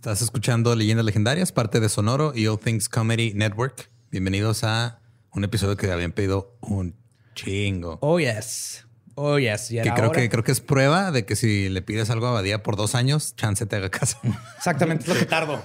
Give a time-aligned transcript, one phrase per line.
[0.00, 3.90] Estás escuchando Leyendas Legendarias, parte de Sonoro y All Things Comedy Network.
[4.10, 4.98] Bienvenidos a
[5.34, 6.96] un episodio que habían pedido un
[7.34, 7.98] chingo.
[8.00, 8.86] Oh, yes.
[9.14, 9.70] Oh, yes.
[9.70, 10.18] Y que creo hora.
[10.18, 12.94] que creo que es prueba de que si le pides algo a Badía por dos
[12.94, 14.18] años, chance te haga caso.
[14.56, 15.62] Exactamente es lo que tardo.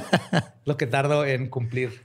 [0.64, 2.02] lo que tardo en cumplir.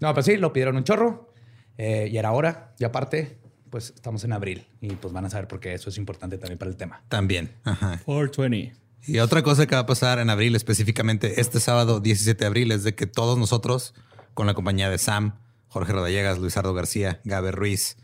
[0.00, 1.30] No, pero sí, lo pidieron un chorro.
[1.76, 2.74] eh, y era hora.
[2.78, 4.66] Y aparte, pues estamos en abril.
[4.80, 7.04] Y pues van a saber por qué eso es importante también para el tema.
[7.10, 7.52] También.
[7.64, 8.00] Ajá.
[8.06, 8.85] 420.
[9.06, 12.72] Y otra cosa que va a pasar en abril, específicamente este sábado 17 de abril,
[12.72, 13.94] es de que todos nosotros,
[14.34, 17.96] con la compañía de Sam, Jorge Rodallegas, Luisardo García, Gabe Ruiz,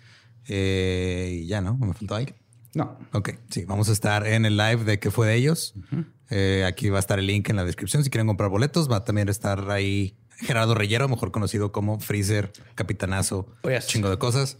[0.48, 1.76] eh, y ya, ¿no?
[1.76, 2.36] ¿Me faltó alguien?
[2.74, 2.98] No.
[3.12, 5.74] Ok, sí, vamos a estar en el live de qué fue de ellos.
[6.30, 8.90] Eh, aquí va a estar el link en la descripción si quieren comprar boletos.
[8.90, 13.46] Va a también estar ahí Gerardo Reyero, mejor conocido como Freezer, Capitanazo,
[13.86, 14.58] chingo de cosas.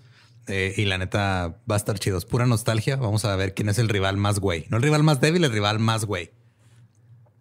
[0.49, 2.19] Eh, y la neta va a estar chido.
[2.19, 2.97] Es pura nostalgia.
[2.97, 4.67] Vamos a ver quién es el rival más güey.
[4.71, 6.31] No el rival más débil, el rival más güey.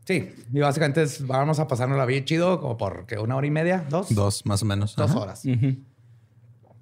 [0.05, 0.29] Sí.
[0.53, 3.17] Y básicamente es- vamos a pasarnos la vida chido como por ¿qué?
[3.17, 4.13] una hora y media, dos.
[4.13, 4.95] Dos, más o menos.
[4.95, 5.19] Dos Ajá.
[5.19, 5.43] horas.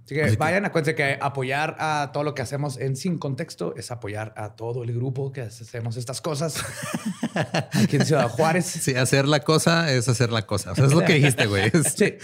[0.09, 3.91] Así que vayan, acuérdense que apoyar a todo lo que hacemos en Sin Contexto es
[3.91, 6.55] apoyar a todo el grupo que hacemos estas cosas
[7.73, 8.65] aquí en Ciudad Juárez.
[8.65, 10.71] Sí, hacer la cosa es hacer la cosa.
[10.71, 11.69] O sea, es lo que dijiste, güey.
[11.73, 12.15] Es Sí.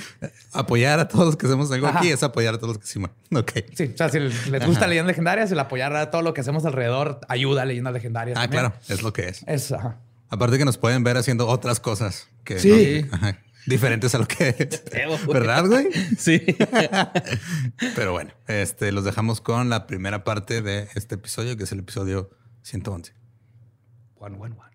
[0.53, 1.99] Apoyar a todos los que hacemos algo Ajá.
[1.99, 3.11] aquí es apoyar a todos los que hicimos.
[3.33, 3.51] Ok.
[3.75, 6.65] Sí, o sea, si les gusta Leyendas Legendarias, el apoyar a todo lo que hacemos
[6.65, 8.37] alrededor ayuda a Leyendas Legendarias.
[8.37, 8.61] Ah, también.
[8.63, 9.43] claro, es lo que es.
[9.47, 9.97] Es, ajá.
[10.29, 13.05] Aparte que nos pueden ver haciendo otras cosas que Sí.
[13.09, 14.53] no- ajá, diferentes a lo que
[15.27, 15.87] ¿verdad, güey?
[16.17, 16.41] Sí.
[17.95, 21.79] Pero bueno, este los dejamos con la primera parte de este episodio, que es el
[21.79, 22.29] episodio
[22.63, 23.13] 111.
[24.15, 24.74] One, one, one.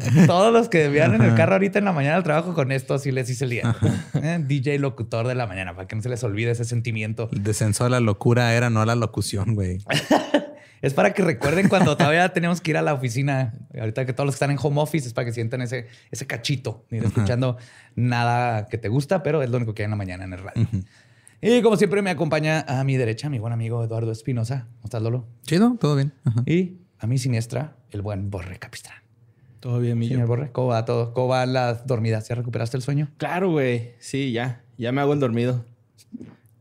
[0.26, 2.98] Todos los que vean en el carro ahorita en la mañana al trabajo con esto,
[2.98, 3.76] sí les hice el día.
[4.22, 7.28] Eh, DJ locutor de la mañana, para que no se les olvide ese sentimiento.
[7.32, 9.78] El descenso a la locura era no a la locución, güey.
[10.82, 13.52] Es para que recuerden cuando todavía teníamos que ir a la oficina.
[13.78, 16.26] Ahorita que todos los que están en home office es para que sientan ese, ese
[16.26, 17.58] cachito, ni escuchando
[17.96, 20.38] nada que te gusta, pero es lo único que hay en la mañana en el
[20.38, 20.66] radio.
[21.42, 24.68] Y como siempre me acompaña a mi derecha mi buen amigo Eduardo Espinosa.
[24.76, 25.26] ¿Cómo estás, Lolo?
[25.42, 26.14] Chido, todo bien.
[26.24, 26.42] Ajá.
[26.46, 28.98] Y a mi siniestra, el buen Borre Capistrán.
[29.60, 31.12] Todo bien, mi Señor Borre, ¿cómo va todo?
[31.12, 32.26] ¿Cómo van las dormidas?
[32.28, 33.08] ¿Ya recuperaste el sueño?
[33.18, 33.92] Claro, güey.
[33.98, 34.62] Sí, ya.
[34.78, 35.64] Ya me hago el dormido.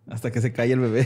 [0.10, 1.06] Hasta que se calle el bebé.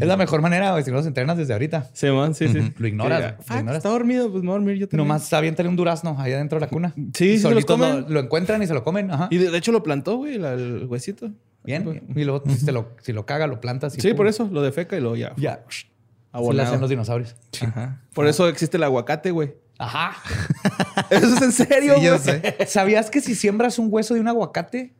[0.00, 1.90] Es la mejor manera, güey, si no los entrenas desde ahorita.
[1.94, 2.72] Sí, sí.
[2.76, 3.76] Lo ignoras, Sí, güey, lo fuck, ignoras.
[3.78, 5.06] Está dormido, pues me voy a dormir yo también.
[5.08, 6.92] Nomás aviéntale un durazno ahí adentro de la cuna.
[6.96, 8.04] Sí, sí se los lo, comen.
[8.08, 9.10] lo encuentran y se lo comen.
[9.10, 9.28] Ajá.
[9.30, 11.30] Y de, de hecho lo plantó, güey, la- el huesito.
[11.64, 12.02] Bien.
[12.14, 13.96] Y luego si, te lo, si lo caga, lo plantas.
[13.96, 14.16] y Sí, pum.
[14.18, 15.32] por eso lo defeca y luego ya.
[15.36, 15.64] Ya.
[16.32, 17.36] Así lo hacen los dinosaurios.
[17.60, 18.00] Ajá.
[18.14, 19.54] Por eso existe el aguacate, güey.
[19.78, 20.14] Ajá.
[21.10, 22.04] Eso es en serio, Sí, güey.
[22.04, 22.56] yo sé.
[22.66, 24.94] ¿Sabías que si siembras un hueso de un aguacate,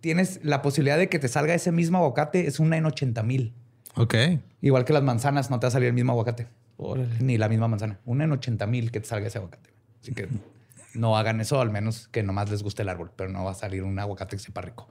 [0.00, 2.46] tienes la posibilidad de que te salga ese mismo aguacate?
[2.46, 3.54] Es una en 80 mil.
[3.96, 4.14] Ok.
[4.60, 6.46] Igual que las manzanas, no te va a salir el mismo aguacate.
[6.76, 7.08] Órale.
[7.20, 7.98] Ni la misma manzana.
[8.04, 9.70] Una en 80 mil que te salga ese aguacate.
[10.00, 10.28] Así que
[10.94, 13.54] no hagan eso, al menos que nomás les guste el árbol, pero no va a
[13.54, 14.88] salir un aguacate que sepa rico.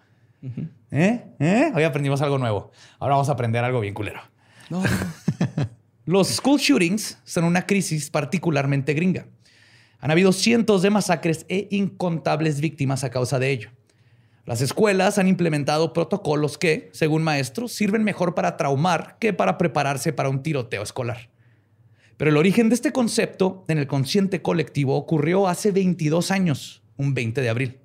[0.91, 1.23] ¿Eh?
[1.39, 1.71] ¿Eh?
[1.73, 2.71] Hoy aprendimos algo nuevo.
[2.99, 4.19] Ahora vamos a aprender algo bien culero.
[6.05, 9.27] Los school shootings son una crisis particularmente gringa.
[9.99, 13.69] Han habido cientos de masacres e incontables víctimas a causa de ello.
[14.45, 20.11] Las escuelas han implementado protocolos que, según maestros, sirven mejor para traumar que para prepararse
[20.11, 21.29] para un tiroteo escolar.
[22.17, 27.13] Pero el origen de este concepto en el consciente colectivo ocurrió hace 22 años, un
[27.13, 27.79] 20 de abril.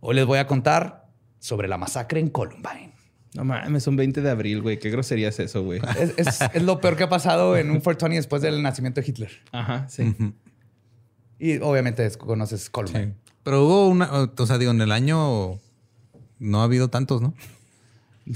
[0.00, 1.06] Hoy les voy a contar
[1.38, 2.93] sobre la masacre en Columbine.
[3.34, 4.78] No mames, un 20 de abril, güey.
[4.78, 5.80] Qué grosería es eso, güey.
[5.98, 9.06] Es, es- es lo peor que ha pasado en un 420 después del nacimiento de
[9.08, 9.30] Hitler.
[9.52, 10.14] Ajá, sí.
[11.38, 13.06] Y obviamente es- conoces Columbine.
[13.06, 13.32] Sí.
[13.42, 15.58] Pero hubo una, o sea, digo, en el año
[16.38, 17.34] no ha habido tantos, ¿no?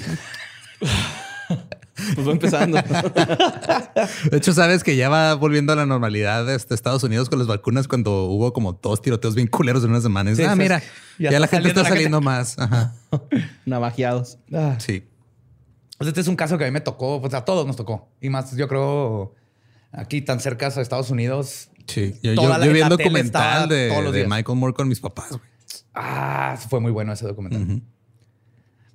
[2.14, 2.78] Pues va empezando.
[4.30, 7.38] De hecho, sabes que ya va volviendo a la normalidad de este Estados Unidos con
[7.38, 10.34] las vacunas cuando hubo como dos tiroteos bien culeros en una semana.
[10.34, 10.82] Sí, ah, sí, mira,
[11.18, 12.58] ya, Ya la gente está saliendo más.
[12.58, 12.94] Ajá.
[13.66, 14.38] Navajeados.
[14.52, 15.04] Ah, Sí.
[15.96, 18.08] Pues este es un caso que a mí me tocó, pues a todos nos tocó.
[18.20, 19.34] Y más, yo creo,
[19.90, 21.70] aquí tan cerca a Estados Unidos.
[21.88, 22.14] Sí.
[22.22, 24.26] Yo, Toda yo- la- yo vi el documental de.
[24.28, 25.30] Michael Moore con mis papás.
[25.30, 25.42] güey.
[25.94, 27.82] Ah, fue muy bueno ese documental.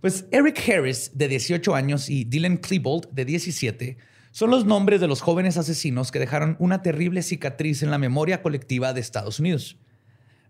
[0.03, 3.97] Pues Eric Harris, de 18 años, y Dylan Klebold, de 17,
[4.31, 8.41] son los nombres de los jóvenes asesinos que dejaron una terrible cicatriz en la memoria
[8.41, 9.77] colectiva de Estados Unidos.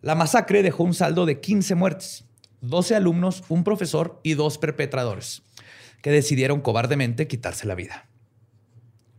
[0.01, 2.25] La masacre dejó un saldo de 15 muertes,
[2.61, 5.43] 12 alumnos, un profesor y dos perpetradores,
[6.01, 8.09] que decidieron cobardemente quitarse la vida.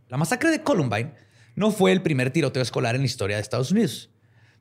[0.09, 1.13] La masacre de Columbine
[1.55, 4.09] no fue el primer tiroteo escolar en la historia de Estados Unidos,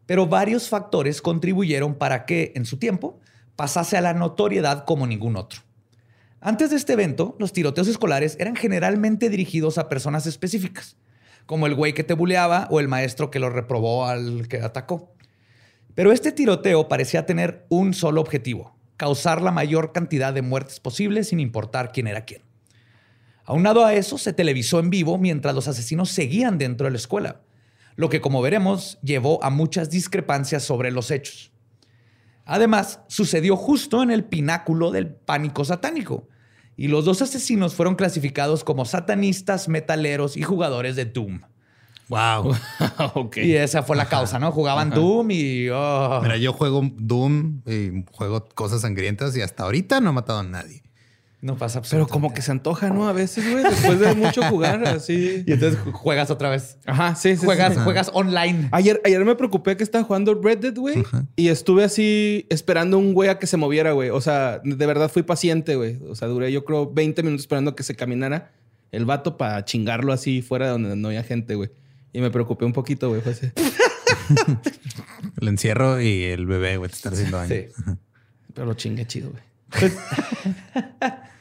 [0.06, 3.18] pero varios factores contribuyeron para que, en su tiempo,
[3.56, 5.60] pasase a la notoriedad como ningún otro.
[6.40, 10.96] Antes de este evento, los tiroteos escolares eran generalmente dirigidos a personas específicas,
[11.46, 15.14] como el güey que te buleaba o el maestro que lo reprobó al que atacó.
[15.94, 21.24] Pero este tiroteo parecía tener un solo objetivo, causar la mayor cantidad de muertes posible
[21.24, 22.42] sin importar quién era quién.
[23.46, 27.40] Aunado a eso, se televisó en vivo mientras los asesinos seguían dentro de la escuela,
[27.96, 31.53] lo que como veremos llevó a muchas discrepancias sobre los hechos.
[32.44, 36.28] Además, sucedió justo en el pináculo del pánico satánico,
[36.76, 41.40] y los dos asesinos fueron clasificados como satanistas, metaleros y jugadores de Doom.
[42.06, 42.54] Wow.
[43.14, 43.38] ok.
[43.38, 44.52] Y esa fue la causa, ¿no?
[44.52, 45.70] Jugaban Doom y...
[45.70, 46.20] oh.
[46.22, 50.42] Mira, yo juego Doom y juego cosas sangrientas y hasta ahorita no he matado a
[50.42, 50.82] nadie.
[51.44, 53.06] No pasa Pero como que se antoja, ¿no?
[53.06, 55.44] A veces, güey, después de mucho jugar así.
[55.46, 56.78] Y entonces juegas otra vez.
[56.86, 57.44] Ajá, sí, sí.
[57.44, 57.80] Juegas, sí.
[57.84, 58.70] juegas online.
[58.72, 61.04] Ayer, ayer me preocupé que estaba jugando Red Dead, güey.
[61.36, 64.08] Y estuve así esperando un güey a que se moviera, güey.
[64.08, 65.98] O sea, de verdad fui paciente, güey.
[66.08, 68.52] O sea, duré yo creo 20 minutos esperando a que se caminara
[68.90, 71.68] el vato para chingarlo así fuera de donde no había gente, güey.
[72.14, 73.20] Y me preocupé un poquito, güey.
[73.20, 73.50] Fue así.
[75.42, 77.54] El encierro y el bebé, güey, te están haciendo daño.
[77.54, 77.66] Sí.
[78.54, 79.92] Pero lo chingue chido, güey.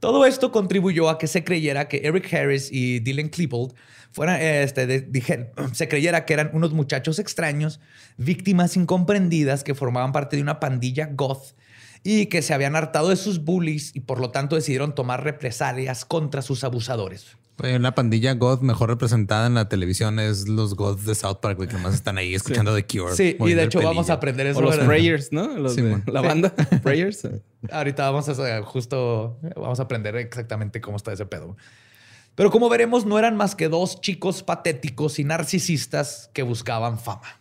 [0.00, 3.74] Todo esto contribuyó a que se creyera que Eric Harris y Dylan Klebold
[4.12, 5.08] fueran, este,
[5.72, 7.80] se creyera que eran unos muchachos extraños,
[8.16, 11.54] víctimas incomprendidas que formaban parte de una pandilla goth
[12.02, 16.06] y que se habían hartado de sus bullies y por lo tanto decidieron tomar represalias
[16.06, 17.36] contra sus abusadores.
[17.60, 21.58] Güey, Una pandilla goth mejor representada en la televisión es los goths de South Park,
[21.66, 23.14] que nomás están ahí escuchando The Cure.
[23.14, 24.58] Sí, y de hecho vamos a aprender eso.
[24.60, 24.76] O los.
[24.78, 25.56] Prayers, ¿no?
[25.58, 26.54] Los Sí, de la banda.
[26.82, 27.28] Prayers.
[27.70, 31.56] Ahorita vamos a justo vamos a aprender exactamente cómo está ese pedo.
[32.34, 37.40] Pero como veremos, no eran más que dos chicos patéticos y narcisistas que buscaban fama.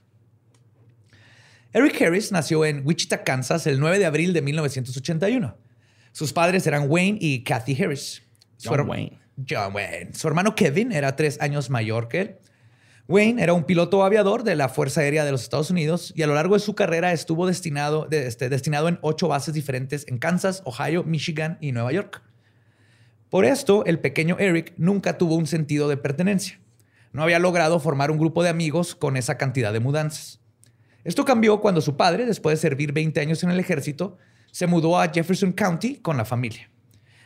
[1.71, 5.55] Eric Harris nació en Wichita, Kansas, el 9 de abril de 1981.
[6.11, 8.23] Sus padres eran Wayne y Kathy Harris.
[8.57, 9.19] Su John her- Wayne.
[9.47, 10.13] John Wayne.
[10.13, 12.35] Su hermano Kevin era tres años mayor que él.
[13.07, 16.27] Wayne era un piloto aviador de la Fuerza Aérea de los Estados Unidos y a
[16.27, 20.19] lo largo de su carrera estuvo destinado, de- este, destinado en ocho bases diferentes en
[20.19, 22.21] Kansas, Ohio, Michigan y Nueva York.
[23.29, 26.59] Por esto, el pequeño Eric nunca tuvo un sentido de pertenencia.
[27.11, 30.39] No había logrado formar un grupo de amigos con esa cantidad de mudanzas.
[31.03, 34.17] Esto cambió cuando su padre, después de servir 20 años en el ejército,
[34.51, 36.68] se mudó a Jefferson County con la familia.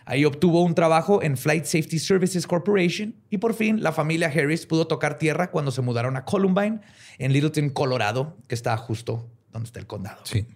[0.05, 4.65] Ahí obtuvo un trabajo en Flight Safety Services Corporation y por fin la familia Harris
[4.65, 6.81] pudo tocar tierra cuando se mudaron a Columbine,
[7.17, 10.21] en Littleton, Colorado, que está justo donde está el condado.
[10.25, 10.47] Sí.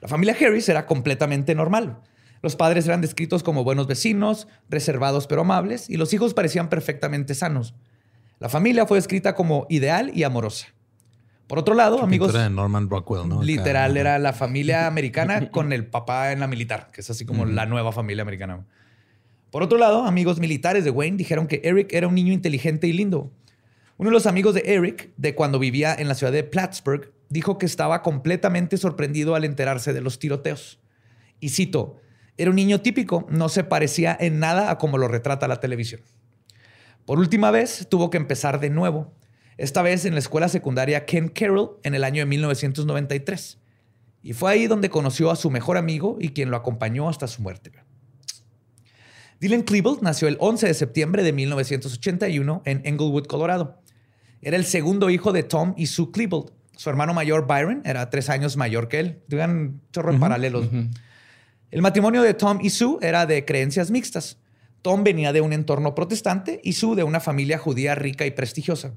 [0.00, 2.00] La familia Harris era completamente normal.
[2.42, 7.34] Los padres eran descritos como buenos vecinos, reservados pero amables, y los hijos parecían perfectamente
[7.34, 7.74] sanos.
[8.38, 10.68] La familia fue descrita como ideal y amorosa.
[11.48, 13.36] Por otro lado, amigos, Pintura de Norman Rockwell, ¿no?
[13.36, 17.24] Acá, literal era la familia americana con el papá en la militar, que es así
[17.24, 18.66] como la nueva familia americana.
[19.50, 22.92] Por otro lado, amigos militares de Wayne dijeron que Eric era un niño inteligente y
[22.92, 23.32] lindo.
[23.96, 27.56] Uno de los amigos de Eric, de cuando vivía en la ciudad de Plattsburgh, dijo
[27.56, 30.78] que estaba completamente sorprendido al enterarse de los tiroteos.
[31.40, 31.96] Y cito,
[32.36, 36.02] era un niño típico, no se parecía en nada a como lo retrata la televisión.
[37.06, 39.12] Por última vez, tuvo que empezar de nuevo,
[39.58, 43.58] esta vez en la escuela secundaria Ken Carroll en el año de 1993.
[44.22, 47.42] Y fue ahí donde conoció a su mejor amigo y quien lo acompañó hasta su
[47.42, 47.72] muerte.
[49.40, 53.80] Dylan Klebold nació el 11 de septiembre de 1981 en Englewood, Colorado.
[54.42, 56.52] Era el segundo hijo de Tom y Sue Klebold.
[56.76, 59.22] Su hermano mayor, Byron, era tres años mayor que él.
[59.28, 60.68] Tuvieron chorro en paralelos.
[61.70, 64.38] El matrimonio de Tom y Sue era de creencias mixtas.
[64.82, 68.94] Tom venía de un entorno protestante y Sue de una familia judía rica y prestigiosa.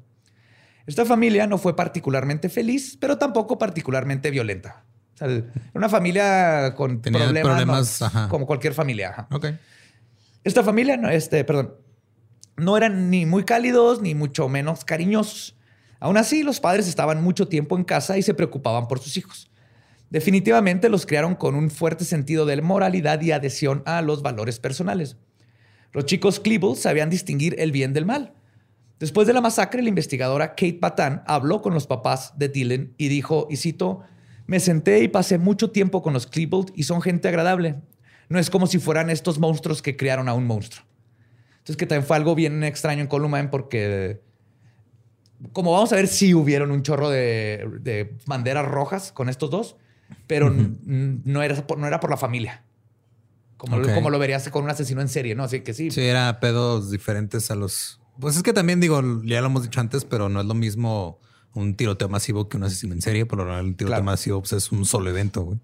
[0.86, 4.84] Esta familia no fue particularmente feliz, pero tampoco particularmente violenta.
[5.14, 9.10] O sea, era una familia con Tenía problemas, problemas, como cualquier familia.
[9.10, 9.28] ajá.
[10.44, 11.76] Esta familia, no, este, perdón,
[12.58, 15.56] no eran ni muy cálidos ni mucho menos cariñosos.
[16.00, 19.52] Aún así, los padres estaban mucho tiempo en casa y se preocupaban por sus hijos.
[20.10, 25.16] Definitivamente los criaron con un fuerte sentido de moralidad y adhesión a los valores personales.
[25.94, 28.34] Los chicos Klebold sabían distinguir el bien del mal.
[29.02, 33.08] Después de la masacre, la investigadora Kate Patan habló con los papás de Dylan y
[33.08, 34.04] dijo, y cito,
[34.46, 37.82] me senté y pasé mucho tiempo con los Klebold y son gente agradable.
[38.30, 40.86] No es como si fueran estos monstruos que criaron a un monstruo.
[41.54, 44.22] Entonces, que también fue algo bien extraño en Columbine porque,
[45.52, 49.78] como vamos a ver, sí hubieron un chorro de, de banderas rojas con estos dos,
[50.28, 52.64] pero no, era por, no era por la familia.
[53.58, 55.44] Como, como lo verías con un asesino en serie, ¿no?
[55.44, 55.90] Así que sí.
[55.90, 58.01] Sí, era pedos diferentes a los.
[58.20, 61.20] Pues es que también digo, ya lo hemos dicho antes, pero no es lo mismo
[61.54, 63.26] un tiroteo masivo que un asesino en serie.
[63.26, 64.04] Por lo general, el tiroteo Claro.
[64.04, 65.60] masivo pues, es un solo evento, güey.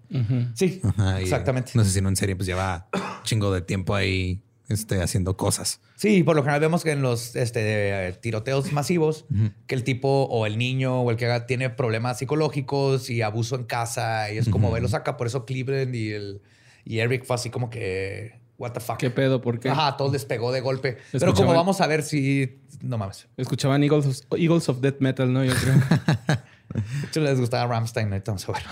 [0.54, 1.72] Sí, Ajá, exactamente.
[1.74, 2.88] Un asesino en serie, pues lleva
[3.22, 5.80] chingo de tiempo ahí este, haciendo cosas.
[5.96, 9.24] Sí, por lo general vemos que en los este, tiroteos masivos,
[9.66, 13.56] que el tipo o el niño o el que haga tiene problemas psicológicos y abuso
[13.56, 15.16] en casa y es como ve lo saca.
[15.16, 16.42] Por eso Cleveland y, el,
[16.84, 18.98] y Eric fue así como que, what the fuck.
[18.98, 19.40] ¿Qué pedo?
[19.40, 19.70] ¿Por qué?
[19.70, 20.98] Ajá, todo despegó de golpe.
[21.12, 22.60] Pero como vamos a ver si...
[22.82, 23.28] No mames.
[23.36, 25.44] Escuchaban Eagles of, Eagles of Death Metal, ¿no?
[25.44, 25.74] Yo creo.
[26.74, 28.62] De hecho, les gustaba Ramstein, ahorita vamos a ver.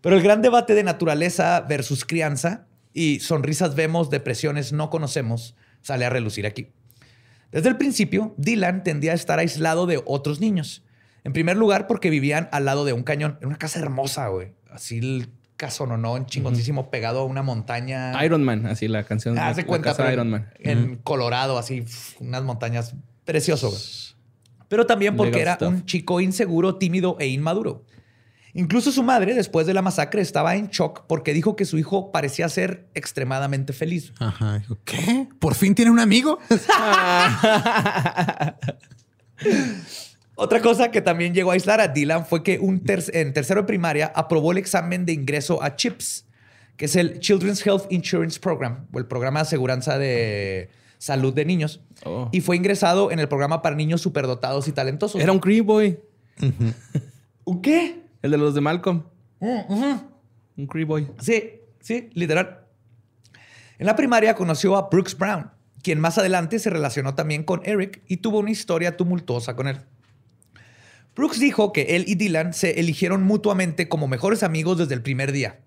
[0.00, 6.04] Pero el gran debate de naturaleza versus crianza y sonrisas vemos, depresiones no conocemos, sale
[6.04, 6.72] a relucir aquí.
[7.52, 10.84] Desde el principio, Dylan tendía a estar aislado de otros niños.
[11.22, 14.52] En primer lugar, porque vivían al lado de un cañón, en una casa hermosa, güey.
[14.70, 15.26] Así
[15.64, 18.22] casononón, chingoncísimo, pegado a una montaña.
[18.22, 19.38] Iron Man, así la canción.
[19.38, 20.50] Haz de la cuenta, pero Iron Man.
[20.58, 21.86] En Colorado, así,
[22.20, 22.94] unas montañas
[23.24, 23.70] precioso.
[23.70, 23.80] güey.
[24.68, 25.68] Pero también porque Legal era stuff.
[25.68, 27.86] un chico inseguro, tímido e inmaduro.
[28.52, 32.12] Incluso su madre, después de la masacre, estaba en shock porque dijo que su hijo
[32.12, 34.12] parecía ser extremadamente feliz.
[34.18, 34.62] Ajá.
[34.84, 35.28] ¿Qué?
[35.38, 36.40] ¿Por fin tiene un amigo?
[40.36, 43.60] Otra cosa que también llegó a aislar a Dylan fue que un ter- en tercero
[43.62, 46.26] de primaria aprobó el examen de ingreso a CHIPS,
[46.76, 51.44] que es el Children's Health Insurance Program, o el programa de aseguranza de salud de
[51.44, 52.28] niños, Oh.
[52.32, 55.20] y fue ingresado en el programa para niños superdotados y talentosos.
[55.20, 55.98] Era un Cree Boy.
[57.44, 58.02] ¿Un qué?
[58.22, 59.04] El de los de Malcolm.
[59.40, 61.08] Un Cree Boy.
[61.20, 62.60] Sí, sí, literal.
[63.78, 65.50] En la primaria conoció a Brooks Brown,
[65.82, 69.80] quien más adelante se relacionó también con Eric y tuvo una historia tumultuosa con él.
[71.16, 75.32] Brooks dijo que él y Dylan se eligieron mutuamente como mejores amigos desde el primer
[75.32, 75.58] día.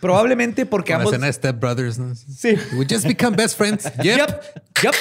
[0.00, 1.12] Probablemente porque la ambos...
[1.12, 2.14] escena de Step Brothers, ¿no?
[2.14, 2.56] Sí.
[2.74, 3.90] We just become best friends.
[4.02, 4.16] Yep.
[4.18, 4.34] Yep,
[4.82, 4.94] yep.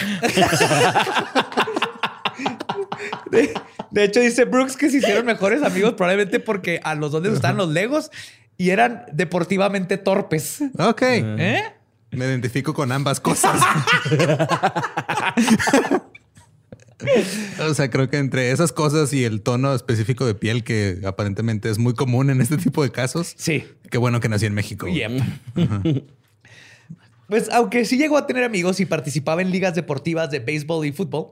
[3.31, 3.53] De,
[3.91, 7.31] de hecho, dice Brooks que se hicieron mejores amigos probablemente porque a los dos les
[7.31, 8.11] gustaban los Legos
[8.57, 10.59] y eran deportivamente torpes.
[10.77, 11.01] Ok.
[11.01, 11.63] ¿Eh?
[12.11, 13.61] Me identifico con ambas cosas.
[17.69, 21.69] o sea, creo que entre esas cosas y el tono específico de piel que aparentemente
[21.69, 23.33] es muy común en este tipo de casos.
[23.37, 23.65] Sí.
[23.89, 24.87] Qué bueno que nací en México.
[24.87, 25.11] Yep.
[27.27, 30.91] Pues aunque sí llegó a tener amigos y participaba en ligas deportivas de béisbol y
[30.91, 31.27] fútbol,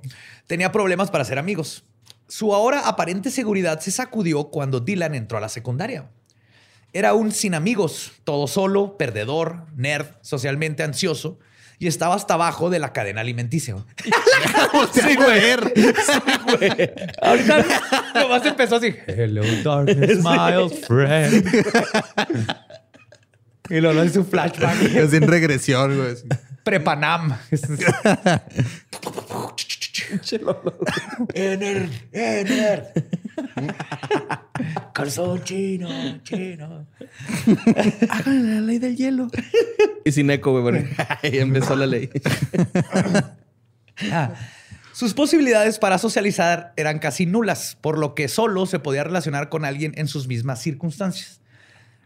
[0.46, 1.86] tenía problemas para ser amigos.
[2.28, 6.08] Su ahora aparente seguridad se sacudió cuando Dylan entró a la secundaria.
[6.94, 11.40] Era un sin amigos, todo solo, perdedor, nerd, socialmente ansioso
[11.80, 13.76] y estaba hasta abajo de la cadena alimenticia.
[14.94, 15.42] sí, güey.
[17.22, 17.66] Ahorita
[18.16, 18.96] nomás empezó así.
[19.06, 21.46] Hello, darkness, my old friend.
[23.70, 24.82] y luego hizo un flashback.
[24.82, 26.16] Es en regresión, güey.
[26.64, 27.38] Prepanam.
[31.34, 32.94] Ener, ener.
[34.94, 35.90] Calzón chino,
[36.24, 36.88] chino.
[38.10, 39.28] Háganle la ley del hielo.
[40.06, 40.86] y sin eco, güey.
[41.24, 42.10] Ahí empezó la ley.
[44.12, 44.34] Ah,
[44.94, 49.66] Sus posibilidades para socializar eran casi nulas, por lo que solo se podía relacionar con
[49.66, 51.42] alguien en sus mismas circunstancias.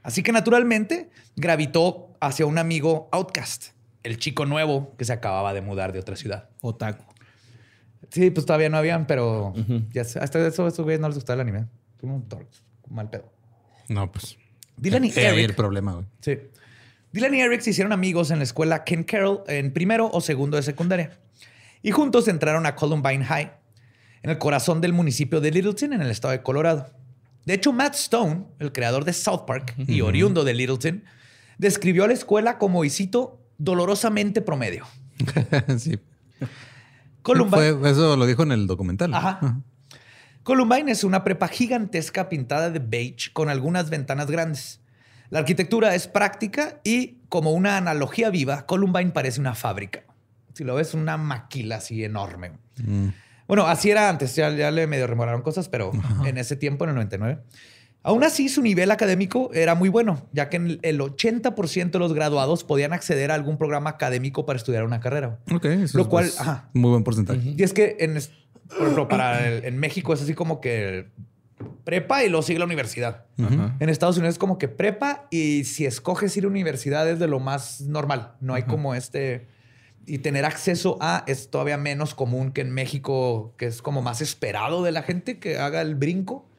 [0.04, 3.68] Así que naturalmente gravitó hacia un amigo outcast,
[4.04, 6.50] el chico nuevo que se acababa de mudar de otra ciudad.
[6.62, 7.06] Otaku.
[8.10, 9.54] Sí, pues todavía no habían, pero
[9.92, 11.68] ya sé, hasta eso, esos güeyes no les gustaba el anime.
[12.90, 13.32] Mal pedo.
[13.88, 14.38] No, pues.
[14.78, 15.50] Dylan y ahí Eric.
[15.50, 16.06] el problema, güey.
[16.22, 16.40] Sí.
[17.12, 20.58] Dylan y Eric se hicieron amigos en la escuela Ken Carroll en primero o segundo
[20.58, 21.20] de secundaria.
[21.84, 23.52] Y juntos entraron a Columbine High,
[24.24, 26.92] en el corazón del municipio de Littleton, en el estado de Colorado.
[27.46, 31.04] De hecho, Matt Stone, el creador de South Park y oriundo de Littleton,
[31.58, 34.86] describió a la escuela como, y cito, dolorosamente promedio.
[35.78, 36.00] sí.
[37.22, 39.14] Columbine, Fue- eso lo dijo en el documental.
[39.14, 39.62] Ajá.
[40.44, 44.80] Columbine es una prepa gigantesca pintada de beige con algunas ventanas grandes.
[45.30, 50.04] La arquitectura es práctica y, como una analogía viva, Columbine parece una fábrica.
[50.54, 52.54] Si lo ves, una maquila así enorme.
[53.48, 55.92] Bueno, así era antes, ya, ya le medio remoraron cosas, pero
[56.26, 57.42] en ese tiempo, en el 99.
[58.04, 62.14] Aún así, su nivel académico era muy bueno, ya que el el 80% de los
[62.14, 65.38] graduados podían acceder a algún programa académico para estudiar una carrera.
[65.54, 66.70] Ok, eso Lo es, cual, pues, ajá.
[66.74, 67.54] muy buen porcentaje.
[67.56, 68.14] Y es que, en,
[68.70, 71.10] por ejemplo, para el- en México es así como que
[71.84, 73.26] prepa y luego sigue la universidad.
[73.80, 77.28] En Estados Unidos es como que prepa y si escoges ir a universidad es de
[77.28, 78.34] lo más normal.
[78.42, 79.48] No hay como este...
[80.08, 84.20] Y tener acceso a es todavía menos común que en México, que es como más
[84.22, 86.50] esperado de la gente que haga el brinco.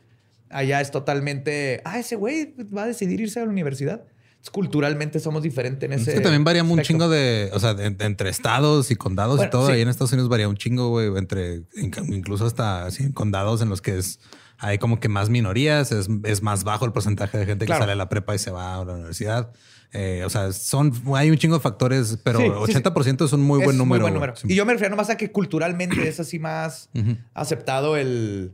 [0.53, 4.03] Allá es totalmente, ah, ese güey va a decidir irse a la universidad.
[4.33, 6.11] Entonces, culturalmente somos diferentes en ese.
[6.11, 9.37] Es que también varía un chingo de, o sea, de- de entre estados y condados
[9.37, 9.67] Bueno, y todo.
[9.69, 9.73] sí.
[9.75, 13.69] Ahí en Estados Unidos varía un chingo, güey, entre inc- incluso hasta así, condados en
[13.69, 14.19] los que es
[14.59, 17.81] hay como que más minorías, es, es más bajo el porcentaje de gente Claro.
[17.81, 19.51] que sale a la prepa y se va a la universidad.
[19.93, 22.79] Eh, o sea, son hay un chingo de factores, pero Sí, sí, sí.
[22.79, 24.03] 80% es un muy Es buen número.
[24.05, 24.29] buen güey.
[24.29, 24.35] número.
[24.49, 26.91] Y yo me refiero nomás a que culturalmente es así más
[27.35, 28.53] aceptado el,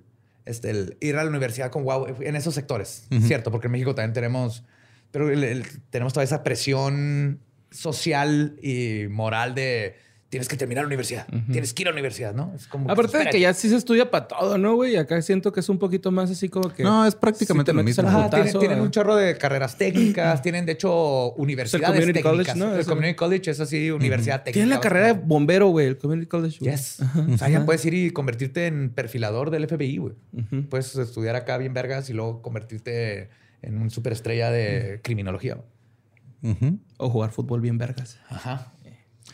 [0.48, 3.06] este, el ir a la universidad con wow en esos sectores.
[3.22, 4.64] Cierto, porque en México también tenemos,
[5.10, 7.40] pero el- el- tenemos toda esa presión
[7.70, 9.96] social y moral de
[10.28, 12.52] tienes que terminar la universidad, tienes que ir a la universidad, ¿no?
[12.54, 14.96] Es como Aparte de que ya sí se estudia para todo, ¿no, güey?
[14.96, 16.82] Acá siento que es un poquito más así como que...
[16.82, 18.04] No, es prácticamente si lo mismo.
[18.04, 18.82] tienen, putazo, tienen eh.
[18.82, 22.54] un chorro de carreras técnicas, tienen de hecho universidades community técnicas.
[22.54, 22.76] college, ¿no?
[22.76, 24.52] El community college es así, universidad técnica.
[24.52, 26.58] Tienen la carrera de bombero, güey, el community college.
[26.60, 26.72] güey.
[26.72, 27.00] Yes.
[27.32, 30.14] O sea, ya puedes ir y convertirte en perfilador del FBI, güey.
[30.68, 33.30] Puedes estudiar acá bien vergas y luego convertirte
[33.62, 35.58] en un superestrella de criminología.
[36.98, 38.18] O jugar fútbol bien vergas.
[38.28, 38.72] Ajá.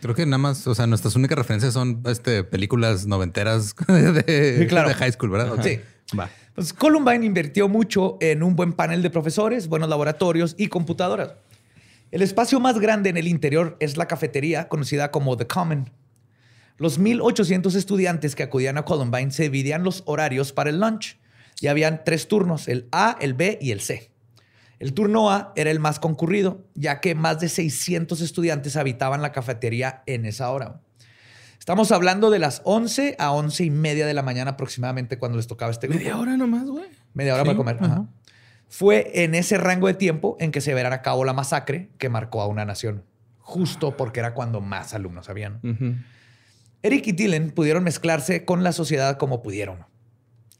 [0.04, 4.66] Creo que nada más, o sea, nuestras únicas referencias son este, películas noventeras de, Sí,
[4.66, 4.90] claro.
[4.90, 5.58] de high school, ¿verdad?
[5.64, 5.80] Sí.
[6.14, 6.28] Va.
[6.54, 11.32] Pues Columbine invirtió mucho en un buen panel de profesores, buenos laboratorios y computadoras.
[12.10, 15.90] El espacio más grande en el interior es la cafetería, conocida como The Common.
[16.76, 21.18] Los 1.800 estudiantes que acudían a Columbine se dividían los horarios para el lunch
[21.62, 24.10] y habían tres turnos, el A, el B y el C.
[24.78, 29.32] El turno A era el más concurrido, ya que más de 600 estudiantes habitaban la
[29.32, 30.80] cafetería en esa hora.
[31.58, 35.46] Estamos hablando de las 11 a 11 y media de la mañana aproximadamente cuando les
[35.46, 36.00] tocaba este grupo.
[36.02, 36.84] Media hora nomás, güey.
[37.14, 37.76] Media hora Sí, para comer.
[37.80, 38.06] ajá.
[38.68, 42.08] Fue en ese rango de tiempo en que se verán a cabo la masacre que
[42.08, 43.04] marcó a una nación,
[43.38, 45.60] justo porque era cuando más alumnos habían.
[46.82, 49.86] Eric y Dylan pudieron mezclarse con la sociedad como pudieron.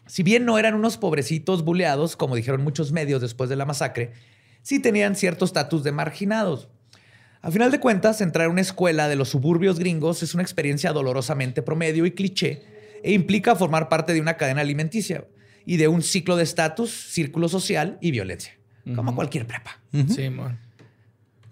[0.07, 4.13] Si bien no eran unos pobrecitos buleados, como dijeron muchos medios después de la masacre,
[4.63, 6.69] sí tenían cierto estatus de marginados.
[7.41, 10.93] A final de cuentas, entrar a una escuela de los suburbios gringos es una experiencia
[10.93, 12.63] dolorosamente promedio y cliché
[13.03, 15.27] e implica formar parte de una cadena alimenticia
[15.67, 18.55] y de un ciclo de estatus, círculo social y violencia,
[18.95, 19.79] como cualquier prepa.
[20.09, 20.31] Sí.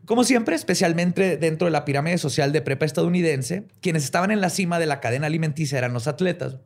[0.07, 4.51] Como siempre, especialmente dentro de la pirámide social de prepa estadounidense, quienes estaban en la
[4.51, 6.57] cima de la cadena alimenticia eran los atletas.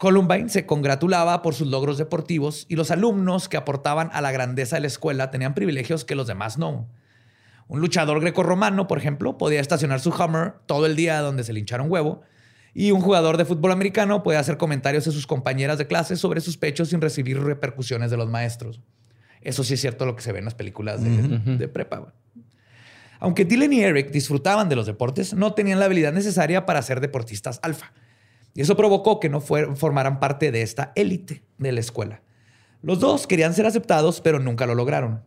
[0.00, 4.76] Columbine se congratulaba por sus logros deportivos y los alumnos que aportaban a la grandeza
[4.76, 6.88] de la escuela tenían privilegios que los demás no.
[7.68, 11.90] Un luchador grecorromano, por ejemplo, podía estacionar su Hummer todo el día donde se un
[11.90, 12.22] huevo
[12.72, 16.40] y un jugador de fútbol americano podía hacer comentarios a sus compañeras de clase sobre
[16.40, 18.80] sus pechos sin recibir repercusiones de los maestros.
[19.42, 21.10] Eso sí es cierto lo que se ve en las películas de,
[21.58, 22.14] de prepa.
[23.18, 27.02] Aunque Dylan y Eric disfrutaban de los deportes, no tenían la habilidad necesaria para ser
[27.02, 27.92] deportistas alfa.
[28.54, 32.22] Y eso provocó que no fuer- formaran parte de esta élite de la escuela.
[32.82, 35.22] Los dos querían ser aceptados, pero nunca lo lograron.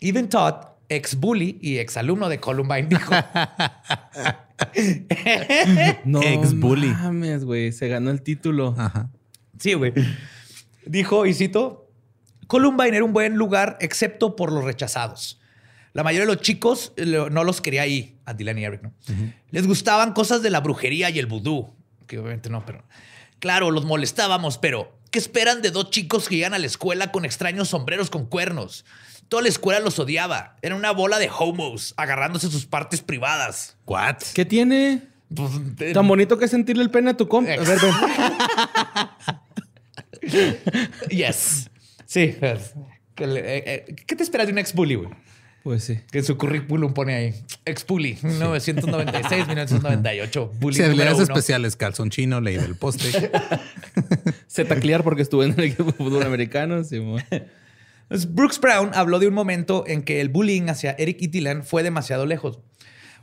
[0.00, 0.54] Even Todd,
[0.88, 3.12] ex bully y ex alumno de Columbine, dijo:
[6.04, 6.88] No Ex-bully.
[6.88, 7.72] mames, güey.
[7.72, 8.74] Se ganó el título.
[8.78, 9.10] Ajá.
[9.58, 9.92] Sí, güey.
[10.84, 11.90] Dijo, y cito,
[12.46, 15.40] Columbine era un buen lugar excepto por los rechazados.
[15.94, 18.92] La mayoría de los chicos eh, no los quería ahí, a Dylan y Eric, ¿no?
[19.50, 21.74] Les gustaban cosas de la brujería y el vudú,
[22.06, 22.84] que obviamente no, pero...
[23.38, 27.24] Claro, los molestábamos, pero ¿qué esperan de dos chicos que llegan a la escuela con
[27.24, 28.84] extraños sombreros con cuernos?
[29.28, 30.56] Toda la escuela los odiaba.
[30.62, 33.76] Era una bola de homos agarrándose sus partes privadas.
[33.84, 34.18] What?
[34.34, 35.02] ¿Qué tiene?
[35.34, 35.50] Pues,
[35.92, 37.52] Tan bonito que es sentirle el pene a tu compa.
[37.52, 37.94] A ver, ven.
[41.10, 41.70] Yes.
[42.04, 42.34] Sí.
[42.38, 42.74] pues,
[43.18, 45.10] eh, eh, ¿Qué te esperas de un ex bully, güey?
[45.66, 45.98] Pues sí.
[46.12, 50.52] Que en su currículum pone ahí Expuli, 1996, 1998.
[50.60, 53.32] Bully Sí, habilidades especiales, calzón chino, ley del poste.
[54.46, 56.84] Se taclear porque estuve en el equipo de fútbol americano.
[56.84, 56.98] Sí.
[56.98, 61.64] Entonces, Brooks Brown habló de un momento en que el bullying hacia Eric y Dylan
[61.64, 62.60] fue demasiado lejos.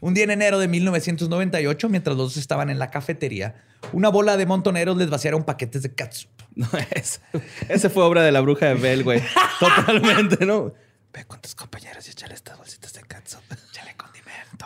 [0.01, 3.55] Un día en enero de 1998, mientras los dos estaban en la cafetería,
[3.93, 6.29] una bola de montoneros les vaciaron paquetes de catsup.
[6.55, 7.21] No, ese,
[7.69, 9.21] ese fue obra de la bruja de Bell, güey.
[9.61, 10.73] Totalmente, ¿no?
[11.13, 13.41] Ve con tus compañeros y échale estas bolsitas de catsup.
[13.71, 14.65] Échale condimento.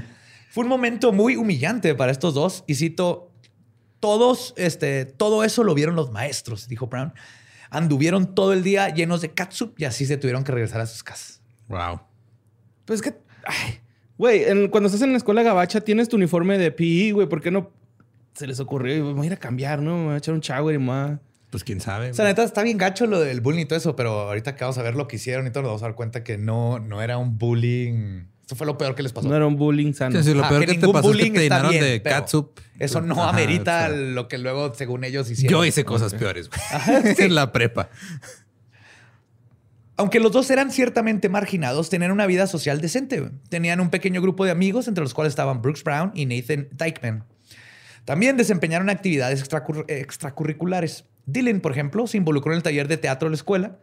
[0.50, 3.30] Fue un momento muy humillante para estos dos y cito,
[4.00, 7.12] todos, este, todo eso lo vieron los maestros, dijo Brown.
[7.70, 11.02] Anduvieron todo el día llenos de catsup y así se tuvieron que regresar a sus
[11.02, 11.40] casas.
[11.68, 12.00] Wow.
[12.84, 13.14] Pues que,
[13.46, 13.80] ay,
[14.18, 17.26] güey, en- cuando estás en la escuela gabacha tienes tu uniforme de PE, güey.
[17.28, 17.70] ¿Por qué no
[18.34, 19.14] se les ocurrió?
[19.14, 19.96] Voy a ir a cambiar, ¿no?
[19.96, 21.18] Me voy a echar un shower y más.
[21.52, 22.10] Pues quién sabe.
[22.10, 24.64] O sea, neta, está bien gacho lo del bullying y todo eso, pero ahorita que
[24.64, 26.80] vamos a ver lo que hicieron y todo, nos vamos a dar cuenta que no,
[26.80, 28.24] no era un bullying.
[28.40, 29.28] Esto fue lo peor que les pasó.
[29.28, 30.16] No era un bullying sano.
[30.18, 31.70] Sí, sí, lo Ah, peor que, te ningún pasó es que bullying te está llenaron
[31.70, 32.58] bien, de pero catsup.
[32.78, 35.60] Eso no Ajá, amerita o sea, lo que luego, según ellos, hicieron.
[35.60, 37.14] Yo hice cosas peores, güey.
[37.18, 37.90] En la prepa.
[39.96, 43.30] Aunque los dos eran ciertamente marginados, tenían una vida social decente.
[43.50, 47.24] Tenían un pequeño grupo de amigos, entre los cuales estaban Brooks Brown y Nathan Dykeman.
[48.04, 51.04] También desempeñaron actividades extracur- extracurriculares.
[51.26, 53.76] Dylan, por ejemplo, se involucró en el taller de teatro de la escuela.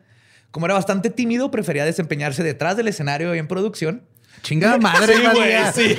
[0.52, 4.04] Como era bastante tímido, prefería desempeñarse detrás del escenario y en producción.
[4.42, 5.98] Chingada madre, Sí, güey, sí.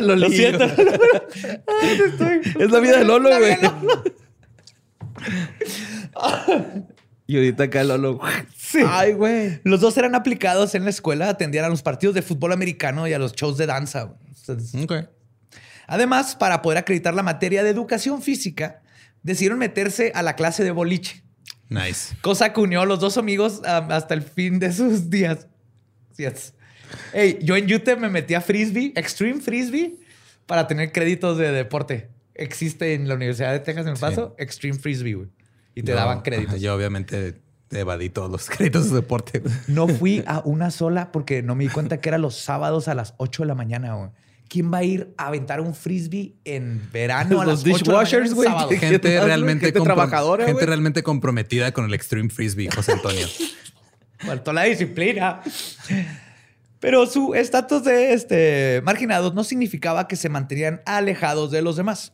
[0.00, 0.26] lo, Lo.
[2.60, 3.56] Es la vida de Lolo, güey.
[7.26, 8.20] y ahorita acá Lolo.
[8.86, 9.60] Ay, güey.
[9.64, 13.12] Los dos eran aplicados en la escuela, atendían a los partidos de fútbol americano y
[13.12, 14.14] a los shows de danza.
[14.40, 14.92] Entonces, Ok.
[15.92, 18.80] Además, para poder acreditar la materia de educación física,
[19.22, 21.22] decidieron meterse a la clase de boliche,
[21.68, 22.16] Nice.
[22.22, 25.46] cosa que unió a los dos amigos um, hasta el fin de sus días.
[26.16, 26.54] Yes.
[27.12, 29.98] Hey, yo en UTEP me metí a frisbee, extreme frisbee,
[30.46, 32.08] para tener créditos de deporte.
[32.34, 35.28] Existe en la Universidad de Texas en El Paso, extreme frisbee, güey.
[35.74, 36.58] Y te daban créditos.
[36.58, 37.38] yo obviamente
[37.70, 39.42] evadí todos los créditos de deporte.
[39.66, 42.94] No fui a una sola porque no me di cuenta que era los sábados a
[42.94, 44.10] las 8 de la mañana, güey.
[44.52, 47.90] ¿Quién va a ir a aventar un frisbee en verano a Los las 8 de
[47.90, 48.78] la mañana dishwashers, güey.
[48.78, 53.26] Gente realmente, Gente trabajadora, gente realmente comprometida con el extreme frisbee, José Antonio.
[54.18, 55.40] Faltó la disciplina.
[56.80, 62.12] Pero su estatus de este, marginados no significaba que se mantenían alejados de los demás.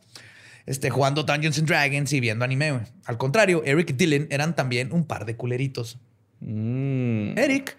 [0.65, 2.79] Este, jugando Dungeons and Dragons y viendo anime.
[3.03, 5.99] Al contrario, Eric y Dylan eran también un par de culeritos.
[6.39, 7.37] Mm.
[7.37, 7.75] Eric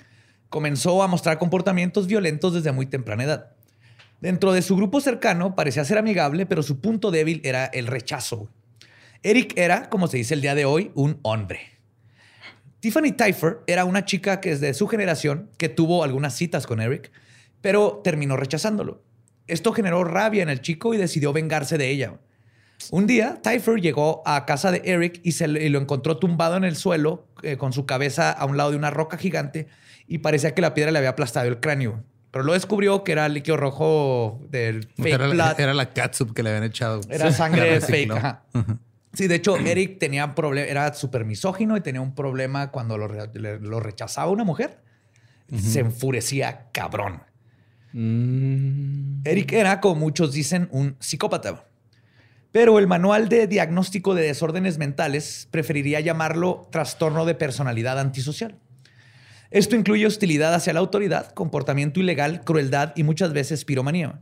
[0.51, 3.57] comenzó a mostrar comportamientos violentos desde muy temprana edad.
[4.21, 8.51] Dentro de su grupo cercano parecía ser amigable, pero su punto débil era el rechazo.
[9.23, 11.61] Eric era, como se dice el día de hoy, un hombre.
[12.81, 16.81] Tiffany Tyfer era una chica que es de su generación que tuvo algunas citas con
[16.81, 17.13] Eric,
[17.61, 19.03] pero terminó rechazándolo.
[19.47, 22.19] Esto generó rabia en el chico y decidió vengarse de ella.
[22.91, 26.77] Un día, Tyfer llegó a casa de Eric y, se lo encontró tumbado en el
[26.77, 29.67] suelo eh, con su cabeza a un lado de una roca gigante
[30.07, 32.03] y parecía que la piedra le había aplastado el cráneo.
[32.31, 35.61] Pero lo descubrió que era líquido rojo del fake Era la, blood.
[35.61, 37.01] era la catsup que le habían echado.
[37.09, 38.13] Era sangre fake.
[38.13, 38.43] ajá.
[39.13, 43.09] Sí, de hecho, Eric tenía problema, era súper misógino y tenía un problema cuando lo,
[43.09, 44.79] re- le- lo rechazaba una mujer.
[45.59, 47.23] Se enfurecía cabrón.
[47.93, 49.23] Mm.
[49.25, 51.65] Eric era, como muchos dicen, un psicópata.
[52.53, 58.57] Pero el manual de diagnóstico de desórdenes mentales preferiría llamarlo trastorno de personalidad antisocial.
[59.51, 64.21] Esto incluye hostilidad hacia la autoridad, comportamiento ilegal, crueldad y muchas veces piromanía.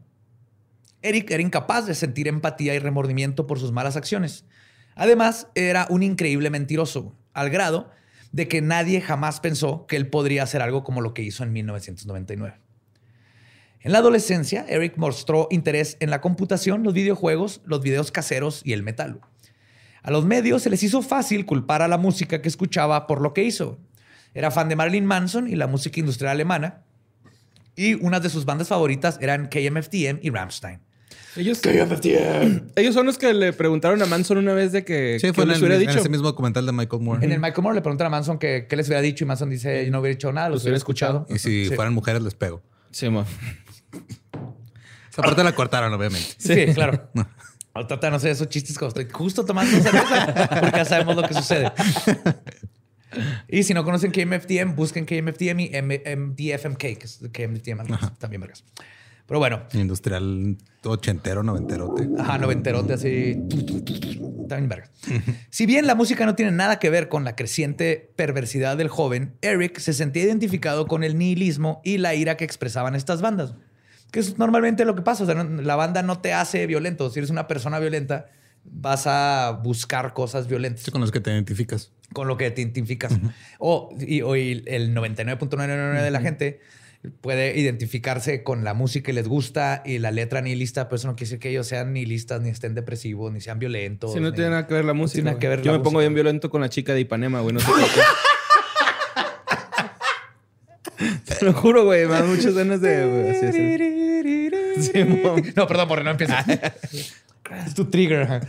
[1.02, 4.44] Eric era incapaz de sentir empatía y remordimiento por sus malas acciones.
[4.96, 7.90] Además, era un increíble mentiroso, al grado
[8.32, 11.52] de que nadie jamás pensó que él podría hacer algo como lo que hizo en
[11.52, 12.58] 1999.
[13.80, 18.72] En la adolescencia, Eric mostró interés en la computación, los videojuegos, los videos caseros y
[18.72, 19.20] el metal.
[20.02, 23.34] A los medios se les hizo fácil culpar a la música que escuchaba por lo
[23.34, 23.78] que hizo.
[24.38, 26.82] Era fan de Marilyn Manson y la música industrial alemana.
[27.74, 30.78] Y unas de sus bandas favoritas eran KMFDM y Rammstein.
[31.34, 31.60] Ellos,
[32.76, 35.42] ellos son los que le preguntaron a Manson una vez de que, Sí, que fue
[35.42, 35.98] en, les el- hubiera en dicho.
[35.98, 37.24] ese mismo documental de Michael Moore.
[37.24, 39.50] En el Michael Moore le preguntan a Manson que, qué les hubiera dicho y Manson
[39.50, 41.26] dice, yo no hubiera dicho nada, los hubiera escuchado.
[41.28, 41.74] Y si Sí.
[41.74, 42.62] fueran mujeres, les pego.
[42.92, 43.24] Sí, mo.
[45.10, 46.28] Esa parte la cortaron, obviamente.
[46.38, 47.08] Sí, claro.
[47.72, 51.22] Tratar de no hacer esos chistes cuando estoy justo tomando cerveza, porque ya sabemos lo
[51.22, 51.70] que sucede.
[53.48, 57.86] Y si no conocen KMFDM, busquen KMFDM y M- MDFMK, que es KMFDM,
[58.18, 58.64] también vergas.
[59.26, 62.08] Pero bueno, Industrial ochentero, noventerote.
[62.18, 63.36] Ajá, noventerote así.
[64.48, 64.88] Bien verga.
[65.50, 69.34] Si bien la música no tiene nada que ver con la creciente perversidad del joven,
[69.42, 73.54] Eric se sentía identificado con el nihilismo y la ira que expresaban estas bandas.
[74.10, 75.24] Que es normalmente lo que pasa.
[75.24, 77.10] O sea, no- la banda no te hace violento.
[77.10, 78.26] Si eres una persona violenta,
[78.64, 81.92] vas a buscar cosas violentas Sí, con los que te identificas.
[82.12, 83.12] Con lo que te identificas.
[83.58, 86.60] o, y, o y el 99.999 de la gente
[87.20, 91.14] puede identificarse con la música y les gusta y la letra nihilista, pero eso no
[91.14, 94.12] quiere decir que ellos sean nihilistas, ni estén depresivos, ni sean violentos.
[94.12, 95.14] Si no ni- tiene nada que ver la música.
[95.16, 95.40] tiene nada güey.
[95.40, 97.54] que ver Yo me pongo bien violento con la chica de Ipanema, güey.
[97.54, 97.84] No sé por qué.
[101.38, 102.06] Te lo juro, güey.
[102.06, 103.06] Me dan muchas ganas de.
[103.06, 104.92] güey, así, así.
[104.92, 105.42] Simón.
[105.54, 106.40] No, perdón, porque no empieza.
[107.66, 108.46] es tu trigger.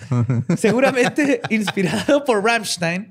[0.58, 3.10] Seguramente inspirado por Rammstein,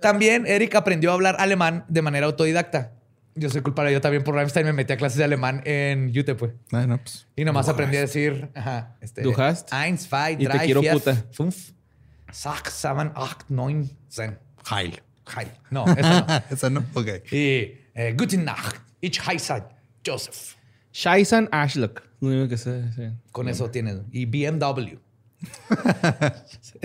[0.00, 2.92] también Eric aprendió a hablar alemán de manera autodidacta.
[3.36, 6.36] Yo soy culpable, yo también por Rammstein me metí a clases de alemán en UTEP,
[6.38, 6.52] pues.
[6.72, 7.26] Ah, no, pues.
[7.36, 9.72] Y nomás aprendí a decir, ajá, este, Du hast.
[9.72, 11.14] eins, zwei, Y te drei, quiero vier, puta.
[11.32, 11.70] fünf,
[12.32, 14.36] sechs, sieben, acht, neun, zehn.
[14.70, 15.00] Heil.
[15.36, 15.48] Heil.
[15.70, 16.26] No, eso no.
[16.50, 16.84] Esa no.
[16.94, 17.06] Ok.
[17.30, 19.62] y eh, Guten Nacht, ich heiße
[20.04, 20.56] Joseph.
[20.92, 22.02] Shaisan Ashlock.
[22.20, 22.92] Lo único que sé.
[22.94, 23.02] sí.
[23.30, 23.98] Con eso tienes.
[24.10, 24.98] Y BMW.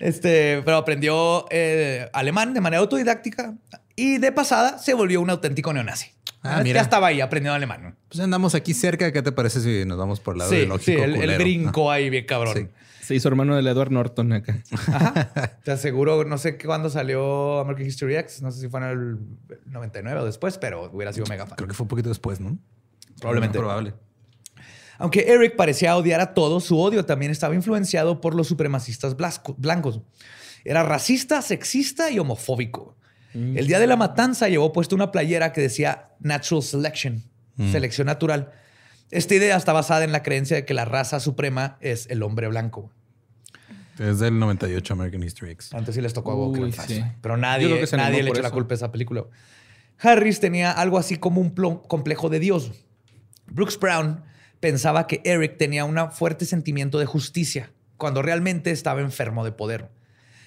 [0.00, 3.54] este, pero aprendió eh, alemán de manera autodidáctica
[3.96, 6.10] y de pasada se volvió un auténtico neonazi.
[6.42, 6.80] Ah, ya mira.
[6.82, 7.96] estaba ahí aprendiendo alemán.
[8.08, 9.10] Pues andamos aquí cerca.
[9.12, 10.98] ¿Qué te parece si nos vamos por el lado Sí, ideológico?
[10.98, 12.54] sí, el, el brinco ahí bien cabrón.
[12.56, 12.68] Sí.
[13.00, 14.58] Se hizo hermano del Edward Norton acá.
[15.64, 19.18] Te aseguro, no sé cuándo salió American History X, no sé si fue en el
[19.66, 21.56] 99 o después, pero hubiera sido mega fan.
[21.56, 22.56] Creo que fue un poquito después, ¿no?
[23.20, 23.58] Probablemente.
[23.58, 23.92] Probable.
[24.98, 29.16] Aunque Eric parecía odiar a todos, su odio también estaba influenciado por los supremacistas
[29.56, 30.00] blancos.
[30.64, 32.96] Era racista, sexista y homofóbico.
[33.34, 37.24] El día de la matanza llevó puesto una playera que decía Natural Selection,
[37.72, 38.52] selección natural.
[39.10, 42.46] Esta idea está basada en la creencia de que la raza suprema es el hombre
[42.46, 42.92] blanco.
[43.98, 45.72] Es del 98 American History X.
[45.72, 47.04] Antes sí les tocó a Uy, sí.
[47.20, 49.24] Pero nadie, nadie le echó la culpa a esa película.
[49.98, 52.72] Harris tenía algo así como un complejo de Dios.
[53.46, 54.24] Brooks Brown
[54.64, 59.90] pensaba que Eric tenía un fuerte sentimiento de justicia, cuando realmente estaba enfermo de poder.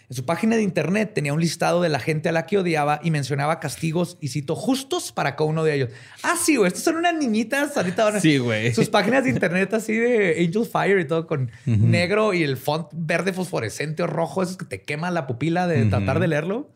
[0.09, 2.99] En su página de internet tenía un listado de la gente a la que odiaba
[3.03, 5.89] y mencionaba castigos, y cito, justos para cada uno de ellos.
[6.23, 7.77] Ah, sí, güey, estas son unas niñitas.
[7.77, 8.73] Ahorita van a- Sí, güey.
[8.73, 12.87] Sus páginas de internet así de Angel Fire y todo con negro y el font
[12.95, 16.71] verde fosforescente o rojo, esos que te quema la pupila de tratar de leerlo.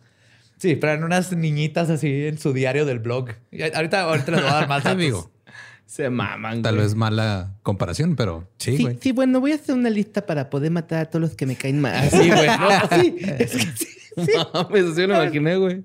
[0.57, 3.29] Sí, pero eran unas niñitas así en su diario del blog.
[3.49, 5.30] Y ahorita, ahorita les voy a dar más digo.
[5.91, 6.85] Se maman, Tal güey.
[6.85, 8.97] vez mala comparación, pero sí, Sí, güey.
[9.01, 11.57] sí, bueno, voy a hacer una lista para poder matar a todos los que me
[11.57, 12.09] caen mal.
[12.09, 12.47] Sí, güey.
[12.47, 12.69] No,
[13.01, 13.87] Sí, es que sí.
[14.53, 15.83] no, pues así me lo imaginé, güey.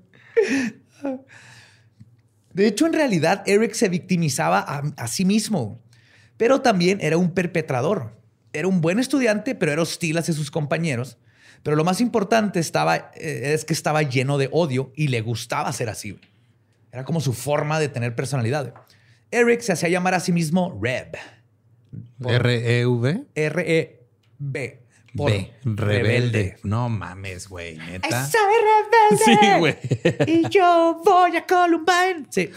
[2.53, 5.81] De hecho, en realidad, Eric se victimizaba a, a sí mismo,
[6.37, 8.13] pero también era un perpetrador.
[8.53, 11.17] Era un buen estudiante, pero era hostil hacia sus compañeros.
[11.63, 15.71] Pero lo más importante estaba, eh, es que estaba lleno de odio y le gustaba
[15.73, 16.11] ser así.
[16.11, 16.23] güey.
[16.93, 18.71] Era como su forma de tener personalidad.
[18.71, 18.86] güey.
[19.31, 21.17] Eric se hacía llamar a sí mismo Reb.
[22.25, 23.25] R-E-V.
[23.35, 24.87] R-E-B.
[25.13, 25.53] B.
[25.63, 26.57] Rebelde.
[26.63, 27.77] No mames, güey.
[27.77, 28.27] Neta.
[28.27, 28.39] Soy
[29.09, 29.25] rebelde.
[29.25, 29.75] Sí, güey.
[30.27, 32.27] Y yo voy a Columbine.
[32.29, 32.51] Sí.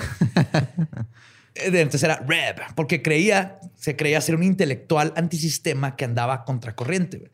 [1.55, 7.31] Entonces era Reb, porque creía, se creía ser un intelectual antisistema que andaba contracorriente.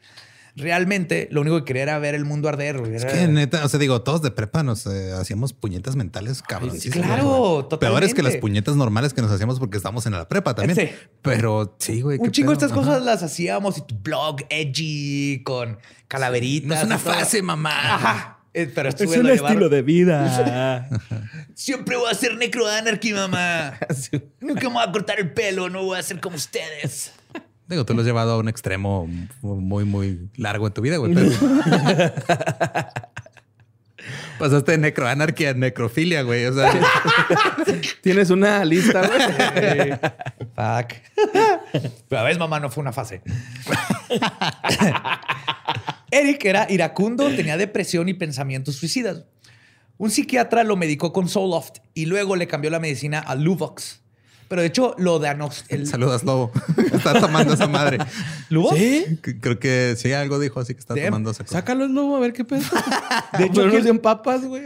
[0.57, 2.79] Realmente lo único que quería era ver el mundo arder.
[2.79, 2.95] güey.
[2.95, 6.79] Es que neta, o sea, digo, todos de prepa nos eh, hacíamos puñetas mentales cabrón.
[6.81, 8.41] sí, claro, Peores que las totalmente.
[8.41, 10.77] puñetas normales que nos hacíamos porque estábamos en la prepa también.
[10.89, 10.95] Sí.
[11.23, 12.19] Pero sí, güey.
[12.19, 12.81] Un chingo estas Ajá.
[12.81, 16.69] cosas las hacíamos y tu blog edgy con calaveritas.
[16.69, 17.95] No es una fase, mamá.
[17.95, 18.33] Ajá.
[18.55, 20.89] Eh, Pero Es un estilo de vida.
[21.55, 23.75] Siempre voy a ser necroanarchy, mamá.
[24.41, 27.13] Nunca me voy a cortar el pelo, no voy a ser como ustedes.
[27.69, 29.09] Digo, tú lo has llevado a un extremo
[29.43, 31.15] muy, muy largo en tu vida, güey.
[31.15, 31.31] pero-
[34.39, 36.45] Pasaste de necroanarquía a necrofilia, güey.
[36.45, 36.71] O sea,
[38.03, 39.91] Tienes una lista, güey.
[40.55, 40.93] Fuck.
[42.09, 43.23] Pero a veces, mamá, no fue una fase.
[46.11, 49.25] Eric era iracundo, tenía depresión y pensamientos suicidas.
[49.99, 54.03] Un psiquiatra lo medicó con Zoloft y luego le cambió la medicina a Luvox.
[54.49, 55.85] Pero de hecho, lo diagnosticó.
[55.87, 56.53] saludas, Lobo.
[56.93, 57.99] Está tomando esa madre.
[58.49, 58.77] ¿Luvox?
[58.79, 59.05] ¿Sí?
[59.41, 61.07] Creo que sí, algo dijo así que está Damn.
[61.07, 61.59] tomando esa cosa.
[61.59, 62.63] Sácalo, lobo, a ver qué pedo.
[63.39, 64.63] De hecho, no sean papas, güey.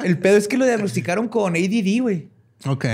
[0.00, 2.28] el pedo es que lo diagnosticaron con ADD, güey.
[2.66, 2.84] Ok.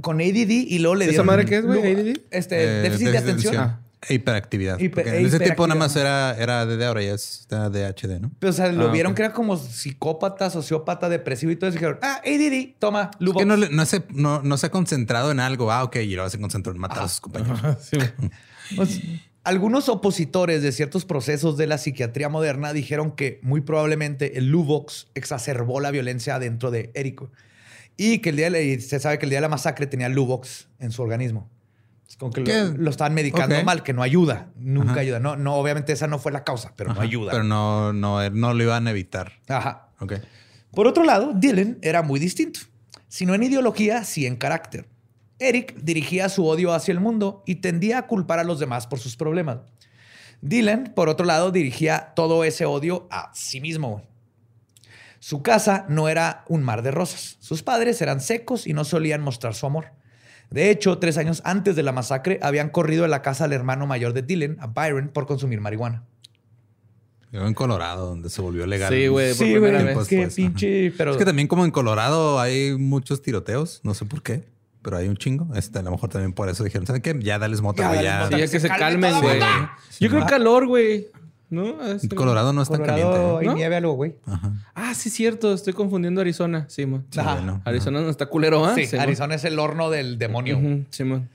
[0.00, 1.26] Con ADD y luego le ¿Esa dieron...
[1.26, 1.80] madre qué es, güey?
[1.92, 2.16] ADD?
[2.30, 3.79] Este, Eh, déficit de de atención.
[4.08, 4.78] Hiperactividad.
[4.78, 6.40] Hiper- porque en ese tiempo nada más hiperactividad.
[6.42, 8.30] era, era DD, ahora ya es DHD, ¿no?
[8.38, 11.74] Pero, o sea, lo Ah, vieron que era como psicópata, sociópata, depresivo y todo eso.
[11.74, 13.38] Dijeron, ah, ADD, toma, Es Lubox.
[13.40, 15.70] que no, no, se, no, no se ha concentrado en algo.
[15.70, 17.60] Ah, ok, y luego se concentró en matar a sus compañeros.
[18.76, 19.00] Pues,
[19.42, 25.08] algunos opositores de ciertos procesos de la psiquiatría moderna dijeron que muy probablemente el Luvox
[25.14, 27.22] exacerbó la violencia dentro de Eric.
[27.96, 30.08] Y que el día de la- se sabe que el día de la masacre tenía
[30.08, 31.50] Luvox en su organismo.
[32.10, 34.50] Es como que lo, lo estaban medicando mal, que no ayuda.
[34.56, 35.00] Nunca Ajá.
[35.00, 35.20] ayuda.
[35.20, 37.30] No, no, obviamente esa no fue la causa, pero no ayuda.
[37.30, 39.34] Pero no, no, no lo iban a evitar.
[39.46, 39.90] Ajá.
[40.00, 40.14] Ok.
[40.72, 42.58] Por otro lado, Dylan era muy distinto.
[43.06, 44.88] Si no en ideología, sí en carácter.
[45.38, 48.98] Eric dirigía su odio hacia el mundo y tendía a culpar a los demás por
[48.98, 49.60] sus problemas.
[50.40, 54.02] Dylan, por otro lado, dirigía todo ese odio a sí mismo.
[55.20, 57.36] Su casa no era un mar de rosas.
[57.38, 59.92] Sus padres eran secos y no solían mostrar su amor.
[60.50, 63.86] De hecho, tres años antes de la masacre, habían corrido de la casa al hermano
[63.86, 66.04] mayor de Dylan, a Byron, por consumir marihuana.
[67.32, 68.92] Yo en Colorado, donde se volvió legal.
[68.92, 70.08] Sí, güey, por Sí, primera güey, vez.
[70.08, 70.34] Qué pues, ajá.
[70.36, 70.92] pinche...
[70.96, 71.12] Pero...
[71.12, 74.48] Es que también como en Colorado hay muchos tiroteos, no sé por qué,
[74.82, 75.54] pero hay un chingo.
[75.54, 77.16] Este, a lo mejor también por eso dijeron, ¿saben qué?
[77.20, 78.02] Ya dales mota, Ya, güey.
[78.02, 78.18] Ya.
[78.24, 78.28] mota.
[78.30, 79.40] Sí, ya que se se calme calmen, güey.
[80.00, 81.06] Yo creo calor, güey.
[81.50, 81.82] ¿No?
[81.84, 83.38] Es- Colorado no está Colorado, caliente.
[83.40, 83.54] hay ¿no?
[83.54, 84.14] nieve algo, güey.
[84.26, 84.52] Ajá.
[84.74, 85.52] Ah, sí, cierto.
[85.52, 86.64] Estoy confundiendo Arizona.
[86.68, 87.04] Sí, man.
[87.10, 87.34] Sí, Ajá.
[87.34, 87.60] bueno.
[87.64, 88.74] Arizona no está culero, ¿ah?
[88.76, 89.02] Sí, Simón.
[89.02, 90.58] Arizona es el horno del demonio.
[90.58, 91.28] Ujú, Simón.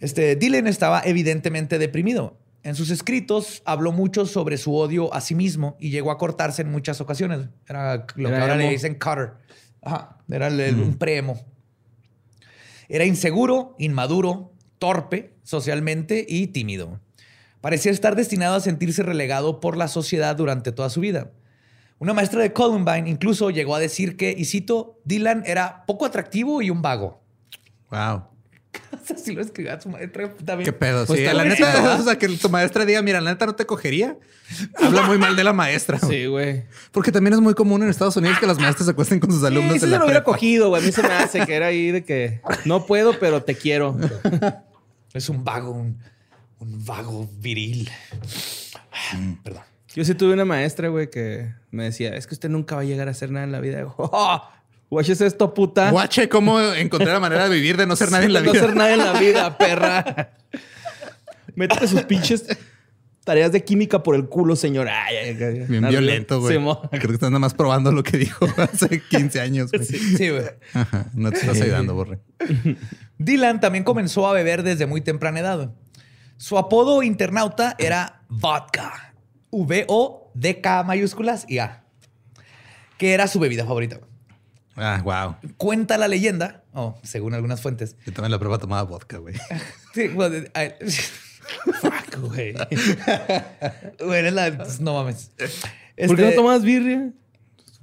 [0.00, 2.38] Este, Dylan estaba evidentemente deprimido.
[2.62, 6.62] En sus escritos habló mucho sobre su odio a sí mismo y llegó a cortarse
[6.62, 7.48] en muchas ocasiones.
[7.68, 9.32] Era lo Era que ahora le dicen cutter.
[9.82, 11.38] Ajá, era el- el- un preemo.
[12.88, 17.00] Era inseguro, inmaduro, torpe socialmente y tímido.
[17.60, 21.30] Parecía estar destinado a sentirse relegado por la sociedad durante toda su vida.
[21.98, 26.62] Una maestra de Columbine incluso llegó a decir que, y cito, Dylan era poco atractivo
[26.62, 27.20] y un vago.
[27.90, 28.24] Wow.
[29.14, 30.64] Así lo escribió su maestra también.
[30.64, 31.06] ¿Qué pedo?
[31.06, 33.66] Pues sí, la neta, o sea, que tu maestra diga, mira, la neta no te
[33.66, 34.16] cogería.
[34.76, 35.98] Habla muy mal de la maestra.
[35.98, 36.64] Sí, güey.
[36.92, 39.42] Porque también es muy común en Estados Unidos que las maestras se acuesten con sus
[39.42, 40.82] alumnos Sí, sí en se la lo hubiera cogido, güey.
[40.82, 43.96] A mí se me hace que era ahí de que no puedo, pero te quiero.
[45.14, 45.98] Es un vago, un,
[46.60, 47.90] un vago viril.
[49.42, 49.62] Perdón.
[49.94, 52.84] Yo sí tuve una maestra, güey, que me decía, es que usted nunca va a
[52.84, 53.84] llegar a hacer nada en la vida.
[53.96, 54.42] ¡Oh!
[54.90, 55.90] Guaches esto, puta.
[55.90, 58.62] Guache, cómo encontrar la manera de vivir de no ser nadie en la no vida.
[58.62, 60.32] hacer nada en la vida, perra.
[61.54, 62.46] Métete sus pinches
[63.24, 64.88] tareas de química por el culo, señor.
[64.88, 65.64] Ay, ay, ay.
[65.68, 66.56] Bien violento, güey.
[66.56, 69.70] Creo que estás nada más probando lo que dijo hace 15 años.
[69.82, 70.44] Sí, güey.
[71.12, 72.20] No te estás ayudando, Borre.
[73.18, 75.74] Dylan también comenzó a beber desde muy temprana edad.
[76.38, 79.12] Su apodo internauta era Vodka.
[79.50, 81.84] V-O-D-K mayúsculas y A.
[82.96, 84.00] Que era su bebida favorita.
[84.76, 85.36] Ah, wow.
[85.56, 87.96] Cuenta la leyenda, o según algunas fuentes.
[88.06, 89.34] Yo también la prueba tomaba vodka, güey.
[89.94, 90.46] Sí, bueno,
[91.80, 92.54] Fuck, güey.
[93.98, 94.50] Güey, eres la.
[94.80, 95.32] No mames.
[95.36, 95.46] ¿Por
[96.16, 97.10] qué no Este- tomas birria?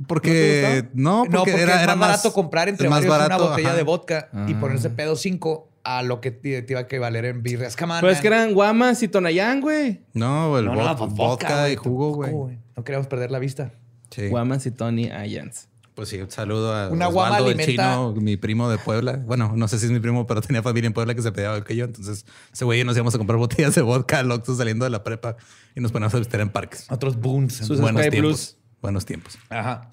[0.08, 3.50] Porque no, porque, No, porque era, es era más barato comprar entre más barato, una
[3.50, 3.78] botella ajá.
[3.78, 4.60] de vodka y Ah.
[4.60, 7.76] ponerse pedo 5 a lo que te, te iba a equivaler en birrias.
[7.82, 10.02] On, Pues que eran guamas y tonayán, güey.
[10.14, 12.58] No, el No, no, pues vodka, güey, y jugo, güey.
[12.76, 13.72] No queríamos perder la vista.
[14.10, 14.28] Sí.
[14.28, 15.70] Guamas y Tony Ayans.
[15.94, 19.14] Pues sí, un saludo a Una guama Osvaldo, el alimenta- chino, mi primo de Puebla.
[19.26, 21.62] Bueno, no sé si es mi primo, pero tenía familia en Puebla que se pedía
[21.64, 21.86] que yo.
[21.86, 24.92] Entonces, ese güey y nos íbamos a comprar botellas de vodka al Oxxo saliendo de
[24.92, 25.38] la prepa
[25.74, 26.86] y nos poníamos a visitar en parques.
[26.92, 27.54] Otros boons.
[27.56, 28.20] Sus Buenos tiempos.
[28.20, 28.58] Blues.
[28.82, 29.38] Buenos tiempos.
[29.50, 29.90] Ajá.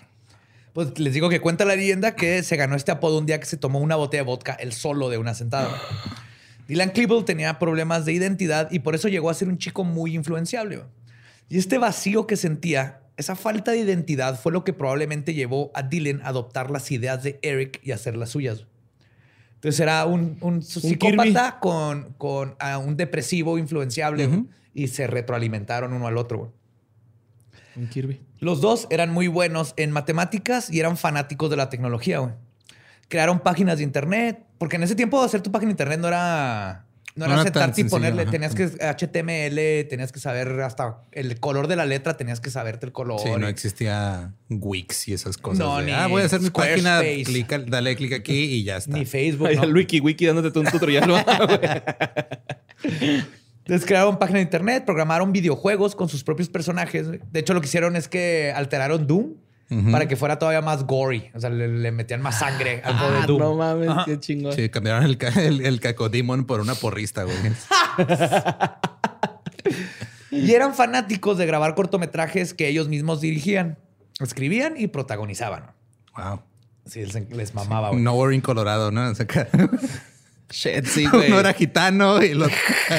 [0.72, 3.46] Pues les digo que cuenta la leyenda que se ganó este apodo un día que
[3.46, 5.70] se tomó una botella de vodka el solo de una sentada.
[6.66, 10.14] Dylan Klebold tenía problemas de identidad y por eso llegó a ser un chico muy
[10.14, 10.82] influenciable.
[11.50, 15.82] Y este vacío que sentía, esa falta de identidad fue lo que probablemente llevó a
[15.82, 18.64] Dylan a adoptar las ideas de Eric y hacerlas suyas.
[19.56, 26.06] Entonces era un, un psicópata con, con ah, un depresivo influenciable y se retroalimentaron uno
[26.06, 26.52] al otro.
[27.76, 28.20] Un Kirby.
[28.38, 32.34] Los dos eran muy buenos en matemáticas y eran fanáticos de la tecnología, güey.
[33.08, 36.86] Crearon páginas de internet, porque en ese tiempo hacer tu página de internet no era
[37.14, 38.30] no era No era tan sentarte y sencillo, ponerle, ajá.
[38.30, 42.86] tenías que HTML, tenías que saber hasta el color de la letra, tenías que saberte
[42.86, 43.20] el color.
[43.20, 45.58] Sí, no existía Wix y esas cosas.
[45.58, 48.78] No, de, ni ah, voy a hacer mi página, clica, dale clic aquí y ya
[48.78, 48.96] está.
[48.96, 49.48] ni Facebook.
[49.48, 49.64] Ay, ¿no?
[49.64, 51.12] el wiki wiki dándote un tutorial.
[53.62, 53.74] ¿no?
[53.74, 57.06] Entonces crearon página de internet, programaron videojuegos con sus propios personajes.
[57.10, 59.34] De hecho, lo que hicieron es que alteraron Doom
[59.90, 61.30] para que fuera todavía más gory.
[61.34, 63.38] O sea, le, le metían más sangre al juego de Ah, Doom.
[63.40, 64.52] no mames, qué chingón.
[64.52, 67.36] Sí, cambiaron el, el, el cacodemon por una porrista, güey.
[70.30, 73.78] Y eran fanáticos de grabar cortometrajes que ellos mismos dirigían,
[74.18, 75.72] escribían y protagonizaban.
[76.16, 76.40] Wow.
[76.86, 77.90] Sí, les, les mamaba.
[77.90, 78.00] güey.
[78.00, 79.08] Nowhere in Colorado, ¿no?
[79.10, 79.26] O sea,
[80.52, 81.28] Shit, sí, güey.
[81.28, 82.50] Uno era gitano y los...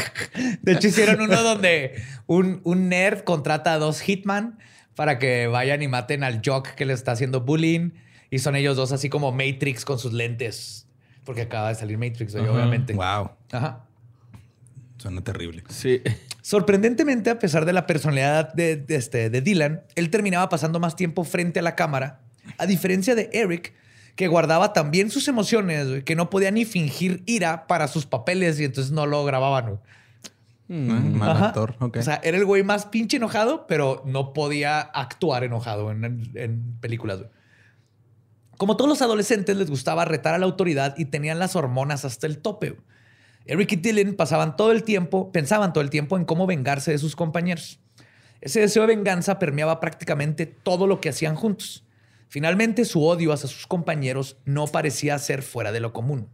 [0.62, 4.58] De hecho, hicieron uno donde un, un nerd contrata a dos hitman
[4.96, 7.92] para que vayan y maten al jock que le está haciendo bullying.
[8.30, 10.88] Y son ellos dos así como Matrix con sus lentes.
[11.24, 12.94] Porque acaba de salir Matrix, obviamente.
[12.94, 13.32] Wow.
[13.52, 13.86] Ajá.
[14.98, 15.64] Suena terrible.
[15.70, 16.02] Sí.
[16.42, 20.96] Sorprendentemente, a pesar de la personalidad de, de este, de Dylan, él terminaba pasando más
[20.96, 22.22] tiempo frente a la cámara,
[22.58, 23.74] a diferencia de Eric,
[24.16, 28.60] que guardaba también sus emociones, güey, que no podía ni fingir ira para sus papeles
[28.60, 29.66] y entonces no lo grababan.
[29.66, 29.80] güey.
[30.70, 31.48] Ah, mal Ajá.
[31.48, 31.76] actor.
[31.80, 36.32] O sea, era el güey más pinche enojado, pero no podía actuar enojado en, en-
[36.36, 37.20] en películas.
[37.20, 37.30] güey.
[38.58, 42.28] Como todos los adolescentes, les gustaba retar a la autoridad y tenían las hormonas hasta
[42.28, 42.70] el tope.
[42.72, 42.82] güey.
[43.46, 46.98] Eric y Dylan pasaban todo el tiempo, pensaban todo el tiempo en cómo vengarse de
[46.98, 47.80] sus compañeros.
[48.40, 51.84] Ese deseo de venganza permeaba prácticamente todo lo que hacían juntos.
[52.34, 56.30] Finalmente, su odio hacia sus compañeros no parecía ser fuera de lo común.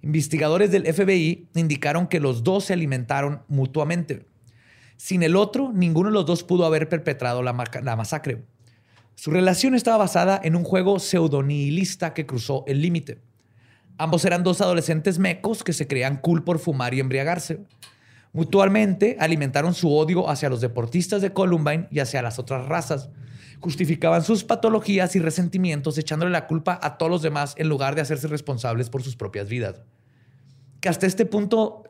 [0.00, 4.24] Investigadores del FBI indicaron que los dos se alimentaron mutuamente.
[4.96, 8.44] Sin el otro, ninguno de los dos pudo haber perpetrado la, masacre.
[9.14, 13.18] Su relación estaba basada en un juego pseudonihilista que cruzó el límite.
[13.98, 17.60] Ambos eran dos adolescentes mecos que se creían cool por fumar y embriagarse.
[18.32, 23.10] Mutualmente alimentaron su odio hacia los deportistas de Columbine y hacia las otras razas.
[23.60, 28.00] Justificaban sus patologías y resentimientos echándole la culpa a todos los demás en lugar de
[28.00, 29.82] hacerse responsables por sus propias vidas.
[30.80, 31.84] Que hasta este punto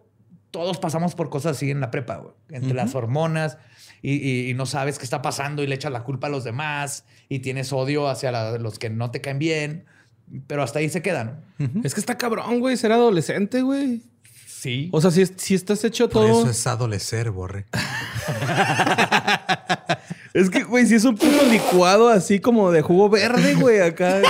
[0.51, 2.35] todos pasamos por cosas así en la prepa, güey.
[2.51, 3.57] entre las hormonas
[4.03, 6.43] y, y- y no sabes qué está pasando y le echas la culpa a los
[6.43, 9.85] demás y tienes odio hacia la- los que no te caen bien,
[10.49, 11.45] pero hasta ahí se quedan.
[11.85, 14.03] Es que está cabrón, güey, ser adolescente, güey.
[14.47, 14.89] Sí.
[14.93, 16.41] O sea, si, si estás hecho Por todo.
[16.43, 17.67] eso es adolecer, borre.
[20.33, 24.23] Es que, güey, si es un puto licuado así como de jugo verde, güey, acá.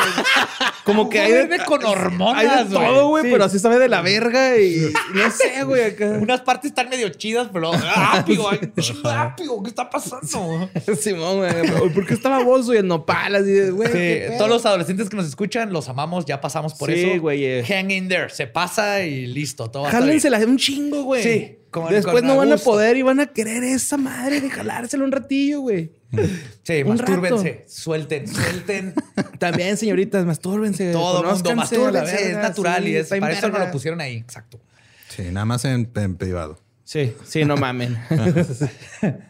[0.85, 2.87] Como que hay de, verde con hormonas, Hay de güey.
[2.87, 3.29] todo, güey, Sí.
[3.31, 6.07] pero así sabe de la verga y no sé, güey, acá.
[6.21, 8.61] Unas partes están medio chidas, pero rápido, ay,
[9.05, 10.71] rápido, ¿qué está pasando?
[10.99, 11.91] Simón, güey.
[11.93, 13.93] ¿Por qué está baboso y el nopal así de, güey?
[13.93, 17.21] Sí, todos los adolescentes que nos escuchan, los amamos, ya pasamos por Sí, eso.
[17.21, 17.65] güey, eh.
[17.69, 19.85] Hang in there, se pasa y listo, todo.
[19.85, 21.23] Jálensela un chingo, güey.
[21.23, 21.59] Sí,
[21.91, 25.13] Después con no van a poder y van a querer esa madre de jalársela un
[25.13, 25.93] ratillo, güey.
[26.63, 28.95] Sí, Un mastúrbense, suelten, suelten.
[29.39, 30.93] También, señoritas, mastúrbense.
[30.93, 34.01] Todo el mundo, mastúrbense, es verga, natural sí, y es, para eso no lo pusieron
[34.01, 34.61] ahí, exacto.
[35.09, 36.61] Sí, nada más en, en privado.
[36.85, 37.97] Sí, sí, no mamen.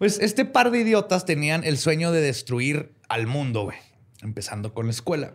[0.00, 3.76] Pues este par de idiotas tenían el sueño de destruir al mundo, güey.
[4.22, 5.34] Empezando con la escuela.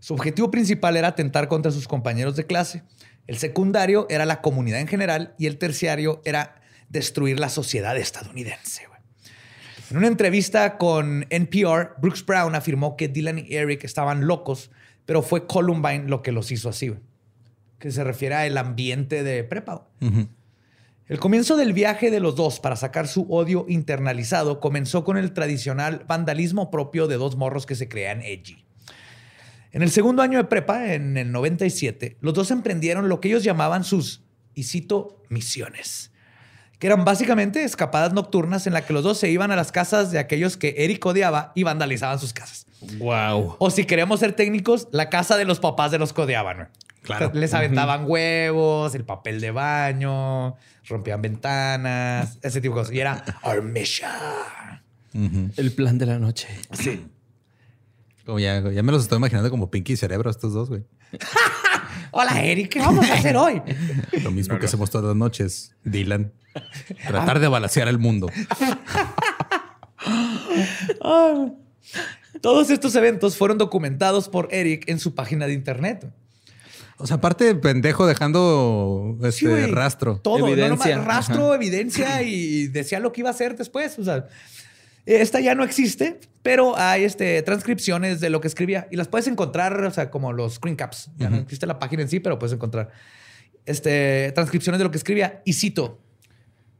[0.00, 2.82] Su objetivo principal era atentar contra sus compañeros de clase.
[3.26, 6.56] El secundario era la comunidad en general y el terciario era
[6.88, 8.86] destruir la sociedad estadounidense.
[9.90, 14.70] En una entrevista con NPR, Brooks Brown afirmó que Dylan y Eric estaban locos,
[15.04, 16.94] pero fue Columbine lo que los hizo así.
[17.78, 19.86] Que se refiere al ambiente de prepa.
[21.06, 25.34] El comienzo del viaje de los dos para sacar su odio internalizado comenzó con el
[25.34, 28.63] tradicional vandalismo propio de dos morros que se crean edgy.
[29.74, 33.42] En el segundo año de prepa, en el 97, los dos emprendieron lo que ellos
[33.42, 34.22] llamaban sus,
[34.54, 36.12] y cito, misiones,
[36.78, 40.12] que eran básicamente escapadas nocturnas en las que los dos se iban a las casas
[40.12, 42.68] de aquellos que Eric odiaba y vandalizaban sus casas.
[42.98, 43.56] wow.
[43.58, 46.68] O si queríamos ser técnicos, la casa de los papás de los que odiaban.
[47.02, 47.32] Claro.
[47.34, 50.54] Les aventaban huevos, el papel de baño,
[50.84, 52.94] rompían ventanas, ese tipo de cosas.
[52.94, 54.08] Y era our mission.
[55.56, 56.46] El plan de la noche.
[56.70, 57.06] Sí.
[58.24, 60.84] Como ya, ya me los estoy imaginando como Pinky y Cerebro estos dos, güey.
[62.10, 63.60] Hola, Eric, ¿qué vamos a hacer hoy?
[64.22, 65.74] Lo mismo que hacemos todas las noches.
[65.84, 66.32] Dylan.
[67.08, 68.28] Tratar de balancear el mundo.
[72.40, 76.12] Todos estos eventos fueron documentados por Eric en su página de internet.
[76.96, 80.18] O sea, aparte pendejo dejando Sí, este rastro.
[80.22, 80.96] Todo, no Evidencia.
[80.96, 83.98] nomás rastro, evidencia y decía lo que iba a hacer después.
[83.98, 84.28] O sea,
[85.06, 89.26] esta ya no existe, pero hay este, transcripciones de lo que escribía y las puedes
[89.26, 91.10] encontrar, o sea, como los screen caps.
[91.16, 92.90] Ya no existe la página en sí, pero puedes encontrar
[93.66, 95.42] este, transcripciones de lo que escribía.
[95.44, 96.00] Y cito: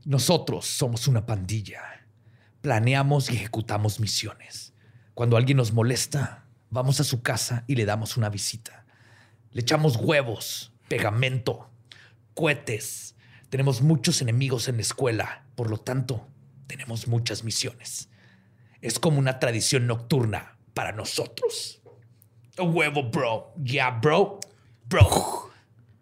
[0.04, 1.82] Nosotros somos una pandilla.
[2.60, 4.72] Planeamos y ejecutamos misiones.
[5.12, 8.86] Cuando alguien nos molesta, vamos a su casa y le damos una visita.
[9.52, 11.70] Le echamos huevos, pegamento,
[12.32, 13.14] cohetes.
[13.50, 16.26] Tenemos muchos enemigos en la escuela, por lo tanto,
[16.66, 18.08] tenemos muchas misiones.
[18.84, 21.80] Es como una tradición nocturna para nosotros.
[22.58, 23.54] A huevo, bro.
[23.64, 24.40] Yeah, bro.
[24.84, 25.50] Bro.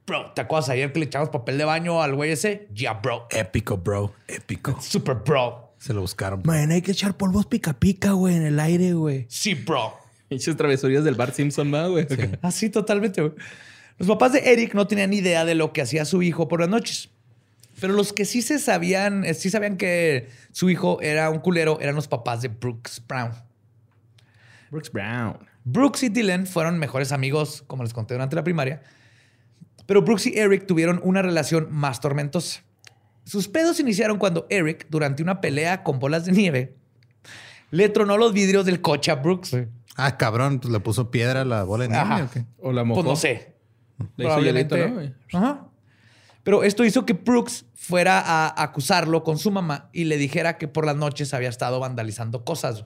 [0.05, 2.67] Bro, ¿te acuerdas ayer que le echamos papel de baño al güey ese?
[2.75, 3.29] Yeah, bro.
[3.31, 4.13] Épico, bro.
[4.27, 4.81] Épico.
[4.83, 5.77] Super bro.
[5.79, 6.43] Se lo buscaron.
[6.45, 9.27] Man, hay que echar polvos pica pica, güey, en el aire, güey.
[9.29, 9.97] Sí, bro.
[10.27, 12.09] Pinches travesurías del Bart Simpson, ¿no, güey?
[12.43, 13.21] Así totalmente.
[13.23, 13.35] güey.
[13.99, 16.59] Los papás de Eric no tenían ni idea de lo que hacía su hijo por
[16.59, 17.11] las noches.
[17.83, 21.81] Pero los que sí se sabían, eh, sí sabían que su hijo era un culero,
[21.81, 23.33] eran los papás de Brooks Brown.
[24.71, 25.37] Brooks Brown.
[25.65, 28.85] Brooks y Dylan fueron mejores amigos, como les conté durante la primaria.
[29.85, 32.61] Pero Brooks y Eric tuvieron una relación más tormentosa.
[33.25, 36.77] Sus pedos iniciaron cuando Eric, durante una pelea con bolas de nieve,
[37.73, 39.57] le tronó los vidrios del coche a Brooks.
[39.97, 42.05] Ah, cabrón, pues le puso piedra a la bola de nieve.
[42.05, 42.25] Ajá.
[42.27, 42.45] ¿o qué?
[42.59, 43.03] O la mojó.
[43.03, 43.57] Pues no sé.
[44.15, 45.17] Le hizo hielito, Probablemente.
[45.33, 45.39] ¿no?
[45.41, 45.67] Ajá.
[46.43, 50.67] Pero esto hizo que Brooks fuera a acusarlo con su mamá y le dijera que
[50.69, 52.85] por las noches había estado vandalizando cosas.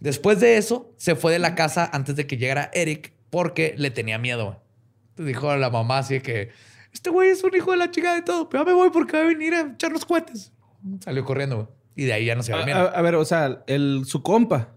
[0.00, 3.90] Después de eso, se fue de la casa antes de que llegara Eric porque le
[3.90, 4.62] tenía miedo.
[5.10, 6.50] Entonces dijo a la mamá así que,
[6.92, 9.16] este güey es un hijo de la chica de todo, pero ya me voy porque
[9.16, 10.52] va a venir a echarnos cohetes.
[11.00, 11.68] Salió corriendo, güey.
[11.94, 14.22] Y de ahí ya no se va a- a a ver, o sea, el, su
[14.22, 14.72] compa.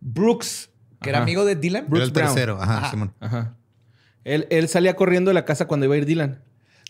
[0.00, 0.70] Brooks,
[1.00, 1.86] que era amigo de Dylan.
[1.90, 2.26] Era el Brown.
[2.34, 2.58] tercero.
[2.60, 2.90] Ajá, Ajá.
[2.90, 3.14] Simón.
[3.20, 3.54] Ajá.
[4.24, 6.42] Él, él salía corriendo de la casa cuando iba a ir Dylan.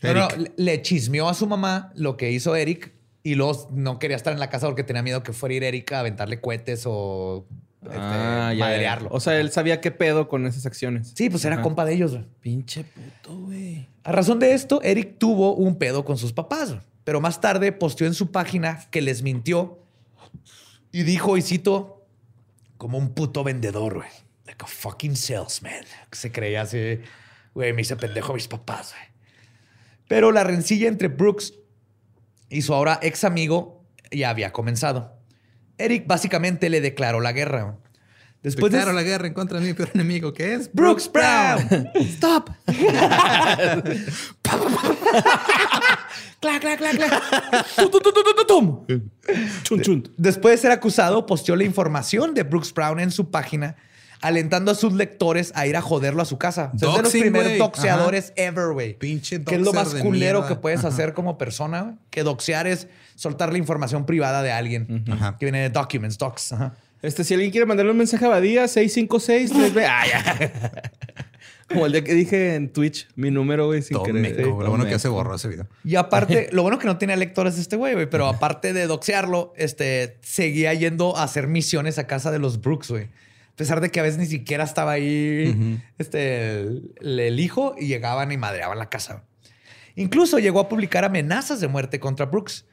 [0.02, 2.92] No, no, le- chismeó a su mamá lo que hizo Eric
[3.22, 5.64] y luego no quería estar en la casa porque tenía miedo que fuera a ir
[5.64, 7.46] Eric a aventarle cohetes o
[7.82, 9.08] este, Ah, madrearlo.
[9.12, 11.12] O sea, él sabía qué pedo con esas acciones.
[11.14, 12.12] sí, pues era compa de ellos.
[12.12, 12.24] güey.
[12.40, 13.88] Pinche puto, güey.
[14.04, 16.80] A razón de esto, Eric tuvo un pedo con sus papás, güey.
[17.04, 19.78] pero más tarde posteó en su página que les mintió
[20.92, 22.06] y dijo, y cito,
[22.78, 24.08] como un puto vendedor, güey.
[24.46, 25.84] Like a fucking salesman.
[26.12, 27.00] Se creía así,
[27.54, 29.08] güey, me hice pendejo a mis papás, güey.
[30.08, 31.54] Pero la rencilla entre Brooks
[32.50, 35.18] y su ahora ex amigo ya había comenzado.
[35.76, 37.78] Eric básicamente le declaró la guerra.
[38.42, 41.90] Después de Declaro la guerra en contra de mi peor enemigo, que es Brooks Brown.
[41.96, 42.50] Stop.
[46.40, 47.66] clac, clac, clac, clac.
[47.76, 48.86] Tum, tum, tum, tum, tum, tum.
[49.64, 50.12] Chun, chun.
[50.16, 53.74] Después de ser acusado, posteó la información de Brooks Brown en su página,
[54.20, 56.72] alentando a sus lectores a ir a joderlo a su casa.
[56.74, 57.58] O sea, es de los primeros güey.
[57.58, 58.94] doxeadores ever, güey.
[58.98, 60.48] Pinche Que es lo más culero mierda.
[60.48, 60.88] que puedes Ajá.
[60.88, 61.94] hacer como persona, güey.
[62.10, 65.04] Que doxear es soltar la información privada de alguien.
[65.10, 65.36] Ajá.
[65.38, 66.52] Que viene de documents, docs.
[66.52, 66.74] Ajá.
[67.00, 70.52] Este, si alguien quiere mandarle un mensaje a Badía, 656 3 Ah, ya.
[71.68, 74.40] Como el día que dije en Twitch, mi número, güey, sin querer.
[74.40, 75.66] Lo bueno que ya se borró ese video.
[75.84, 79.52] Y aparte, lo bueno que no tenía lectores este güey, güey, pero aparte de doxearlo,
[79.56, 83.08] este, seguía yendo a hacer misiones a casa de los Brooks, güey.
[83.58, 87.88] A pesar de que a veces ni siquiera estaba ahí este, el, el hijo y
[87.88, 89.24] llegaban y madreaban la casa.
[89.96, 92.66] Incluso llegó a publicar amenazas de muerte contra Brooks.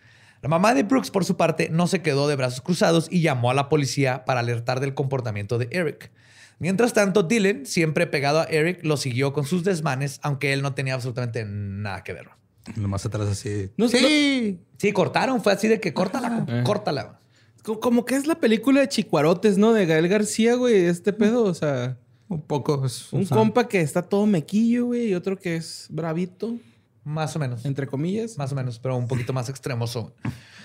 [0.43, 3.49] La mamá de Brooks, por su parte, no se quedó de brazos cruzados y llamó
[3.49, 6.11] a la policía para alertar del comportamiento de Eric.
[6.59, 10.75] Mientras tanto, Dylan, siempre pegado a Eric, lo siguió con sus desmanes, aunque él no
[10.75, 12.29] tenía absolutamente nada que ver.
[12.75, 13.71] Lo más atrás así.
[13.75, 14.59] No, sí.
[14.77, 15.41] Sí, cortaron.
[15.41, 16.61] Fue así de que córtala, Eh.
[16.63, 17.17] córtala.
[17.65, 19.73] Como, como que es la película de Chicuarotes, ¿no?
[19.73, 20.85] De Gael García, güey.
[20.85, 21.97] Este pedo, o sea,
[22.29, 22.85] Un poco.
[22.85, 26.55] es- un o sea, compa que está todo mequillo, güey, y otro que es bravito,
[27.03, 27.65] Más o menos.
[27.65, 28.37] entre comillas.
[28.37, 30.13] Más o menos, pero un poquito más extremoso.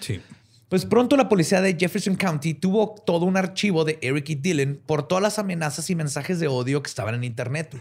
[0.01, 0.21] Sí.
[0.69, 4.79] Pues pronto la policía de Jefferson County tuvo todo un archivo de Eric y Dylan
[4.87, 7.75] por todas las amenazas y mensajes de odio que estaban en internet.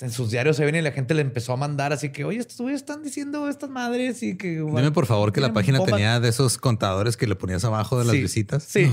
[0.00, 2.38] En sus diarios se ven y la gente le empezó a mandar así que, oye,
[2.38, 4.58] estos güeyes están diciendo estas madres y que...
[4.58, 5.94] Dime por favor que la página bombas".
[5.94, 8.62] tenía de esos contadores que le ponías abajo de las Sí, visitas.
[8.62, 8.90] Sí.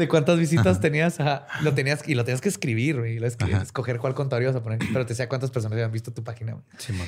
[0.00, 1.20] ¿De cuántas visitas tenías?
[1.20, 1.46] Ajá.
[1.62, 3.16] Lo tenías y lo tenías que escribir, güey.
[3.16, 4.78] y lo escoger cuál contador ibas a poner.
[4.78, 6.56] Pero te decía cuántas personas habían visto tu página.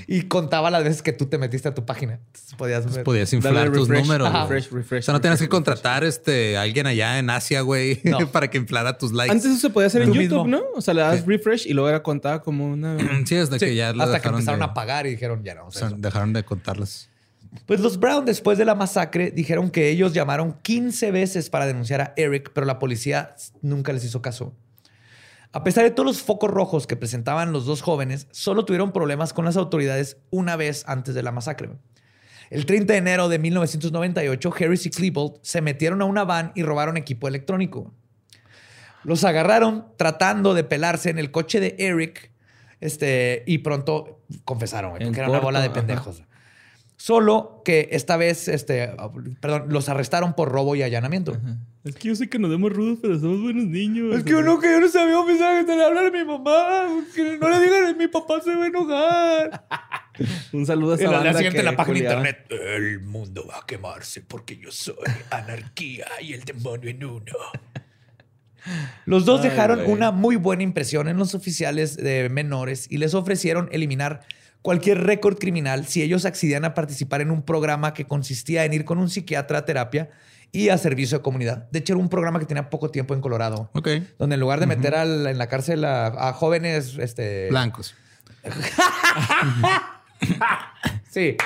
[0.06, 2.20] Y contaba las veces que tú te metiste a tu página.
[2.26, 3.04] Entonces podías ver.
[3.04, 4.02] Podías inflar tus refresh.
[4.06, 4.32] números.
[4.48, 7.62] Refresh, refresh, o sea, no tenías que refresh, contratar este, a alguien allá en Asia,
[7.62, 8.18] güey, No.
[8.32, 9.32] para que inflara tus likes.
[9.32, 10.46] Antes eso se podía hacer en YouTube, mismo.
[10.46, 10.62] ¿no?
[10.74, 12.96] O sea, le das refresh y luego era contada como una...
[13.24, 15.54] Sí, es de Sí, que ya hasta que empezaron de, a pagar y dijeron, ya
[15.54, 15.64] no.
[15.64, 15.96] o a sea, eso".
[15.98, 17.08] dejaron de contarlas.
[17.66, 22.00] Pues los Brown, después de la masacre, dijeron que ellos llamaron 15 veces para denunciar
[22.00, 24.54] a Eric, pero la policía nunca les hizo caso.
[25.52, 29.34] A pesar de todos los focos rojos que presentaban los dos jóvenes, solo tuvieron problemas
[29.34, 31.70] con las autoridades una vez antes de la masacre.
[32.48, 36.62] El 30 de enero de 1998, Harris y Klebold se metieron a una van y
[36.62, 37.92] robaron equipo electrónico.
[39.04, 42.30] Los agarraron tratando de pelarse en el coche de Eric
[42.80, 46.12] este, y pronto confesaron, porque era una bola de ajá.
[47.02, 48.94] Solo que esta vez, este,
[49.40, 51.36] perdón, los arrestaron por robo y allanamiento.
[51.82, 54.14] Es que yo sé que nos vemos rudos, pero somos buenos niños.
[54.14, 57.04] Es que uno que yo no sabía un mensaje de hablar a mi mamá.
[57.12, 59.66] Que no le digan, mi papá se va a enojar.
[60.52, 62.28] Un saludo a esa la, siguiente en que la página de culiaba.
[62.28, 62.76] internet.
[62.76, 64.94] El mundo va a quemarse porque yo soy
[65.30, 67.34] anarquía y el demonio en uno.
[69.06, 73.14] Los dos Ay, dejaron una muy buena impresión en los oficiales de menores y les
[73.14, 74.20] ofrecieron eliminar
[74.62, 78.84] cualquier récord criminal si ellos accedían a participar en un programa que consistía en ir
[78.84, 80.10] con un psiquiatra a terapia
[80.52, 81.68] y a servicio de comunidad.
[81.70, 83.70] De hecho, era un programa que tenía poco tiempo en Colorado.
[83.74, 83.88] Ok.
[84.18, 87.94] Donde en lugar de meter al- en la cárcel a, a jóvenes este, Blancos.
[91.10, 91.36] Sí.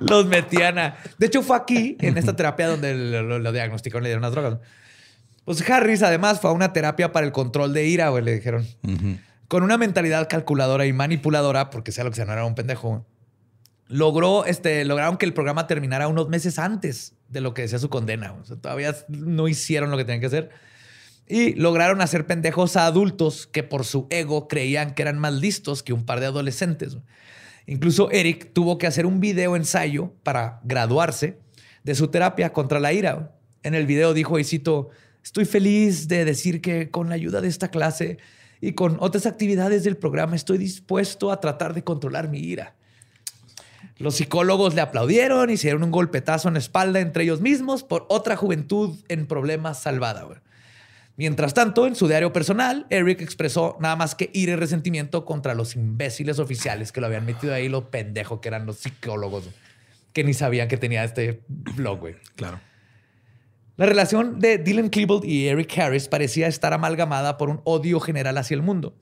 [0.00, 0.96] Los metían a.
[1.18, 4.22] De hecho, fue aquí, en esta terapia, donde lo, lo- lo diagnosticaron y le dieron
[4.22, 4.58] las drogas.
[5.44, 8.66] Pues Harris, además, fue a una terapia para el control de ira, güey, le dijeron.
[9.48, 13.06] Con una mentalidad calculadora y manipuladora, porque sea lo que sea, no era un pendejo.
[13.88, 17.88] Logró, este, lograron que el programa terminara unos meses antes de lo que decía su
[17.88, 18.32] condena.
[18.32, 20.50] O sea, todavía no hicieron lo que tenían que hacer.
[21.28, 25.82] Y lograron hacer pendejos a adultos que por su ego creían que eran más listos
[25.82, 26.98] que un par de adolescentes.
[27.66, 31.38] Incluso Eric tuvo que hacer un video ensayo para graduarse
[31.84, 33.36] de su terapia contra la ira.
[33.62, 34.90] En el video dijo, y cito,
[35.22, 38.18] estoy feliz de decir que con la ayuda de esta clase
[38.66, 42.74] y con otras actividades del programa estoy dispuesto a tratar de controlar mi ira.
[43.96, 48.34] Los psicólogos le aplaudieron dieron un golpetazo en la espalda entre ellos mismos por otra
[48.34, 50.42] juventud en problemas salvada.
[51.16, 55.54] Mientras tanto, en su diario personal, Eric expresó nada más que ira y resentimiento contra
[55.54, 59.44] los imbéciles oficiales que lo habían metido ahí, lo pendejo que eran los psicólogos,
[60.12, 62.16] que ni sabían que tenía este blog, güey.
[62.34, 62.58] Claro.
[63.76, 68.38] La relación de Dylan Klebold y Eric Harris parecía estar amalgamada por un odio general
[68.38, 68.96] hacia el mundo.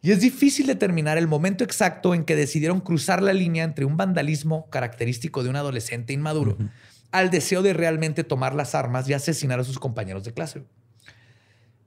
[0.00, 3.98] Y es difícil determinar el momento exacto en que decidieron cruzar la línea entre un
[3.98, 6.56] vandalismo característico de un adolescente inmaduro
[7.12, 10.64] al deseo de realmente tomar las armas y asesinar a sus compañeros de clase.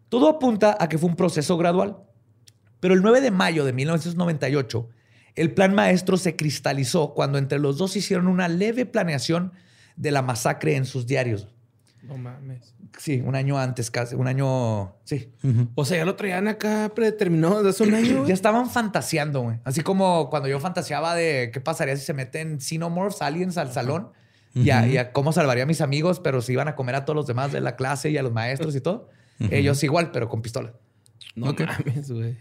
[0.10, 1.98] Todo apunta a que fue un proceso gradual.
[2.80, 4.88] Pero el 9 de mayo de 1998,
[5.36, 9.52] el plan maestro se cristalizó cuando entre los dos hicieron una leve planeación
[9.96, 11.48] de la masacre en sus diarios.
[12.04, 12.74] No mames.
[12.98, 15.32] Sí, un año antes, casi, un año, sí.
[15.76, 18.26] O sea, ya lo traían acá predeterminado desde hace un año.
[18.26, 19.58] Ya estaban fantaseando, güey.
[19.64, 24.12] Así como cuando yo fantaseaba de qué pasaría si se meten xenomorphs, aliens al salón
[24.54, 27.06] y, a, y a cómo salvaría a mis amigos, pero si iban a comer a
[27.06, 29.10] todos los demás de la clase y a los maestros y todo.
[29.40, 30.74] Ellos igual, pero con pistola.
[31.36, 32.38] No mames, güey.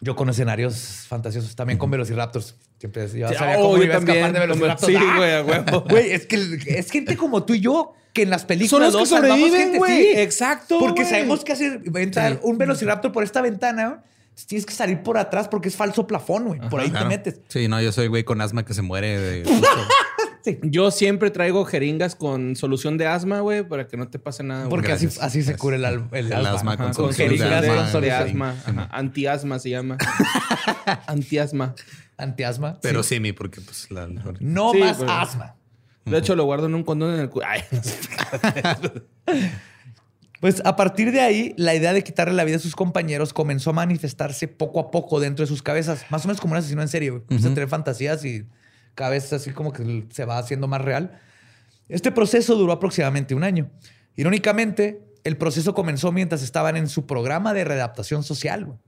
[0.00, 2.56] Yo con escenarios fantasiosos, también con Velociraptors.
[2.78, 4.92] Siempre yo Sí, sabía oh, cómo yo iba a escapar también, de Velociraptors.
[4.92, 5.16] sí, ¡Ah!
[5.16, 5.84] güey, a huevo.
[5.90, 6.36] Güey, es que
[6.68, 9.78] es gente como tú y yo que en las Son películas los que sobreviven, gente,
[9.78, 10.02] güey.
[10.02, 10.12] sí.
[10.16, 10.78] Exacto.
[10.80, 11.10] Porque güey.
[11.12, 13.88] sabemos que hacer entrar un velociraptor por esta ventana.
[13.88, 14.00] güey.
[14.46, 16.60] Tienes que salir por atrás porque es falso plafón, güey.
[16.70, 17.04] Por ahí Claro.
[17.08, 17.40] te metes.
[17.48, 19.42] Sí, no, yo soy güey con asma que se muere
[20.62, 24.68] Yo siempre traigo jeringas con solución de asma, güey, para que no te pase nada.
[24.68, 26.50] Porque así, Gracias, así se cura el, el El asma.
[26.52, 28.50] asma con con solución de jeringas de, asma, de asma.
[28.66, 29.98] Ajá, Antiasma se llama.
[31.06, 31.74] Antiasma.
[32.16, 32.78] Antiasma.
[32.82, 33.20] Pero Sí.
[33.20, 34.06] mi, porque pues la
[34.40, 35.56] No Sí, más pero- asma.
[36.04, 37.60] De hecho, lo guardo en un condón en el cu- Ay,
[40.40, 43.70] Pues a partir de ahí, la idea de quitarle la vida a sus compañeros comenzó
[43.70, 46.06] a manifestarse poco a poco dentro de sus cabezas.
[46.08, 47.16] Más o menos como un asesino en.
[47.28, 48.46] Empieza a tener fantasías y
[49.00, 51.18] cada vez así como que se va haciendo más real.
[51.88, 53.70] Este proceso duró aproximadamente un año.
[54.14, 58.66] Irónicamente, el proceso comenzó mientras estaban en su programa de readaptación social.
[58.66, 58.78] güey.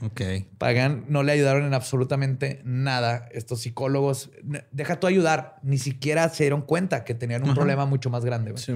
[0.00, 0.48] Ok.
[0.58, 3.28] Pagan no le ayudaron en absolutamente nada.
[3.30, 4.32] Estos psicólogos,
[4.72, 8.52] deja tú ayudar, ni siquiera se dieron cuenta que tenían un problema mucho más grande.
[8.56, 8.72] sí.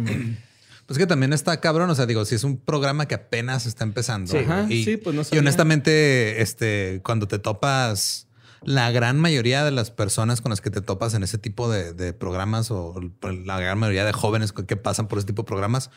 [0.86, 1.90] Pues que también está cabrón.
[1.90, 4.30] O sea, digo, si es un programa que apenas está empezando.
[4.30, 4.38] Sí.
[4.38, 8.25] Ajá, y, sí, pues no y honestamente, este, cuando te topas,
[8.66, 11.92] la gran mayoría de las personas con las que te topas en ese tipo de,
[11.92, 12.94] de programas o
[13.44, 15.90] la gran mayoría de jóvenes que pasan por ese tipo de programas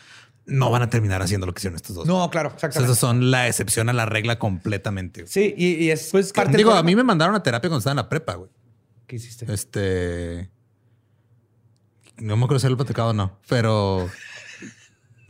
[0.45, 2.07] no van a terminar haciendo lo que hicieron estos dos.
[2.07, 2.91] No, claro, exactamente.
[2.91, 5.21] esas son la excepción a la regla completamente.
[5.21, 5.31] güey.
[5.31, 7.91] Sí, y, y es Pues, parte Digo, a mí me mandaron a terapia cuando estaba
[7.93, 8.49] en la prepa, güey.
[9.07, 9.51] ¿Qué hiciste?
[9.51, 10.49] Este.
[12.17, 14.09] No me acuerdo si lo platicado o no, pero.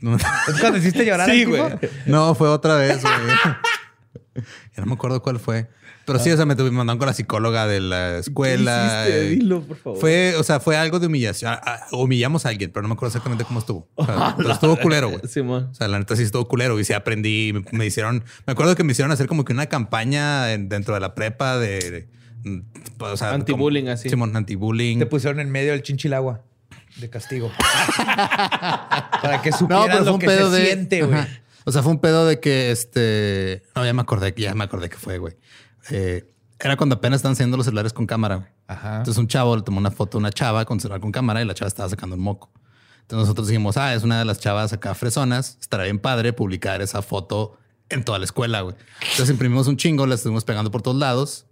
[0.00, 1.62] ¿Es cuando hiciste llorar Sí, güey.
[2.06, 3.14] no, fue otra vez, güey.
[4.76, 5.68] Ya no me acuerdo cuál fue.
[6.12, 9.04] Pero sí, o sea, me, mandaron con la psicóloga de la escuela.
[9.06, 9.26] ¿Qué hiciste?
[9.26, 9.98] eh, Dilo, por favor.
[10.00, 11.52] Fue, o sea, fue algo de humillación.
[11.52, 13.88] Ah, ah, Humillamos a alguien, pero no me acuerdo exactamente cómo estuvo.
[13.94, 15.20] O sea, pero estuvo culero, güey.
[15.28, 15.68] Simón.
[15.70, 17.52] O sea, la neta sí estuvo culero y sí aprendí.
[17.54, 20.94] Me, me hicieron, me acuerdo que me hicieron hacer como que una campaña en- dentro
[20.94, 22.08] de la prepa de,
[22.44, 22.62] de-
[22.98, 24.08] o sea, Anti-bullying, así.
[24.08, 24.98] Simón, anti-bullying.
[24.98, 26.42] Te pusieron en medio del chinchilagua
[26.96, 27.50] de castigo.
[29.22, 30.66] Para que No, pero fue lo que pedo se de.
[30.66, 31.20] siente, güey.
[31.64, 33.62] O sea, fue un pedo de que este.
[33.76, 35.34] No, ya me acordé, ya me acordé que fue, güey.
[35.90, 38.36] Eh, era cuando apenas estaban haciendo los celulares con cámara.
[38.36, 38.48] güey.
[38.66, 38.98] Ajá.
[38.98, 41.44] Entonces un chavo le tomó una foto a una chava con celular con cámara y
[41.44, 42.50] la chava estaba sacando un moco.
[43.02, 45.58] Entonces nosotros dijimos, ah, es una de las chavas acá fresonas.
[45.60, 48.76] Estará bien padre publicar esa foto en toda la escuela, güey.
[49.00, 51.46] Entonces imprimimos un chingo, la estuvimos pegando por todos lados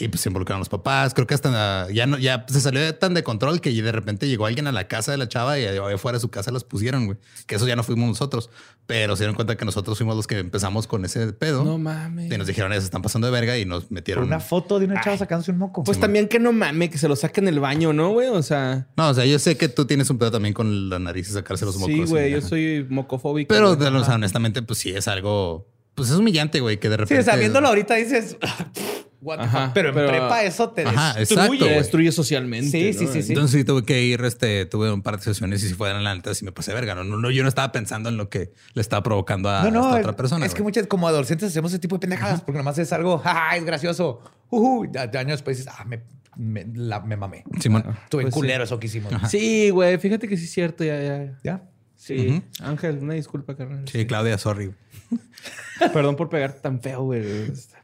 [0.00, 1.12] y pues se involucraron los papás.
[1.14, 4.28] Creo que hasta ya no, ya se salió de tan de control que de repente
[4.28, 6.64] llegó alguien a la casa de la chava y ahí afuera de su casa las
[6.64, 7.18] pusieron, güey.
[7.46, 8.50] Que eso ya no fuimos nosotros,
[8.86, 11.64] pero se dieron cuenta que nosotros fuimos los que empezamos con ese pedo.
[11.64, 12.32] No mames.
[12.32, 14.24] Y nos dijeron, "Ellos se están pasando de verga y nos Por metieron.
[14.24, 15.82] una foto de una chava sacándose un moco.
[15.84, 18.28] Pues también que no mames, que se lo saquen en el baño, ¿no, güey?
[18.28, 20.98] O sea, No, o sea, yo sé que tú tienes un pedo también con la
[20.98, 21.94] nariz y sacarse los mocos.
[21.94, 22.48] sí, güey, yo ajá.
[22.48, 23.48] soy mocofóbico.
[23.48, 25.66] Pero, o sea, honestamente, pues sí es algo.
[25.94, 27.20] Pues es humillante, güey, que de Sí, repente.
[27.20, 28.36] o sea, viéndolo ahorita dices,
[29.20, 29.74] what the Ajá, fuck.
[29.74, 31.42] Pero en prepa eso te Ajá, destruye.
[31.54, 32.70] exacto, destruye socialmente.
[32.70, 32.98] Sí, ¿no?
[32.98, 33.32] sí, sí, sí.
[33.32, 36.14] Entonces sí tuve que ir, este, tuve un par de sesiones y si fueran la
[36.14, 36.94] neta, sí me pasé verga.
[36.94, 39.70] No, no, no, yo no estaba pensando en lo que le estaba provocando a, No,
[39.70, 40.46] no, esta es- otra persona.
[40.46, 43.22] Es que muchas, como adolescentes, hacemos ese tipo de pendejadas porque nomás es algo,
[43.56, 44.20] es gracioso.
[44.50, 46.02] Ujú, y a- años después dices, ah, me,
[46.36, 47.44] me, la- me mamé.
[47.60, 47.84] Simón.
[48.04, 48.40] Estuve Pues sí.
[48.40, 49.12] culero eso que hicimos.
[49.28, 49.98] Sí, güey.
[49.98, 50.84] Fíjate que sí es cierto.
[50.84, 51.38] Ya, ya.
[51.42, 51.62] ¿Ya?
[51.96, 52.40] Sí.
[52.62, 53.82] Ángel, una disculpa, carnal.
[53.88, 54.72] Sí, Claudia, sorry.
[55.92, 57.22] Perdón por pegarte tan feo, güey.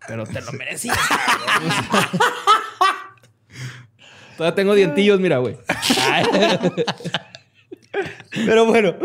[0.07, 0.98] Pero te lo merecías.
[4.36, 5.57] Todavía tengo dientillos, mira, güey.
[8.46, 8.96] Pero bueno,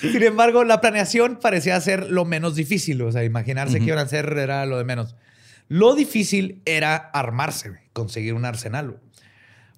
[0.00, 3.00] sin embargo, la planeación parecía ser lo menos difícil.
[3.02, 5.16] O sea, imaginarse que iban a hacer era lo de menos.
[5.68, 9.00] Lo difícil era armarse, conseguir un arsenal.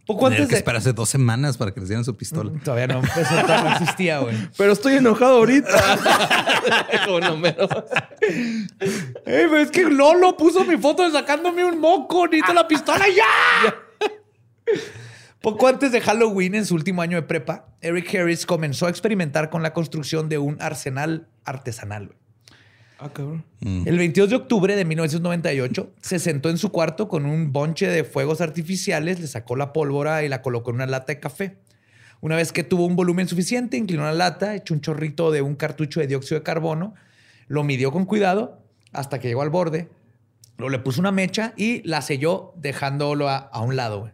[0.09, 0.59] Poco Tener antes que de...
[0.61, 2.51] esperarse dos semanas para que les dieran su pistola.
[2.65, 4.35] Todavía no, eso no existía, güey.
[4.57, 5.69] Pero estoy enojado ahorita.
[7.05, 7.69] Como número.
[8.23, 12.27] Ey, pero es que Lolo puso mi foto de sacándome un moco.
[12.27, 13.75] Necesito la pistola ya.
[15.43, 19.51] Poco antes de Halloween, en su último año de prepa, Eric Harris comenzó a experimentar
[19.51, 22.07] con la construcción de un arsenal artesanal.
[22.07, 22.19] güey.
[23.01, 23.45] Ah, cabrón.
[23.61, 28.03] El 22 de octubre de 1998 se sentó en su cuarto con un bonche de
[28.03, 31.59] fuegos artificiales, le sacó la pólvora y la colocó en una lata de café.
[32.21, 35.55] Una vez que tuvo un volumen suficiente, inclinó la lata, echó un chorrito de un
[35.55, 36.95] cartucho de dióxido de carbono,
[37.47, 39.89] lo midió con cuidado hasta que llegó al borde,
[40.57, 44.01] luego le puso una mecha y la selló dejándolo a, a un lado.
[44.01, 44.13] güey.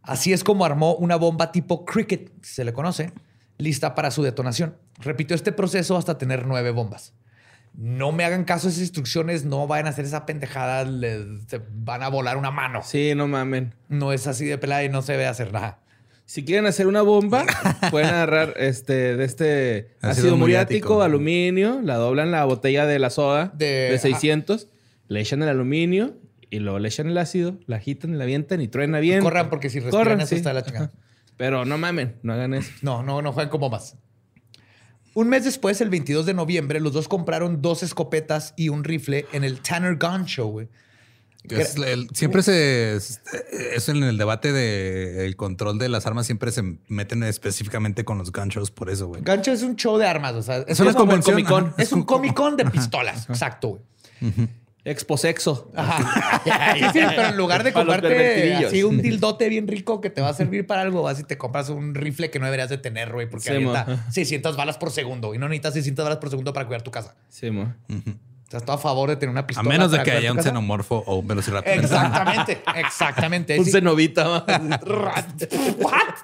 [0.00, 3.12] Así es como armó una bomba tipo Cricket, si se le conoce,
[3.58, 4.76] lista para su detonación.
[5.00, 7.12] Repitió este proceso hasta tener nueve bombas.
[7.76, 11.24] No me hagan caso a esas instrucciones, no vayan a hacer esa pendejada, les
[11.72, 12.82] van a volar una mano.
[12.84, 13.74] Sí, no mamen.
[13.88, 15.80] No es así de pelada y no se ve hacer nada.
[16.26, 17.44] Si quieren hacer una bomba,
[17.90, 20.88] pueden agarrar este, de este Ácido ácido, muriático.
[20.88, 24.68] muriático, aluminio, la doblan la botella de la soda De- de, 600,
[25.08, 26.16] le echan el aluminio
[26.50, 29.20] y luego le echan el ácido, la agitan, la avientan y truena bien.
[29.20, 30.36] Corran porque si respiran Corran, eso sí.
[30.36, 30.92] está la chingada.
[31.36, 32.70] Pero no mamen, no hagan eso.
[32.82, 33.96] No, no, no juegan como más.
[35.14, 39.26] Un mes después, el 22 de noviembre, los dos compraron dos escopetas y un rifle
[39.32, 40.68] en el Tanner Gun Show, güey.
[41.46, 43.20] Que es el- siempre se es,
[43.74, 48.16] es en el debate de el control de las armas siempre se meten específicamente con
[48.16, 49.20] los gun shows por eso, güey.
[49.22, 51.46] Gun Show es un show de armas, o sea, es, Es una como el Comic
[51.46, 51.74] Con.
[51.76, 53.68] Es un Comic Con de pistolas, exacto,
[54.22, 54.48] güey.
[54.84, 55.70] Exposexo.
[55.74, 56.42] Ajá.
[56.74, 60.28] Sí, sí, pero en lugar de comprarte así un dildote bien rico que te va
[60.28, 63.12] a servir para algo, vas y te compras un rifle que no deberías de tener,
[63.12, 63.98] güey, porque Sí, avienta mo.
[64.10, 67.14] 600 balas por segundo y no necesitas 600 balas por segundo para cuidar tu casa.
[67.30, 67.72] Sí, mo.
[67.88, 69.68] O sea, estoy a favor de tener una A pistola.
[69.68, 70.50] menos de que haya un casa.
[70.50, 71.72] xenomorfo o un velociraptor.
[71.72, 73.58] Exactamente, exactamente.
[73.58, 74.44] Un cenovita.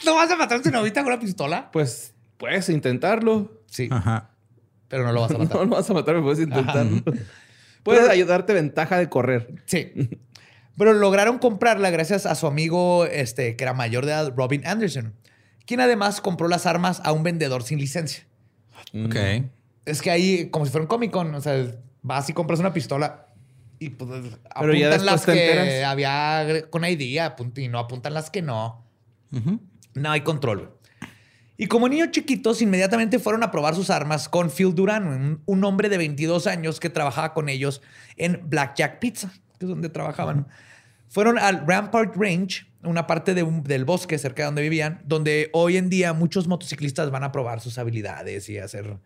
[0.04, 1.70] ¿No vas a matar a un cenovita con una pistola?
[1.72, 3.50] Pues puedes intentarlo.
[3.66, 4.30] Sí, Ajá.
[4.88, 5.56] pero no lo vas a matar.
[5.56, 7.02] No lo vas a matar, pero puedes intentarlo.
[7.96, 9.54] Puedes ayudarte ventaja de correr.
[9.66, 9.92] Sí.
[10.78, 15.14] Pero lograron comprarla gracias a su amigo, este, que era mayor de edad, Robin Anderson,
[15.66, 18.24] quien además compró las armas a un vendedor sin licencia.
[19.04, 19.16] Ok.
[19.84, 21.66] Es que ahí, como si fuera un Comic Con, o sea,
[22.02, 23.26] vas y compras una pistola
[23.78, 24.10] y pues
[24.58, 28.30] Pero ya apuntan las después te que había con ID apunt- y no apuntan las
[28.30, 28.84] que no.
[29.94, 30.72] No hay control.
[31.60, 35.90] Y como niños chiquitos, inmediatamente fueron a probar sus armas con Phil Duran, un, hombre
[35.90, 37.82] de 22 años que trabajaba con ellos
[38.16, 40.46] en Blackjack Pizza, que es donde trabajaban.
[41.10, 45.50] Fueron al Rampart Range, una parte de un- del bosque cerca de donde vivían, donde
[45.52, 48.96] hoy en día muchos motociclistas van a probar sus habilidades y hacer...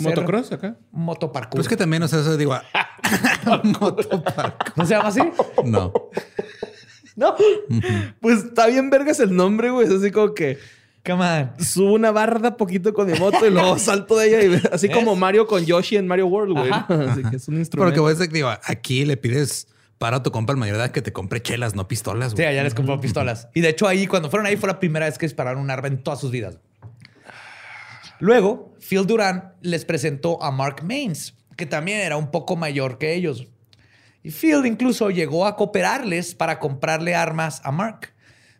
[0.00, 0.78] ¿Motocross acá?
[0.92, 1.50] Motoparkour.
[1.50, 2.54] Pero es que también, o sea, eso digo,
[4.76, 5.20] ¿No se llama así?
[5.66, 5.92] no.
[7.14, 7.36] No.
[8.22, 9.86] Pues está bien vergas el nombre, güey.
[9.86, 10.58] Es así como que
[11.04, 11.64] Come on.
[11.64, 14.56] subo una barda poquito con mi moto y luego salto de ella.
[14.56, 16.70] Y, así como Mario con Yoshi en Mario World, güey.
[17.10, 17.94] Así que es un Pero instrumento.
[17.94, 19.66] que voy a decir, digo, aquí le pides
[19.98, 22.34] para tu compa el mayor de edad que te compre chelas, no pistolas.
[22.36, 23.48] Sí, allá les compró pistolas.
[23.54, 25.88] Y de hecho ahí, cuando fueron ahí, fue la primera vez que dispararon un arma
[25.88, 26.58] en todas sus vidas.
[28.18, 33.14] Luego, Phil Duran les presentó a Mark Maines, que también era un poco mayor que
[33.14, 33.46] ellos.
[34.22, 38.11] Y Phil incluso llegó a cooperarles para comprarle armas a Mark.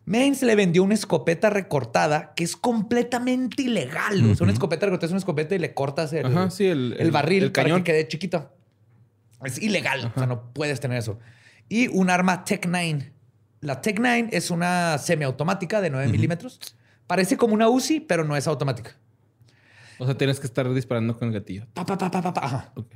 [0.05, 4.31] Maines le vendió una escopeta recortada que es completamente ilegal.
[4.31, 6.93] O sea, una escopeta recortada es una escopeta y le cortas el, Ajá, sí, el-
[6.93, 7.83] el el- barril el para cañón.
[7.83, 8.51] que quede chiquito.
[9.45, 10.11] Es ilegal.
[10.13, 11.19] O sea, no puedes tener eso.
[11.69, 13.13] Y un arma Tech 9.
[13.61, 16.59] La Tech 9 es una semiautomática de 9 milímetros.
[17.07, 18.97] Parece como una Uzi, pero no es automática.
[19.99, 21.65] O sea, tienes que estar disparando con el gatillo.
[21.73, 22.45] Pa, pa, pa, pa, pa, pa.
[22.45, 22.71] Ajá.
[22.75, 22.87] Ok.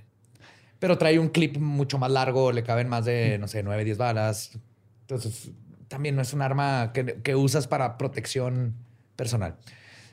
[0.79, 3.97] Pero trae un clip mucho más largo, le caben más de, no sé, 9, 10
[3.97, 4.57] balas.
[5.01, 5.51] Entonces,
[5.87, 8.75] también no es un arma que, que usas para protección
[9.15, 9.55] personal.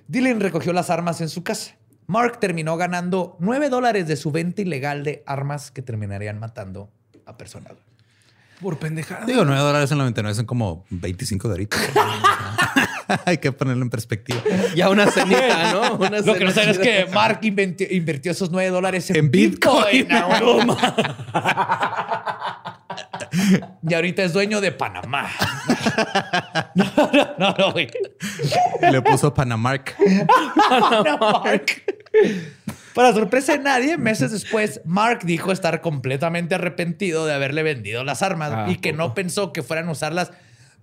[0.09, 1.77] Dylan recogió las armas en su casa.
[2.07, 6.91] Mark terminó ganando 9 dólares de su venta ilegal de armas que terminarían matando
[7.25, 7.73] a personas.
[8.61, 9.25] Por pendejada.
[9.25, 11.81] Digo, 9 dólares en 99 son como 25 doritos.
[13.27, 14.41] Hay que ponerlo en perspectiva.
[14.75, 15.97] Ya una cenita, ¿no?
[15.97, 20.09] Una Lo que no saben es que Mark invirtió esos 9 dólares en, En Bitcoin.
[20.09, 20.69] Bitcoin.
[23.89, 25.31] y ahorita es dueño de Panamá.
[26.75, 27.89] no, no, no, no, güey.
[28.83, 29.97] Y le puso Panamark.
[31.21, 31.67] Mark.
[32.95, 38.23] Para sorpresa de nadie, meses después, Mark dijo estar completamente arrepentido de haberle vendido las
[38.23, 40.31] armas Ah, y que no pensó que fueran a usarlas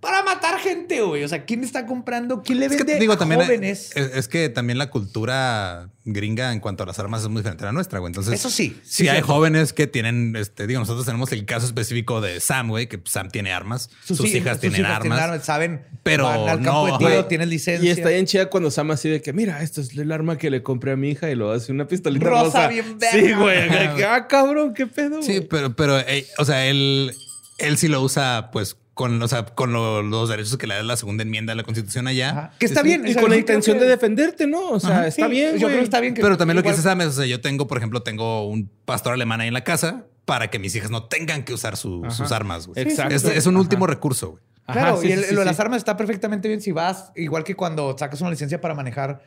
[0.01, 1.23] para matar gente, güey.
[1.23, 2.41] O sea, ¿quién está comprando?
[2.41, 3.39] ¿Quién le Es que vende digo a también.
[3.41, 3.91] jóvenes?
[3.95, 7.63] Es, es que también la cultura gringa en cuanto a las armas es muy diferente
[7.63, 8.09] a la nuestra, güey.
[8.09, 11.67] Entonces, Eso sí, Sí, sí, hay jóvenes que tienen, este, digo, nosotros tenemos el caso
[11.67, 15.45] específico de Sam, güey, que Sam tiene armas, sus, hi- hijas sus tienen hijas armas.
[15.45, 17.27] saben, pero van al campo no, de tiro, güey.
[17.27, 17.87] tienen licencia.
[17.87, 20.49] Y está bien chida cuando Sam así de que, mira, esto es el arma que
[20.49, 22.67] le compré a mi hija y lo hace una pistolita Rosa, rosa.
[22.69, 23.19] bien verga.
[23.27, 23.69] Sí, güey.
[24.07, 25.21] Ah, cabrón, qué pedo.
[25.21, 27.13] Sí, güey?" pero, pero, eh, o sea, él,
[27.59, 30.83] él sí lo usa, pues, con, o sea, con lo- los derechos que le da
[30.83, 32.29] la segunda enmienda de la Constitución allá.
[32.31, 32.53] Ajá.
[32.59, 33.05] Que está bien.
[33.07, 34.69] Y o sea, con la intención que- de defenderte, ¿no?
[34.71, 35.57] O sea, Ajá, está sí, bien.
[35.57, 36.13] Yo creo que está bien.
[36.13, 38.69] que- Pero también lo que Sam es, o sea, yo tengo, por ejemplo, tengo un
[38.85, 42.05] pastor alemán ahí en la casa para que mis hijas no tengan que usar su-
[42.09, 42.67] sus armas.
[42.67, 42.81] güey.
[42.83, 43.15] Exacto.
[43.15, 44.43] Es, es un último recurso, güey.
[44.71, 47.11] Ajá, Claro, sí, y el- sí, lo de las armas está perfectamente bien si vas,
[47.15, 49.21] igual que cuando sacas una licencia para manejar,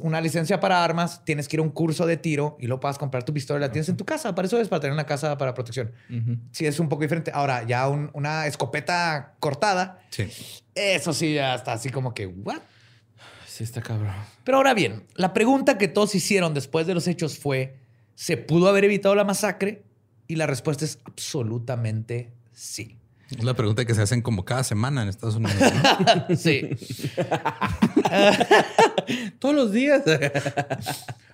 [0.00, 2.98] una licencia para armas, tienes que ir a un curso de tiro y luego puedas
[2.98, 4.34] comprar tu pistola y la tienes en tu casa.
[4.34, 5.92] Para eso es para tener una casa para protección.
[6.52, 7.30] Sí, es un poco diferente.
[7.34, 10.28] Ahora, ya un- una escopeta cortada, Sí.
[10.74, 12.58] eso sí ya está así como que, ¿what?
[13.46, 14.12] Sí, está cabrón.
[14.44, 17.76] Pero ahora bien, la pregunta que todos hicieron después de los hechos fue,
[18.14, 19.82] ¿se pudo haber evitado la masacre?
[20.28, 22.97] Y la respuesta es absolutamente sí.
[23.30, 25.60] Es la pregunta que se hacen como cada semana en Estados Unidos.
[25.60, 26.26] ¿no?
[26.36, 26.68] Sí.
[29.38, 30.02] Todos los días.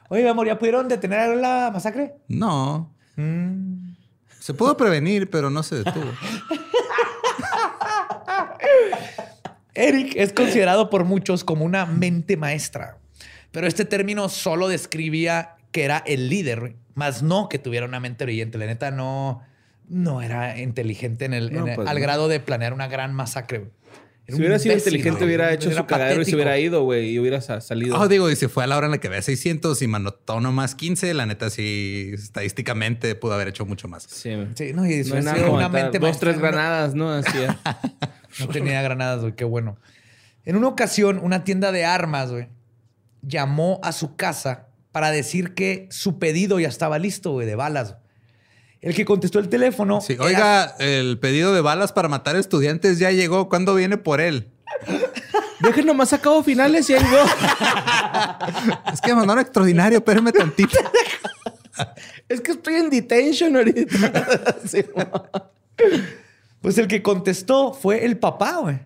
[0.09, 2.15] Oye, mi amor, ¿ya pudieron detener la masacre?
[2.29, 2.93] No.
[3.17, 3.95] Mm.
[4.41, 6.11] Se pudo prevenir, pero no se detuvo.
[9.75, 12.99] Eric es considerado por muchos como una mente maestra,
[13.51, 18.25] pero este término solo describía que era el líder, más no que tuviera una mente
[18.25, 18.59] brillante.
[18.59, 19.43] La neta no,
[19.89, 22.03] no era inteligente en el, No, en el- pues al no.
[22.03, 23.71] grado de planear una gran masacre.
[24.27, 25.25] Era Si hubiera sido inteligente, güey.
[25.27, 28.01] hubiera hecho Era su cagadero y se hubiera ido, güey, y hubiera sa- salido.
[28.01, 30.41] Oh, digo, y si fue a la hora en la que vea 600 y manotó
[30.41, 34.05] nomás 15, la neta sí, estadísticamente pudo haber hecho mucho más.
[34.05, 34.31] Sí.
[34.55, 37.11] Sí, no, y si No nada una mente Dos, tres no- granadas, ¿no?
[37.13, 37.37] Así.
[38.41, 39.35] No tenía granadas, güey.
[39.37, 39.77] Qué bueno.
[40.47, 42.49] En una ocasión, una tienda de armas, güey,
[43.23, 47.97] llamó a su casa para decir que su pedido ya estaba listo, güey, de balas.
[48.85, 50.01] El que contestó el teléfono.
[50.01, 53.49] Sí, era- oiga, el pedido de balas para matar estudiantes ya llegó.
[53.49, 54.49] ¿Cuándo viene por él?
[55.61, 57.25] Dejen nomás a cabo finales y ahí yo.
[58.93, 60.79] Es que me mandaron extraordinario, espérame tantito.
[62.29, 64.57] es que estoy en detention ahorita.
[64.69, 64.85] Sí.
[66.61, 68.79] Pues el que contestó fue el papá, güey.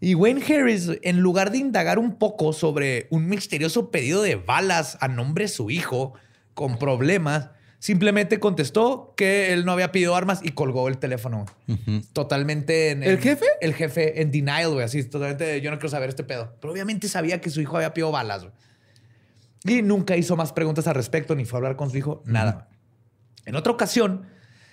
[0.00, 4.98] Y Wayne Harris, en lugar de indagar un poco sobre un misterioso pedido de balas
[5.00, 6.12] a nombre de su hijo
[6.54, 7.48] con problemas,
[7.78, 11.46] simplemente contestó que él no había pedido armas y colgó el teléfono.
[12.12, 13.46] Totalmente en, ¿El en- jefe?
[13.60, 14.84] El jefe en denial, güey.
[14.84, 16.54] Así, totalmente, yo no quiero saber este pedo.
[16.60, 18.54] Pero obviamente sabía que su hijo había pedido balas, güey.
[19.78, 22.68] Y nunca hizo más preguntas al respecto, ni fue a hablar con su hijo, nada.
[23.46, 24.26] En otra ocasión,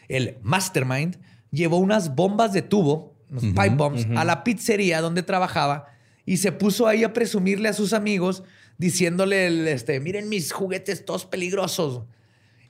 [0.08, 1.18] el mastermind
[1.52, 5.88] llevó unas bombas de tubo, unos pipe bombs, a la pizzería donde trabajaba
[6.26, 8.44] y se puso ahí a presumirle a sus amigos
[8.78, 12.04] diciéndole, el, este, miren mis juguetes todos peligrosos.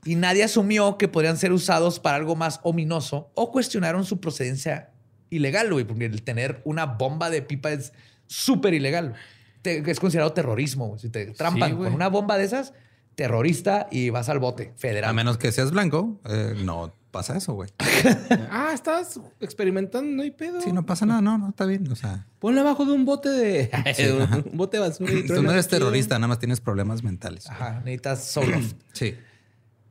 [0.06, 4.92] Y nadie asumió que podrían ser usados para algo más ominoso o cuestionaron su procedencia
[5.30, 7.94] ilegal, güey, porque el tener una bomba de pipa es
[8.28, 9.14] súper ilegal.
[9.62, 10.88] Te- es considerado terrorismo.
[10.90, 11.00] güey.
[11.00, 12.74] Si te trampan con una bomba de esas,
[13.16, 15.10] terrorista y vas al bote federal.
[15.10, 17.70] A menos que seas blanco, eh, no pasa eso, güey.
[18.50, 20.62] ah, estás experimentando, no hay pedo.
[20.62, 21.90] Sí, no pasa nada, no, no, está bien.
[21.92, 23.70] O sea, Ponle abajo de un bote de.
[24.52, 25.14] un bote de basura.
[25.14, 27.48] y tú no eres terrorista, nada más tienes problemas mentales.
[27.50, 28.58] Ajá, necesitas solo.
[28.94, 29.16] Sí.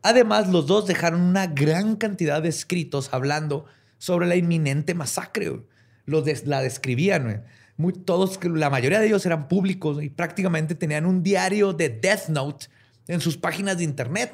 [0.03, 3.67] Además, los dos dejaron una gran cantidad de escritos hablando
[3.99, 5.63] sobre la inminente masacre.
[6.07, 7.45] Los la describían.
[7.77, 12.29] Muy, todos, la mayoría de ellos eran públicos y prácticamente tenían un diario de Death
[12.29, 12.67] Note
[13.07, 14.33] en sus páginas de internet.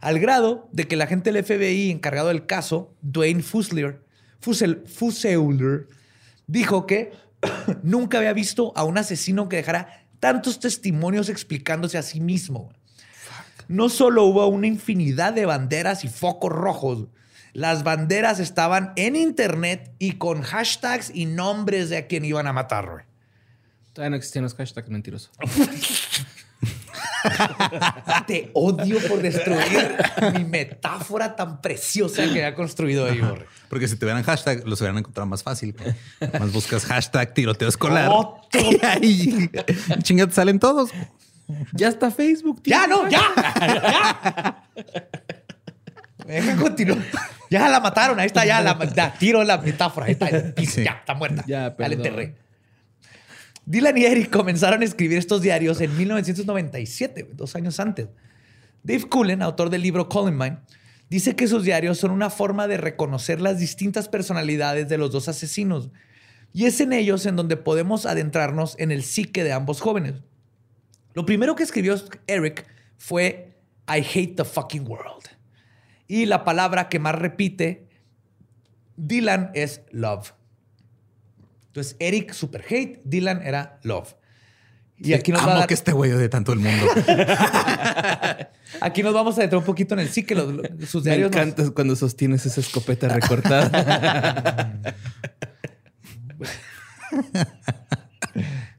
[0.00, 4.02] Al grado de que la gente del FBI encargado del caso, Dwayne Fuselier,
[4.40, 5.86] Fusel,
[6.46, 7.12] dijo que
[7.82, 12.72] nunca había visto a un asesino que dejara tantos testimonios explicándose a sí mismo.
[13.72, 17.06] No solo hubo una infinidad de banderas y focos rojos,
[17.54, 22.52] las banderas estaban en internet y con hashtags y nombres de a quien iban a
[22.52, 22.90] matar.
[22.90, 23.04] güey.
[23.94, 25.30] Todavía no existían los hashtags mentirosos.
[28.26, 29.96] Te odio por destruir
[30.34, 33.46] mi metáfora tan preciosa que había construido ahí, Borre.
[33.70, 35.74] Porque si tuvieran hashtag, los hubieran encontrado más fácil.
[36.38, 38.10] Más buscas hashtag tiroteo escolar.
[38.52, 39.50] Y ahí
[40.02, 40.90] chingados salen todos.
[41.72, 42.72] Ya está Facebook, tío.
[42.72, 43.08] ¡Ya, no!
[43.08, 43.22] ¡Ya!
[43.56, 44.64] ¡Ya!
[46.26, 46.98] Me dejan continuar.
[47.50, 48.18] Ya la mataron.
[48.18, 50.06] Ahí está, ya la, la tiro la metáfora.
[50.06, 50.28] Ahí está.
[50.28, 50.84] en el piso, Sí.
[50.84, 51.44] Ya, está muerta.
[51.46, 52.36] Ya, Ya la enterré.
[53.64, 58.08] Dylan y Eric comenzaron a escribir estos diarios en 1997, dos años antes.
[58.82, 60.58] Dave Cullen, autor del libro Calling Mine,
[61.08, 65.28] dice que sus diarios son una forma de reconocer las distintas personalidades de los dos
[65.28, 65.90] asesinos.
[66.52, 70.14] Y es en ellos en donde podemos adentrarnos en el psique de ambos jóvenes.
[71.14, 71.94] Lo primero que escribió
[72.26, 73.56] Eric fue
[73.88, 75.24] I hate the fucking world.
[76.08, 77.88] Y la palabra que más repite
[78.96, 80.32] Dylan es love.
[81.68, 84.14] Entonces, Eric super hate, Dylan era love.
[84.98, 86.86] Y aquí nos, va a Amo dar- que este güey de tanto el mundo.
[88.80, 90.06] aquí nos vamos a adentrar un poquito en el.
[90.08, 94.80] Los, los- sus Me diarios nos- encanta cuando sostienes esa escopeta recortada.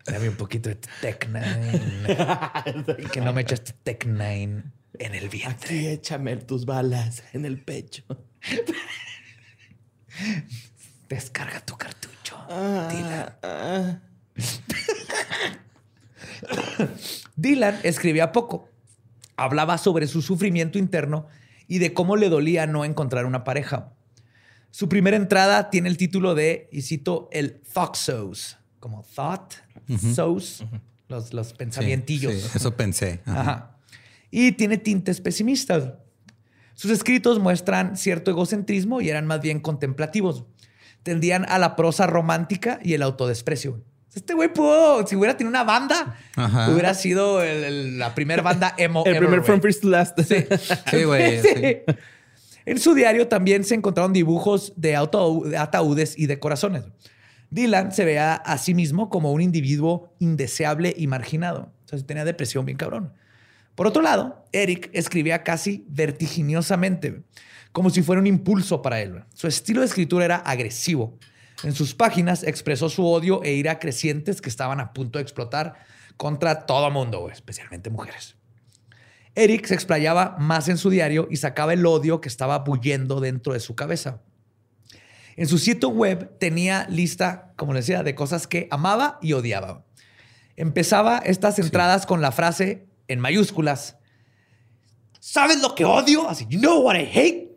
[0.06, 3.08] Dame un poquito de Tech Nine.
[3.12, 4.64] que no me echaste Tech Nine
[4.99, 5.68] en el vientre.
[5.68, 8.04] Aquí échame tus balas en el pecho.
[11.08, 12.38] Descarga tu cartucho.
[12.49, 13.99] Ah,
[17.36, 18.70] Dylan escribía poco.
[19.36, 21.28] Hablaba sobre su sufrimiento interno
[21.68, 23.93] y de cómo le dolía no encontrar una pareja.
[24.70, 27.62] Su primera entrada tiene el título de, y cito, el
[28.84, 29.53] thought como thought
[30.13, 30.65] sauce,
[31.07, 32.34] los, los Sí, pensamientillos.
[32.34, 33.21] sí, eso pensé.
[33.25, 33.41] Ajá.
[33.41, 33.77] Ajá.
[34.31, 35.93] Y tiene tintes pesimistas.
[36.73, 40.45] Sus escritos muestran cierto egocentrismo y eran más bien contemplativos.
[41.03, 43.84] Tendían a la prosa romántica y el autodesprecio.
[44.15, 46.69] Este güey pudo, si hubiera tenido una banda, Ajá.
[46.71, 49.03] hubiera sido el- el- la primera banda emo.
[49.05, 49.43] el ever, primer.
[49.45, 50.19] From First to Last.
[50.91, 51.41] Sí, güey.
[51.41, 51.47] Sí.
[51.55, 51.77] sí.
[52.65, 56.84] En su diario también se encontraron dibujos de, auto- de ataúdes y de corazones.
[57.54, 61.72] Dylan se veía a sí mismo como un individuo indeseable y marginado.
[61.86, 63.14] O sea, tenía depresión bien cabrón.
[63.76, 67.24] Por otro lado, Eric escribía casi vertiginosamente,
[67.72, 69.24] como si fuera un impulso para él.
[69.36, 71.20] Su estilo de escritura era agresivo.
[71.64, 75.76] En sus páginas expresó su odio e ira crecientes que estaban a punto de explotar
[76.18, 78.36] contra todo mundo, especialmente mujeres.
[79.36, 83.54] Eric se explayaba más en su diario y sacaba el odio que estaba bullendo dentro
[83.54, 84.22] de su cabeza.
[85.36, 89.86] En su sitio web tenía lista, como les decía, de cosas que amaba y odiaba.
[90.55, 93.97] Empezaba estas entradas con la frase en mayúsculas.
[95.19, 96.29] ¿Sabes lo que odio?
[96.29, 97.49] Así, you know what I hate.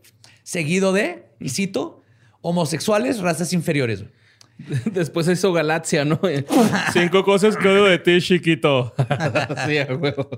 [0.42, 2.02] Seguido de, y cito,
[2.40, 4.04] homosexuales, razas inferiores.
[4.86, 6.20] Después hizo Galaxia, ¿no?
[6.92, 8.94] Cinco cosas que odio de ti, chiquito.
[9.66, 10.30] sí, a huevo.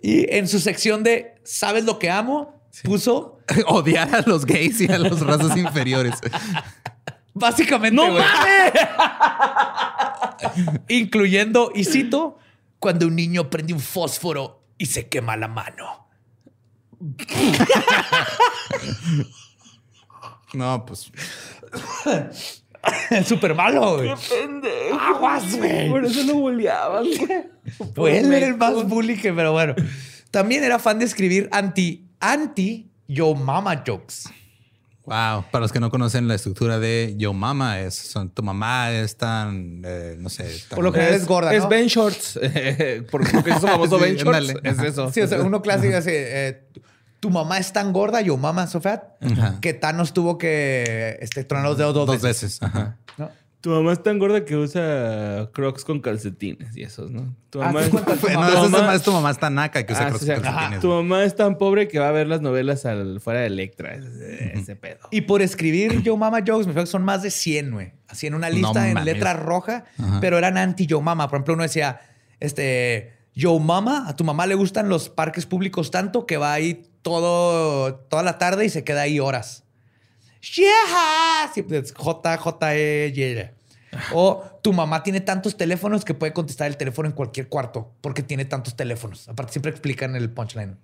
[0.00, 2.57] Y en su sección de ¿Sabes lo que amo?
[2.84, 6.14] Puso Odiar a los gays y a las razas inferiores.
[7.38, 7.96] básicamente.
[7.96, 8.72] ¡No mames!
[10.88, 12.38] Incluyendo, y cito,
[12.78, 16.08] cuando un niño prende un fósforo y se quema la mano.
[20.54, 21.10] No, pues
[23.26, 24.10] Súper malo, güey.
[24.98, 25.90] Aguas, güey.
[25.90, 27.04] Por eso lo boleaban,
[27.94, 28.16] güey.
[28.18, 29.74] Él era el más bully que, pero bueno.
[30.30, 34.24] También era fan de escribir anti, anti yo mama jokes.
[35.04, 38.90] Wow, para los que no conocen la estructura de Yo Mama, es son, tu mamá
[38.90, 41.66] es tan, eh, no sé, tan- Por lo general es gorda, Es.
[41.66, 42.38] Ben Shorts.
[43.10, 44.54] Porque porque es famoso Sí, Ben Shorts.
[44.62, 45.10] Es eso.
[45.10, 46.62] Sí, o sea, uno clásico así, eh,
[47.20, 49.58] tu mamá es tan gorda, yo mama so fat, Ajá.
[49.62, 52.60] que Thanos tuvo que este, tronar los dedos dos, dos veces.
[52.60, 52.62] veces.
[52.62, 52.98] Ajá.
[53.16, 53.30] ¿no?
[53.60, 57.34] Tu mamá es tan gorda que usa crocs con calcetines y esos, ¿no?
[57.50, 57.92] Tu Ah, mamá, ¿te es?
[57.92, 60.80] No, tu es mamá- más tu mamá está naca que usa Ah, crocs con calcetines.
[60.80, 63.96] tu mamá es tan pobre que va a ver las novelas al, fuera de Electra.
[63.96, 65.08] Ese, ese pedo.
[65.10, 67.92] Y por escribir Yo Mama Jokes, me fue que son más de 100, güey.
[68.06, 69.12] Así en una lista en mames.
[69.14, 70.18] letra roja, Ajá.
[70.20, 71.28] pero eran anti Yo Mama.
[71.28, 72.00] Por ejemplo, uno decía,
[72.38, 76.84] este, Yo Mama, a tu mamá le gustan los parques públicos tanto que va ahí
[77.02, 79.64] todo, toda la tarde y se queda ahí horas.
[80.56, 83.54] Yeah, siempre es J, J, E.
[84.12, 88.22] O tu mamá tiene tantos teléfonos que puede contestar el teléfono en cualquier cuarto porque
[88.22, 89.28] tiene tantos teléfonos.
[89.28, 90.76] Aparte, siempre explican el punchline.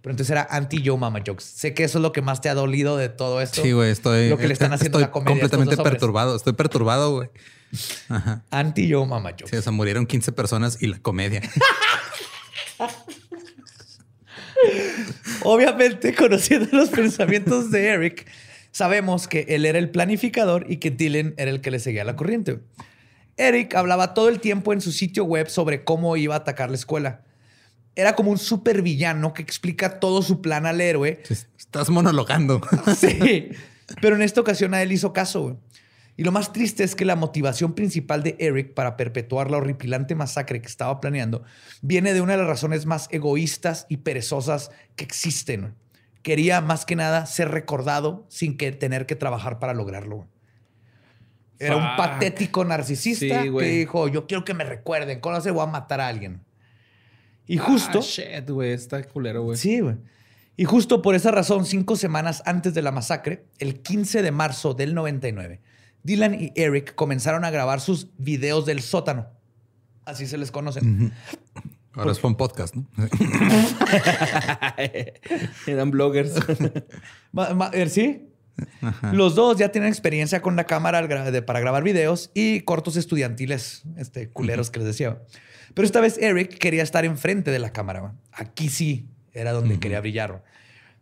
[0.00, 1.44] Pero entonces era anti yo mama jokes.
[1.44, 3.62] Sé que eso es lo que más te ha dolido de todo esto.
[3.62, 4.28] Sí, güey, estoy.
[4.28, 5.40] Lo que le están haciendo estoy la comedia.
[5.40, 6.36] completamente perturbado.
[6.36, 7.30] Estoy perturbado, güey.
[8.08, 8.44] Ajá.
[8.50, 9.50] Anti yo mama jokes.
[9.50, 11.42] Sí, o sea, murieron 15 personas y la comedia.
[15.42, 18.26] Obviamente, conociendo los pensamientos de Eric,
[18.78, 22.14] sabemos que él era el planificador y que Dylan era el que le seguía la
[22.14, 22.60] corriente.
[23.36, 26.76] Eric hablaba todo el tiempo en su sitio web sobre cómo iba a atacar la
[26.76, 27.24] escuela.
[27.96, 31.20] era como un supervillano que explica todo su plan al héroe.
[31.58, 32.60] Estás monologando.
[32.96, 33.48] Sí.
[34.00, 35.42] Pero en esta ocasión a él hizo caso.
[35.42, 35.56] güey.
[36.16, 40.14] Y lo más triste es que la motivación principal de Eric para perpetuar la horripilante
[40.14, 41.42] masacre que estaba planeando
[41.82, 45.74] viene de una de las razones más egoístas y perezosas que existen.
[46.22, 50.26] Quería más que nada ser recordado sin que tener que trabajar para lograrlo.
[51.58, 55.64] Era un patético narcisista Sí, que dijo, yo quiero que me recuerden, con eso voy
[55.64, 56.42] a matar a alguien.
[57.46, 57.98] Y justo...
[57.98, 58.72] Ah, shit, güey.
[58.72, 59.56] Está culero, güey.
[59.56, 59.96] Sí, güey.
[60.56, 64.74] Y justo por esa razón, cinco semanas antes de la masacre, el 15 de marzo
[64.74, 65.60] del 99,
[66.02, 69.28] Dylan y Eric comenzaron a grabar sus videos del sótano.
[70.04, 71.12] Así se les conocen.
[71.98, 72.86] Ahora es un podcast, ¿no?
[75.66, 76.34] Eran bloggers.
[77.32, 78.24] Ma- ma- eh, ¿Sí?
[79.12, 81.06] Los dos ya tienen experiencia con la cámara
[81.46, 85.22] para grabar videos y cortos estudiantiles, este, culeros que les decía.
[85.74, 88.14] Pero esta vez Eric quería estar enfrente de la cámara.
[88.32, 90.42] Aquí sí era donde quería brillar.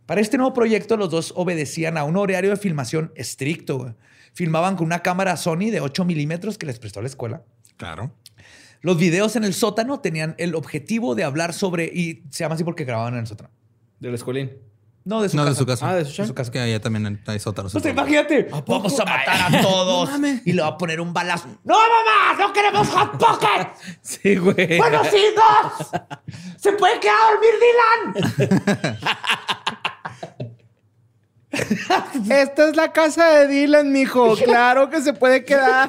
[0.05, 3.97] Para este nuevo proyecto, los dos obedecían a un horario de filmación estricto.
[4.35, 7.43] Filmaban con una cámara Sony de 8 milímetros que les prestó la escuela.
[7.79, 8.13] Claro.
[8.83, 12.65] Los videos en el sótano tenían el objetivo de hablar sobre, y se llama así
[12.65, 13.51] porque grababan en el sótano.
[14.01, 14.53] Del escuelín.
[15.05, 15.53] No, de su No, casa.
[15.53, 15.89] de su casa.
[15.91, 16.35] Ah, de su casa.
[16.35, 16.51] casa.
[16.51, 17.73] Que allá también hay sótanos.
[17.73, 20.11] Pues imagínate, vamos a matar a todos
[20.45, 21.47] y le va a poner un balazo.
[21.63, 22.37] ¡No, mamá!
[22.39, 23.69] ¡No queremos hot pocket!
[24.03, 24.79] Sí, güey.
[24.79, 25.91] ¡Buenos hijos!
[26.59, 28.77] ¡Se puede quedar a dormir Dylan!
[32.31, 34.35] Esta es la casa de Dylan, mijo.
[34.37, 35.89] Claro que se puede quedar.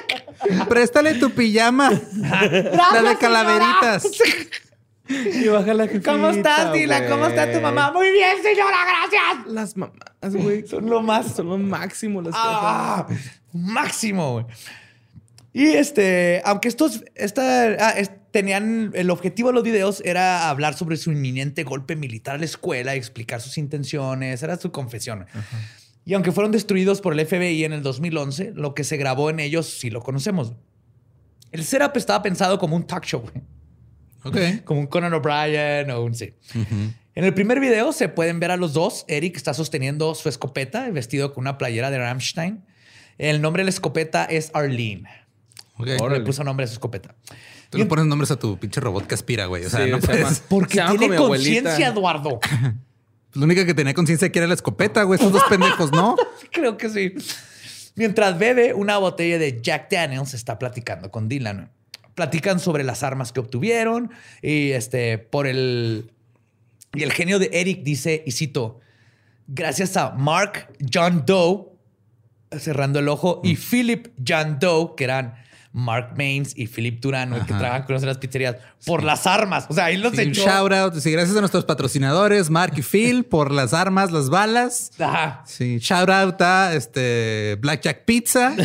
[0.68, 1.90] Préstale tu pijama.
[1.90, 4.06] la de calaveritas.
[5.08, 7.08] Y baja la ¿Cómo estás, Dylan?
[7.08, 7.92] ¿Cómo está tu mamá?
[7.92, 9.46] Muy bien, señora, gracias.
[9.46, 10.66] Las mamás, güey.
[10.66, 13.06] Son lo más Son lo máximo las Ah,
[13.52, 14.46] máximo, güey.
[15.52, 17.42] Y este, aunque estos esta,
[17.80, 22.34] ah, es- tenían el objetivo de los videos era hablar sobre su inminente golpe militar
[22.34, 25.24] a la escuela, explicar sus intenciones, era su confesión.
[26.04, 29.40] Y aunque fueron destruidos por el FBI en el 2011, lo que se grabó en
[29.40, 30.52] ellos sí lo conocemos.
[31.50, 33.24] El setup estaba pensado como un talk show,
[34.66, 36.34] como un Conan O'Brien o un sí.
[37.14, 39.06] En el primer video se pueden ver a los dos.
[39.08, 42.66] Eric está sosteniendo su escopeta, vestido con una playera de Rammstein.
[43.16, 45.08] El nombre de la escopeta es Arlene.
[45.78, 45.86] Ok.
[46.10, 47.14] Le puso nombre a su escopeta.
[47.70, 49.64] Tú le pones nombres a tu pinche robot que aspira, güey.
[49.64, 50.22] O sea, Sí, no se puedes.
[50.22, 52.40] llama- Porque Se llama tiene conciencia, Eduardo.
[53.34, 55.18] La única que tenía conciencia que era la escopeta, güey.
[55.18, 56.16] Estos dos pendejos, ¿no?
[56.52, 57.12] Creo que sí.
[57.96, 61.70] Mientras bebe una botella de Jack Daniels, está platicando con Dylan.
[62.14, 64.10] Platican sobre las armas que obtuvieron
[64.42, 66.12] y este por el
[66.94, 68.80] y el genio de Eric dice y cito
[69.48, 71.66] gracias a Mark John Doe
[72.58, 75.34] cerrando el ojo y Philip John Doe que eran
[75.76, 78.56] Mark Mains y Philip Duran güey, que trabajan con nosotros en las pizzerías
[78.86, 79.66] por las armas.
[79.68, 80.46] O sea, ahí los Sí, un echó.
[80.46, 80.94] shout out.
[80.94, 84.90] Sí, gracias a nuestros patrocinadores, Mark y Phil, por las armas, las balas.
[84.98, 85.42] Ajá.
[85.46, 88.54] Sí, shout out a este Blackjack Pizza.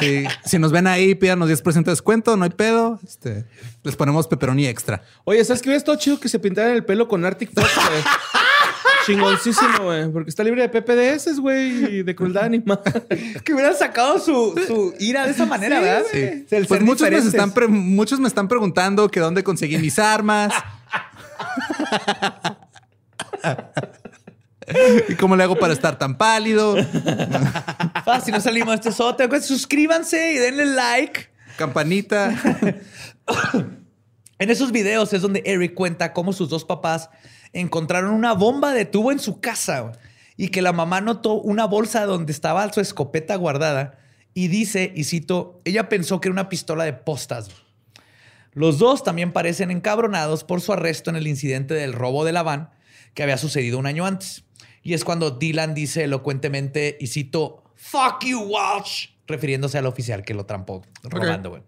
[0.00, 2.98] Sí, si nos ven ahí, pídanos 10% de descuento, no hay pedo.
[3.06, 3.44] Este,
[3.84, 5.02] les ponemos pepperoni extra.
[5.24, 7.68] Oye, ¿sabes qué hubiera estado chido que se pintaran el pelo con Arctic Fox?
[9.08, 10.08] Chingoncísimo, güey.
[10.12, 12.80] Porque está libre de PPDS, güey, y de crueldad animal.
[13.44, 16.04] Que hubieran sacado su, su ira de esa manera, Sí, ¿verdad?
[16.50, 20.52] El Pues muchos me, están pre- muchos me están preguntando que dónde conseguí mis armas.
[25.08, 26.76] ¿Y cómo le hago para estar tan pálido?
[28.04, 29.28] Fácil, no salimos de este.
[29.28, 31.28] Pues, Suscríbanse y denle like.
[31.56, 32.34] Campanita.
[34.40, 37.10] En esos videos es donde Eric cuenta cómo sus dos papás
[37.60, 39.92] encontraron una bomba de tubo en su casa
[40.36, 43.98] y que la mamá notó una bolsa donde estaba su escopeta guardada
[44.34, 47.50] y dice, y cito, ella pensó que era una pistola de postas.
[48.52, 52.42] Los dos también parecen encabronados por su arresto en el incidente del robo de la
[52.42, 52.70] van
[53.14, 54.44] que había sucedido un año antes.
[54.82, 60.34] Y es cuando Dylan dice elocuentemente, y cito, fuck you, Walsh, refiriéndose al oficial que
[60.34, 61.64] lo trampó robando.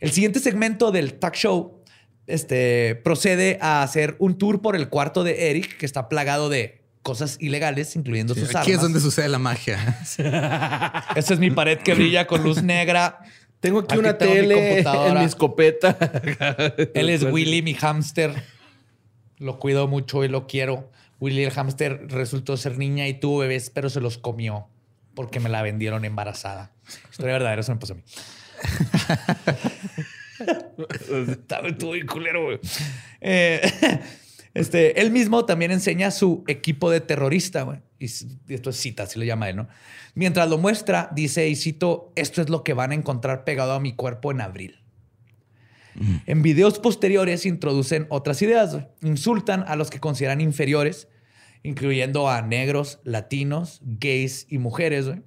[0.00, 1.77] El siguiente segmento del talk show
[2.28, 6.80] este, procede a hacer un tour por el cuarto de Eric, que está plagado de
[7.02, 8.82] cosas ilegales, incluyendo sus Aquí es armas.
[8.82, 9.98] donde sucede la magia.
[11.16, 13.20] Esa es mi pared que brilla con luz negra.
[13.60, 15.12] Tengo aquí, Aquí una tengo mi tele computadora.
[15.12, 15.96] en mi escopeta.
[16.94, 18.34] Él es Willy, mi hámster.
[19.38, 20.90] Lo cuido mucho y lo quiero.
[21.20, 24.68] Willy el hámster resultó ser niña y tuvo bebés, pero se los comió
[25.14, 26.70] porque me la vendieron embarazada.
[27.10, 28.02] Historia verdadera, eso me pasó a mí.
[31.30, 32.60] Estaba bien culero, güey.
[33.20, 33.60] Eh,
[34.54, 37.78] este, él mismo también enseña su equipo de terrorista, güey.
[37.98, 39.68] Y esto es cita, así lo llama él, ¿no?
[40.14, 43.80] Mientras lo muestra, dice, y cito, esto es lo que van a encontrar pegado a
[43.80, 44.82] mi cuerpo en abril.
[46.26, 48.72] En videos posteriores introducen otras ideas.
[48.72, 48.86] güey.
[49.02, 51.08] Insultan a los que consideran inferiores,
[51.64, 55.06] incluyendo a negros, latinos, gays y mujeres.
[55.06, 55.22] güey.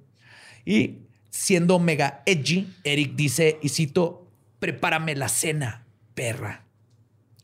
[0.64, 4.21] Y siendo mega edgy, Eric dice, y cito,
[4.62, 5.84] prepárame la cena,
[6.14, 6.64] perra.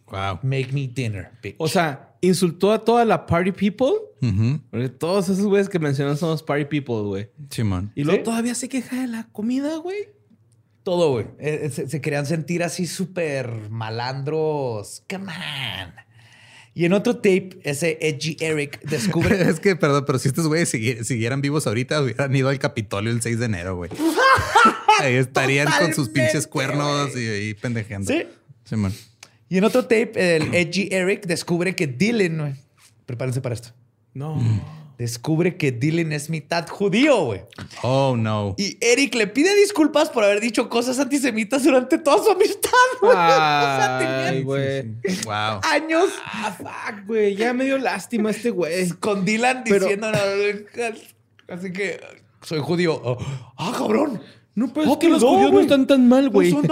[0.06, 0.38] Wow.
[0.44, 1.56] Make me dinner, bitch.
[1.58, 3.90] O sea, insultó a toda la party people.
[4.70, 7.28] Porque todos esos güeyes que mencionan son los party people, güey.
[7.50, 7.90] Simón.
[7.96, 8.24] Y luego ¿Sí?
[8.24, 10.10] todavía se queja de la comida, güey.
[10.84, 11.26] todo, güey.
[11.40, 15.02] Eh, eh, se, se querían sentir así súper malandros.
[15.10, 16.07] Come on.
[16.78, 19.36] Y en otro tape, ese edgy Eric descubre...
[19.50, 23.10] Es que, perdón, pero si estos güeyes sigui- siguieran vivos ahorita, hubieran ido al Capitolio
[23.10, 23.90] el 6 de enero, güey.
[25.00, 28.12] Ahí estarían con sus pinches cuernos y ahí pendejeando.
[28.12, 28.22] Sí.
[28.62, 28.94] Simón.
[29.48, 32.54] Y en otro tape, el edgy Eric descubre que Dylan, güey,
[33.06, 33.70] prepárense para esto,
[34.14, 34.40] No.
[34.98, 37.42] Descubre que Dylan es mitad judío, güey.
[37.82, 38.54] Oh, no.
[38.58, 42.70] Y Eric le pide disculpas por haber dicho cosas antisemitas durante toda su amistad,
[43.00, 43.12] güey.
[43.16, 44.82] O sea, Ay, güey.
[45.24, 45.60] Wow.
[45.62, 47.36] años Ah, fuck, güey.
[47.36, 48.88] Ya me dio lástima este güey.
[48.90, 50.10] con Dylan Pero- diciendo,
[51.48, 52.00] así que
[52.42, 53.00] soy judío.
[53.02, 53.18] Oh,
[53.56, 54.20] ah, cabrón.
[54.58, 56.52] No, pero Oh, es que los perdón, judíos no están tan mal, güey.
[56.52, 56.62] No,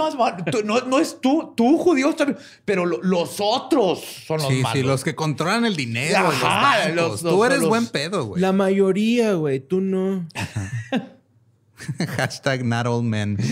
[0.51, 4.49] tú- no, no es tú, tú judío está bien, pero lo- los otros son los
[4.49, 4.71] Sí, malos.
[4.73, 6.95] sí, los que controlan el dinero, Ajá, los bancos.
[6.95, 8.41] los- Tú los- eres los- buen pedo, güey.
[8.41, 9.61] La mayoría, güey.
[9.61, 10.27] Tú no.
[12.17, 13.37] Hashtag not all men.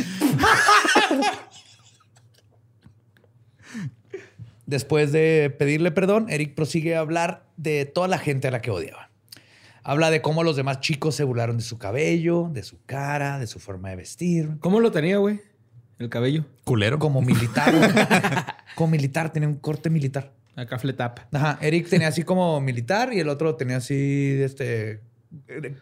[4.66, 8.72] Después de pedirle perdón, Eric prosigue a hablar de toda la gente a la que
[8.72, 9.10] odiaba.
[9.88, 13.46] Habla de cómo los demás chicos se burlaron de su cabello, de su cara, de
[13.46, 14.58] su forma de vestir.
[14.60, 15.42] ¿Cómo lo tenía, güey?
[16.00, 16.44] El cabello.
[16.64, 16.98] Culero.
[16.98, 17.72] Como militar.
[18.76, 20.34] como militar, tenía un corte militar.
[20.56, 21.20] Acá fletap.
[21.32, 25.02] Ajá, Eric tenía así como militar y el otro tenía así este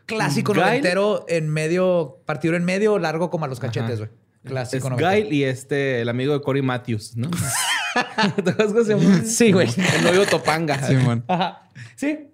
[0.05, 0.65] clásico Guile.
[0.65, 4.09] noventero en medio, partido en medio, largo como a los cachetes, güey.
[4.43, 5.27] Clásico Es noventero.
[5.29, 7.29] Guy y este, el amigo de Cory Matthews, ¿no?
[8.43, 9.21] ¿Te acuerdas cómo se llama?
[9.23, 9.69] Sí, güey.
[9.95, 10.85] El novio Topanga.
[10.85, 11.23] Simón.
[11.29, 11.69] Ajá.
[11.95, 12.27] Sí.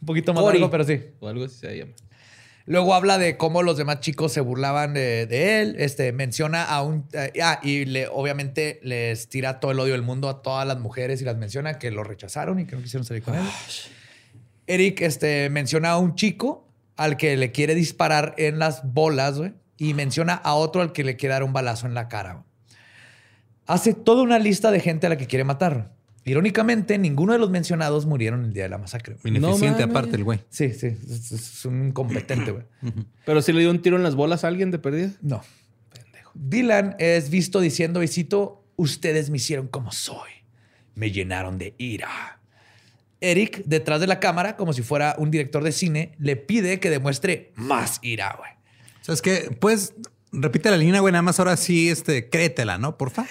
[0.00, 0.58] Un poquito más Cory.
[0.58, 1.00] largo, pero sí.
[1.20, 1.92] O algo así se llama.
[2.66, 5.76] Luego habla de cómo los demás chicos se burlaban de, de él.
[5.78, 7.06] Este menciona a un.
[7.14, 10.78] eh, ah, y le, obviamente les tira todo el odio del mundo a todas las
[10.78, 13.42] mujeres y las menciona que lo rechazaron y que no quisieron salir con él.
[14.66, 19.54] Eric este, menciona a un chico al que le quiere disparar en las bolas, güey.
[19.78, 22.32] Y menciona a otro al que le quiere dar un balazo en la cara.
[22.34, 22.44] güey.
[23.66, 25.92] Hace toda una lista de gente a la que quiere matar.
[26.28, 29.16] Irónicamente, ninguno de los mencionados murieron el día de la masacre.
[29.22, 29.36] güey.
[29.36, 29.96] Ineficiente mames.
[29.96, 30.40] aparte el güey.
[30.50, 30.88] Sí, sí.
[30.88, 32.64] Es, es un incompetente, güey.
[33.24, 35.10] Pero si le dio un tiro en las bolas a alguien de perdida.
[35.22, 35.42] No.
[36.34, 40.30] Dylan es visto diciendo, y cito, ustedes me hicieron como soy.
[40.94, 42.40] Me llenaron de ira.
[43.20, 46.90] Eric, detrás de la cámara, como si fuera un director de cine, le pide que
[46.90, 48.50] demuestre más ira, güey.
[49.00, 49.56] ¿Sabes qué?
[49.58, 49.94] Pues
[50.30, 51.12] repite la línea, güey.
[51.12, 52.96] Nada más ahora sí, este, créetela, ¿no?
[52.96, 53.26] Porfa.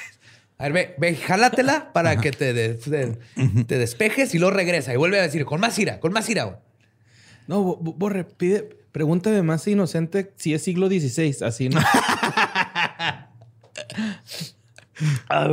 [0.60, 3.18] A ver, ve, ve, jálatela para que te, de- te-
[3.66, 6.44] te despejes y luego regresa y vuelve a decir, con más ira, con más ira,
[6.46, 6.58] güey.
[7.48, 11.38] No, Bo- Bo- Borre, pide, pregúntame más inocente si es siglo XVI.
[11.46, 11.80] Así, ¿no?
[15.30, 15.48] Ah.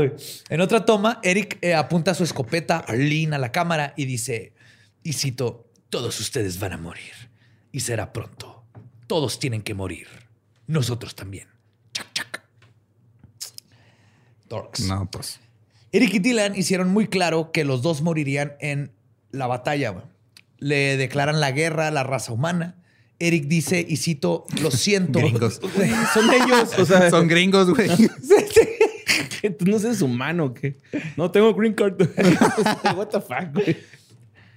[0.49, 4.55] En otra toma, Eric eh, apunta su escopeta Arlene a la cámara y dice,
[5.03, 7.13] y cito, todos ustedes van a morir.
[7.71, 8.65] Y será pronto.
[9.07, 10.07] Todos tienen que morir.
[10.67, 11.49] Nosotros también.
[14.55, 14.81] Dorks.
[14.87, 15.41] No, pues.
[15.93, 18.93] Eric y Dylan hicieron muy claro que los dos morirían en
[19.31, 19.91] la batalla.
[19.91, 20.05] güey.
[20.59, 22.77] Le declaran la guerra a la raza humana.
[23.19, 25.19] Eric dice, y cito, lo siento.
[25.21, 25.61] Gringos.
[26.15, 26.79] Son ellos.
[26.79, 27.89] O sea, Son gringos, güey.
[29.59, 30.77] tú no eres humano, ¿o ¿qué?
[31.17, 32.01] No tengo green card.
[32.97, 33.77] What the fuck, güey.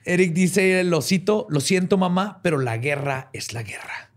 [0.05, 4.11] Eric dice, lo cito, lo siento mamá, pero la guerra es la guerra.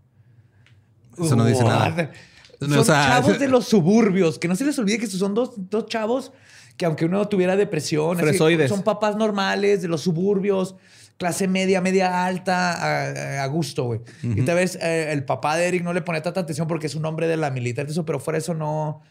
[1.21, 2.11] Eso no dice nada.
[2.61, 5.33] Son No, o sea, chavos de los suburbios, que no se les olvide que son
[5.33, 6.31] dos, dos chavos
[6.77, 8.17] que aunque uno tuviera depresión,
[8.67, 10.75] son papás normales de los suburbios,
[11.17, 14.01] clase media, media alta, a, a gusto, güey.
[14.23, 16.95] Y tal vez eh, el papá de Eric no le pone tanta atención porque es
[16.95, 19.01] un hombre de la militar, eso, pero fuera de eso no...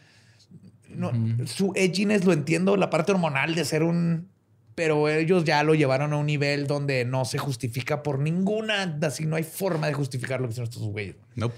[0.89, 1.11] no
[1.45, 4.29] Su edginess lo entiendo, la parte hormonal de ser un...
[4.73, 9.25] Pero ellos ya lo llevaron a un nivel donde no se justifica por ninguna, así
[9.25, 11.17] no hay forma de justificar lo que son estos güeyes.
[11.35, 11.55] Nope.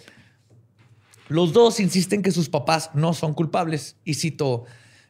[1.29, 3.97] Los dos insisten que sus papás no son culpables.
[4.03, 4.65] Y cito,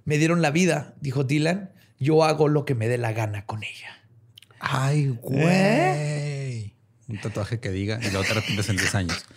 [0.06, 3.64] me dieron la vida, dijo Dylan, yo hago lo que me dé la gana con
[3.64, 4.04] ella.
[4.60, 6.76] Ay, güey.
[7.08, 9.26] Un tatuaje que diga y luego te arrepientes en 10 años.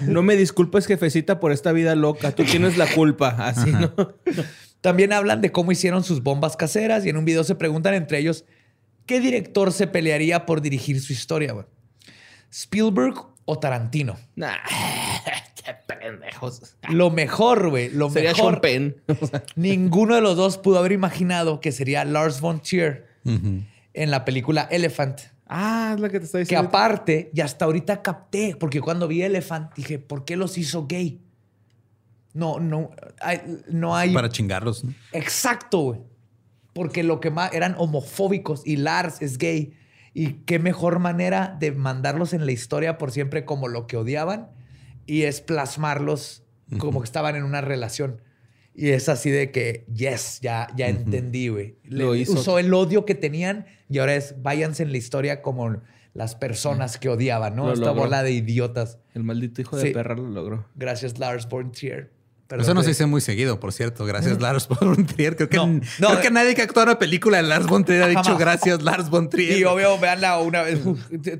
[0.00, 2.32] No me disculpes, jefecita, por esta vida loca.
[2.32, 3.36] Tú tienes la culpa.
[3.38, 3.92] Así, ¿no?
[4.80, 8.18] También hablan de cómo hicieron sus bombas caseras y en un video se preguntan entre
[8.18, 8.44] ellos
[9.04, 11.52] qué director se pelearía por dirigir su historia.
[11.52, 11.66] güey?
[12.50, 13.14] ¿Spielberg
[13.44, 14.16] o Tarantino?
[14.36, 14.56] Nah.
[15.86, 16.76] Pendejos.
[16.88, 18.52] Lo mejor, güey, lo Sería mejor.
[18.54, 18.96] Sean Penn.
[19.56, 24.68] Ninguno de los dos pudo haber imaginado que sería Lars von Trier en la película
[24.70, 25.20] Elephant.
[25.46, 26.68] ah, es la que te está Que diciendo.
[26.68, 31.20] aparte, y hasta ahorita capté, porque cuando vi Elephant dije, ¿por qué los hizo gay?
[32.34, 32.90] No, no,
[33.20, 34.12] hay, no hay.
[34.12, 34.84] Para chingarlos.
[34.84, 34.92] ¿no?
[35.12, 36.00] Exacto, güey.
[36.74, 39.72] Porque lo que más eran homofóbicos y Lars es gay.
[40.12, 44.50] Y qué mejor manera de mandarlos en la historia por siempre como lo que odiaban
[45.06, 46.42] y es plasmarlos
[46.78, 48.20] como que estaban en una relación.
[48.74, 51.76] Y es así de que, yes, ya, ya entendí, güey.
[52.28, 55.80] Usó el odio que tenían y ahora es váyanse en la historia como
[56.12, 57.66] las personas que odiaban, ¿no?
[57.68, 58.02] Lo Esta logró.
[58.02, 58.98] bola de idiotas.
[59.14, 59.90] El maldito hijo de Sí.
[59.92, 60.66] perra lo logró.
[60.74, 62.10] Gracias, Lars von Trier.
[62.46, 64.04] Perdón, Eso no se dice muy seguido, por cierto.
[64.06, 65.34] Gracias, Lars von Trier.
[65.36, 67.84] Creo que, No, no, creo que nadie que actúa en una película de Lars von
[67.84, 68.38] Trier ha dicho Jamás.
[68.38, 69.58] gracias, Lars von Trier.
[69.58, 70.78] Y obvio, veanla una vez.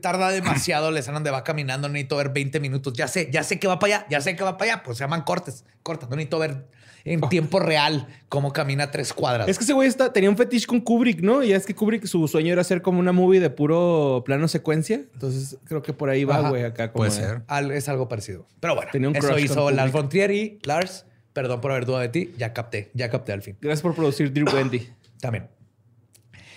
[0.00, 2.92] tarda demasiado, les andan de va caminando, no necesito ver 20 minutos.
[2.94, 4.82] Ya sé, ya sé que va para allá, ya sé que va para allá.
[4.82, 6.08] Pues se llaman cortes, cortas.
[6.10, 6.66] No necesito ver
[7.04, 9.46] en tiempo real cómo camina tres cuadras.
[9.48, 11.44] Es que ese güey está, tenía un fetiche con Kubrick, ¿no?
[11.44, 15.02] Y es que Kubrick, su sueño era hacer como una movie de puro plano secuencia.
[15.14, 17.04] Entonces creo que por ahí va, güey, acá como.
[17.04, 17.42] Puede ser.
[17.46, 18.48] Al- es algo parecido.
[18.58, 20.95] Pero bueno, Tenía un eso hizo Lars von Trier y Lars,
[21.36, 23.58] perdón por haber dudado de ti, ya capté, ya capté al fin.
[23.60, 24.88] Gracias por producir Dear Wendy.
[25.20, 25.50] También.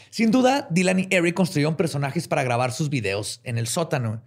[0.09, 4.23] Sin duda, Dylan y Eric construyeron personajes para grabar sus videos en el sótano.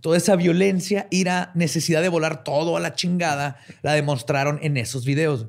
[0.00, 5.04] Toda esa violencia, ira, necesidad de volar todo a la chingada, la demostraron en esos
[5.04, 5.48] videos.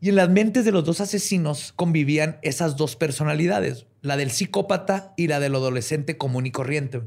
[0.00, 5.14] Y en las mentes de los dos asesinos convivían esas dos personalidades, la del psicópata
[5.16, 7.02] y la del adolescente común y corriente.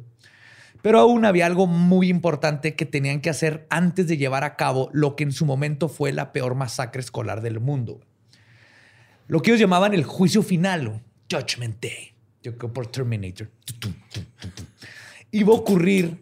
[0.88, 4.90] Pero aún había algo muy importante que tenían que hacer antes de llevar a cabo
[4.94, 8.00] lo que en su momento fue la peor masacre escolar del mundo
[9.28, 12.14] lo que ellos llamaban el juicio final, Judgment Day.
[12.42, 13.50] Yo creo por Terminator.
[15.32, 16.18] Iba a ocurrir,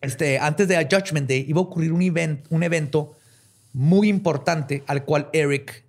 [0.00, 3.16] este, antes de Judgment Day, iba a ocurrir un, event- un evento
[3.72, 5.82] muy importante al cual Eric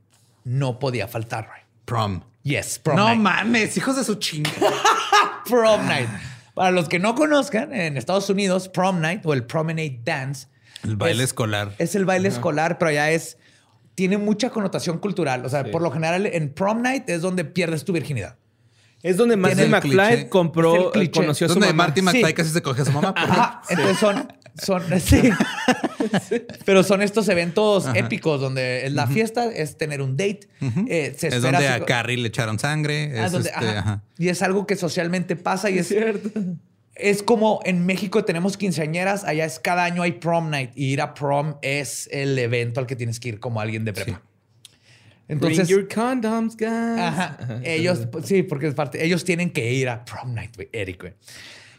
[0.44, 1.48] no podía faltar.
[1.86, 2.22] Prom.
[2.42, 3.20] Yes, prom no night.
[3.22, 4.50] mames, hijos de su chinga.
[5.48, 6.10] Prom night.
[6.58, 10.48] Para los que no conozcan, en Estados Unidos, prom night o el promenade dance
[10.84, 11.72] El baile es- escolar.
[11.78, 13.38] Es el baile escolar, pero ya es.
[13.94, 15.46] Tiene mucha connotación cultural.
[15.46, 18.38] O sea, por lo general en prom night es donde pierdes tu virginidad.
[19.04, 21.84] Es donde Marty el McFly compró, conoció a su Donde mamá.
[21.86, 22.06] Marty Sí.
[22.06, 23.14] McFly casi se coge a su mamá.
[23.16, 23.62] Ajá.
[23.70, 24.34] Entonces son.
[24.62, 25.30] Son, sí.
[26.66, 30.42] Pero son estos eventos épicos donde la fiesta es tener un date.
[30.88, 33.12] eh, se Es donde así- a Carrie le echaron sangre.
[33.20, 33.80] Ah, es donde- este, ajá.
[33.80, 34.04] ajá.
[34.18, 36.30] Y es algo que socialmente pasa y es, Cierto.
[36.96, 41.02] es como en México tenemos quinceañeras, allá es cada año hay prom night y ir
[41.02, 44.22] a prom es el evento al que tienes que ir como alguien de prepa.
[45.30, 46.70] Entonces, Bring your condoms, guys.
[46.72, 47.60] Ajá.
[47.64, 49.04] Ellos, sí, porque es parte.
[49.04, 51.14] Ellos tienen que ir a prom night, güey, Eric, güey.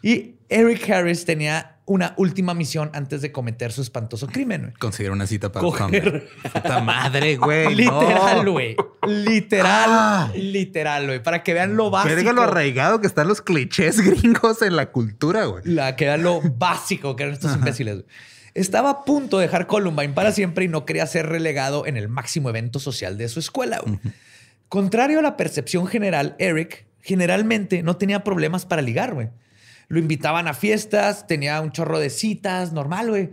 [0.03, 4.73] Y Eric Harris tenía una última misión antes de cometer su espantoso crimen, güey.
[4.75, 6.29] Conseguir una cita para Coger.
[6.53, 7.75] Puta madre, güey.
[7.75, 8.53] Literal, no.
[8.53, 8.77] güey.
[9.07, 10.33] Literal, Ah.
[10.35, 11.23] literal, güey.
[11.23, 12.15] Para que vean lo básico.
[12.15, 15.63] Verga lo arraigado que están los clichés gringos en la cultura, güey.
[15.65, 18.05] La que vean lo básico que eran estos imbéciles.
[18.55, 22.09] Estaba a punto de dejar Columbine para siempre y no quería ser relegado en el
[22.09, 23.81] máximo evento social de su escuela.
[24.69, 29.29] Contrario a la percepción general, Eric generalmente no tenía problemas para ligar, güey.
[29.89, 33.31] Lo invitaban a fiestas, tenía un chorro de citas, normal, güey.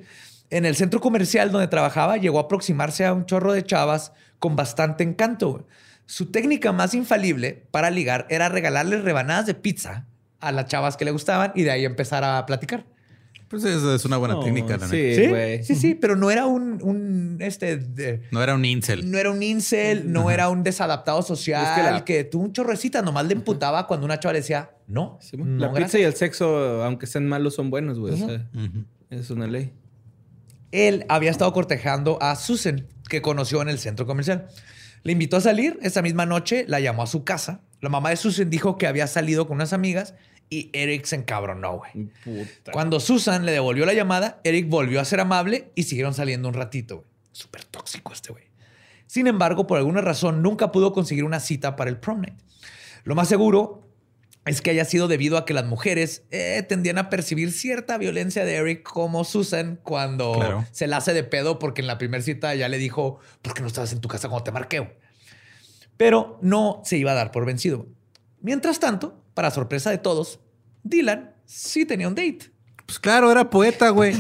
[0.50, 4.56] En el centro comercial donde trabajaba, llegó a aproximarse a un chorro de chavas con
[4.56, 5.68] bastante encanto.
[6.06, 10.06] Su técnica más infalible para ligar era regalarles rebanadas de pizza
[10.40, 12.86] a las chavas que le gustaban y de ahí empezar a platicar.
[13.62, 15.22] Pues eso es una buena No, técnica, la neta.
[15.22, 15.64] sí, güey.
[15.64, 19.10] Sí, sí, pero no era un, un, este, de- No era un incel.
[19.10, 22.54] no era un incel, no era un desadaptado social Es que que, la- tuvo un
[22.54, 25.86] chorrecita, nomás le emputaba cuando una chava le decía, no, Sí, no, la gracias".
[25.92, 28.14] pizza y el sexo, aunque sean malos, son buenos, güey.
[28.14, 28.48] O sea,
[29.10, 29.72] es una ley.
[30.72, 34.48] Él había estado cortejando a Susan, que conoció en el centro comercial.
[35.04, 37.62] Le invitó a salir esa misma noche, la llamó a su casa.
[37.80, 40.16] La mamá de Susan dijo que había salido con unas amigas
[40.50, 42.10] y Eric se encabronó, güey.
[42.24, 42.72] Puta.
[42.72, 46.54] Cuando Susan le devolvió la llamada, Eric volvió a ser amable y siguieron saliendo un
[46.54, 46.98] ratito.
[46.98, 47.08] güey.
[47.32, 48.46] Súper tóxico este güey.
[49.08, 52.40] Sin embargo, por alguna razón, nunca pudo conseguir una cita para el prom night.
[53.04, 53.82] Lo más seguro
[54.46, 58.46] es que haya sido debido a que las mujeres eh, tendían a percibir cierta violencia
[58.46, 60.66] de Eric como Susan cuando Claro.
[60.72, 63.62] se la hace de pedo porque en la primera cita ya le dijo, ¿por qué
[63.62, 64.80] no estabas en tu casa cuando te marqué?
[64.80, 64.92] güey?".
[65.98, 67.88] Pero no se iba a dar por vencido.
[68.42, 70.40] Mientras tanto, para sorpresa de todos,
[70.84, 72.50] Dylan sí tenía un date.
[72.88, 74.14] Pues claro, era poeta, güey.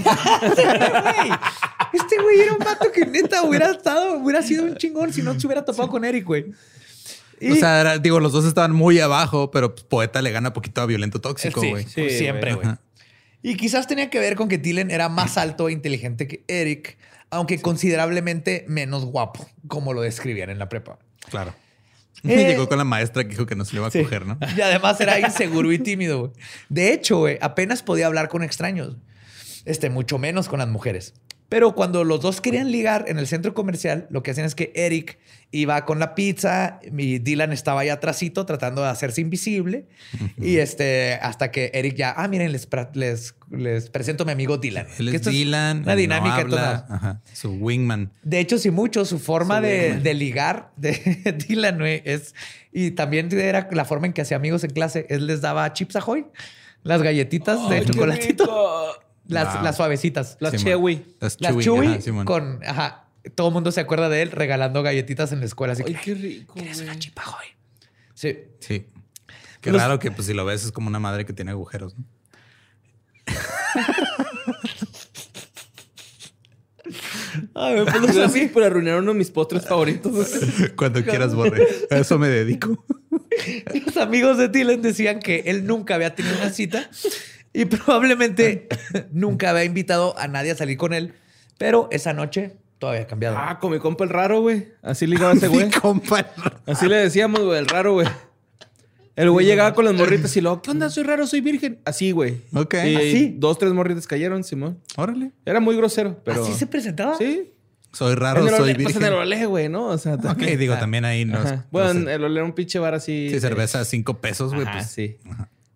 [1.94, 5.40] Este güey era un vato que neta hubiera estado, hubiera sido un chingón si no
[5.40, 6.46] se hubiera topado con Eric, güey.
[7.40, 10.54] Y- O sea, era- digo, los dos estaban muy abajo, pero pues, poeta le gana
[10.54, 11.86] poquito a violento tóxico, Sí, güey.
[11.86, 12.68] sí, siempre, güey.
[13.42, 16.98] Y quizás tenía que ver con que Dylan era más alto e inteligente que Eric,
[17.30, 20.98] aunque considerablemente menos guapo, como lo describían en la prepa.
[21.30, 21.54] Claro.
[22.24, 24.02] Eh, Llegó con la maestra que dijo que no se le iba a Sí.
[24.04, 24.38] coger, ¿no?
[24.58, 26.20] Y además era inseguro y tímido.
[26.20, 26.32] güey.
[26.70, 28.96] De hecho, güey, apenas podía hablar con extraños.
[29.66, 31.14] Este, mucho menos con las mujeres.
[31.56, 34.74] Pero cuando los dos querían ligar en el centro comercial, lo que hacían es que
[34.76, 35.18] Eric
[35.52, 39.88] iba con la pizza y Dylan estaba ahí atrásito tratando de hacerse invisible.
[40.38, 44.58] Y este, hasta que Eric ya, ah, miren, les, les, les presento a mi amigo
[44.58, 44.86] Dylan.
[45.00, 45.84] Él es Dylan.
[45.84, 46.86] Una él dinámica no habla.
[46.90, 47.22] Ajá.
[47.32, 48.12] Su wingman.
[48.22, 50.92] De hecho, sí, mucho su forma de, de ligar de
[51.48, 52.36] Dylan es.
[52.74, 55.06] Y también era la forma en que hacía amigos en clase.
[55.08, 56.26] Él les daba chips ahoy,
[56.84, 59.05] las galletitas de Ay, qué chocolatito, rico.
[59.28, 59.64] Las, Wow.
[59.64, 60.38] las suavecitas.
[60.40, 60.66] Las Simón.
[60.66, 61.06] Chewy.
[61.20, 61.64] Las Las Chewy.
[61.64, 62.26] Chewy ajá, Simón.
[62.26, 62.60] con.
[62.66, 63.02] Ajá.
[63.34, 65.74] Todo el mundo se acuerda de él regalando galletitas en la escuela.
[65.74, 66.02] Así Ay, que.
[66.02, 66.90] qué rico, ¿Quieres güey.
[66.90, 67.46] una chip ahoy?
[68.14, 68.38] Sí.
[68.60, 68.86] Sí.
[69.62, 71.98] Qué Los- raro que pues si lo ves es como una madre que tiene agujeros,
[71.98, 72.06] ¿no?
[77.56, 80.30] Ay, pues los, Gracias ami- por arruinar uno de mis postres favoritos.
[80.76, 81.66] Cuando quieras, borre.
[81.90, 82.86] A eso me dedico.
[83.86, 86.90] los amigos de Dylan decían que él nunca había tenido una cita
[87.56, 88.68] y probablemente
[89.12, 91.14] nunca había invitado a nadie a salir con él.
[91.58, 93.38] Pero esa noche todo había cambiado.
[93.40, 94.68] Ah, con mi compa el raro, güey.
[94.82, 95.66] Así ligaba ese güey.
[95.66, 96.28] Mi compa.
[96.66, 98.08] Así le decíamos, güey, el raro, güey.
[99.16, 100.90] El güey llegaba con las morritas y luego, ¿qué onda?
[100.90, 101.80] Soy raro, soy virgen.
[101.86, 102.42] Así, güey.
[102.54, 102.74] Ok.
[102.86, 103.36] Y ¿Así?
[103.38, 104.78] dos, tres morritas cayeron, Simón.
[104.98, 105.32] Órale.
[105.46, 106.44] Era muy grosero, pero.
[106.44, 107.18] ¿Así se presentaba?
[107.18, 107.54] Sí.
[107.94, 109.14] Soy raro, en el soy ole- pues en virgen.
[109.14, 109.86] el olé, güey, ¿no?
[109.88, 111.40] O sea, Ok, digo, también ahí no
[111.72, 112.14] Bueno, sé.
[112.16, 113.30] el olé era un pinche bar así.
[113.32, 114.66] Sí, cerveza a cinco pesos, güey.
[114.68, 115.16] Ajá, Pues, sí.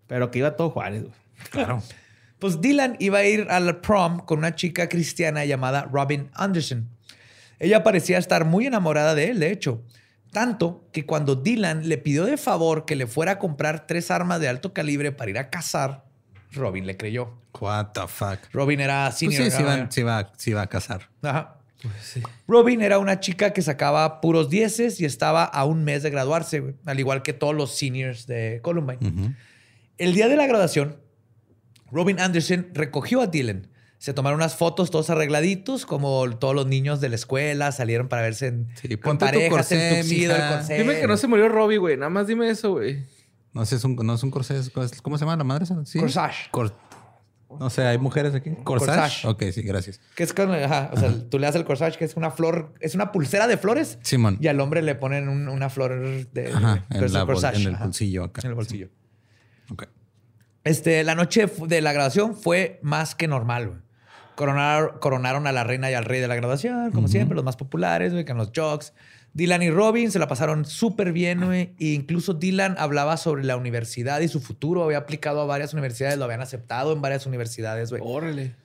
[0.07, 1.13] Pero que iba todo Juárez, güey.
[1.51, 1.81] Claro.
[2.39, 6.87] Pues Dylan iba a ir al prom con una chica cristiana llamada Robin Anderson.
[7.59, 9.83] Ella parecía estar muy enamorada de él, de hecho.
[10.31, 14.39] Tanto que cuando Dylan le pidió de favor que le fuera a comprar tres armas
[14.39, 16.05] de alto calibre para ir a cazar,
[16.53, 17.33] Robin le creyó.
[17.59, 18.39] What the fuck.
[18.53, 19.43] Robin era Pues senior.
[19.43, 21.09] sí, sí era- va, sí, va, sí a casar.
[21.21, 21.57] Ajá.
[22.47, 26.75] Robin era una chica que sacaba puros dieces y estaba a un mes de graduarse,
[26.85, 29.35] al igual que todos los seniors de Columbine.
[29.97, 30.97] El día de la graduación,
[31.91, 33.67] Robin Anderson recogió a Dylan.
[33.97, 38.21] Se tomaron unas fotos todos arregladitos, como todos los niños de la escuela salieron para
[38.21, 40.01] verse en, Sí, ponte tu parejas, en corsé, tuxedo,
[40.35, 40.55] el mija.
[40.57, 40.77] corsé.
[40.77, 41.97] Dime que no se murió Robbie, güey.
[41.97, 43.05] Nada más dime eso, güey.
[43.53, 44.57] No sé, es un, no es un corsé.
[44.57, 44.69] es-
[45.01, 45.65] ¿Cómo se llama la madre?
[45.65, 45.83] esa?
[45.85, 45.99] ¿Sí?
[45.99, 46.49] Corsage.
[46.51, 46.73] Cor-
[47.59, 48.51] no sé, ¿hay mujeres aquí?
[48.63, 49.23] ¿Corsage?
[49.23, 49.25] Corsage.
[49.25, 49.99] Ok, sí, gracias.
[50.15, 52.73] Que es con, ajá, o sea, tú le das el corsage, que es una flor,
[52.79, 53.97] es una pulsera de flores.
[54.03, 54.37] Simón.
[54.39, 55.99] Y al hombre le ponen un- una flor
[56.31, 58.41] de Ajá, en, la el corsage, en el ajá, bolsillo acá.
[58.43, 58.89] En el bolsillo.
[59.71, 59.87] Ok.
[60.63, 63.79] Este, la noche de la graduación fue más que normal, güey.
[64.35, 67.57] Coronar- coronaron a la reina y al rey de la graduación, como siempre, los más
[67.57, 68.93] populares, güey, con los jocks.
[69.33, 71.73] Dylan y Robin se la pasaron súper bien, güey.
[71.79, 74.83] E incluso Dylan hablaba sobre la universidad y su futuro.
[74.83, 78.01] Había aplicado a varias universidades, lo habían aceptado en varias universidades, güey.
[78.05, 78.55] Órale.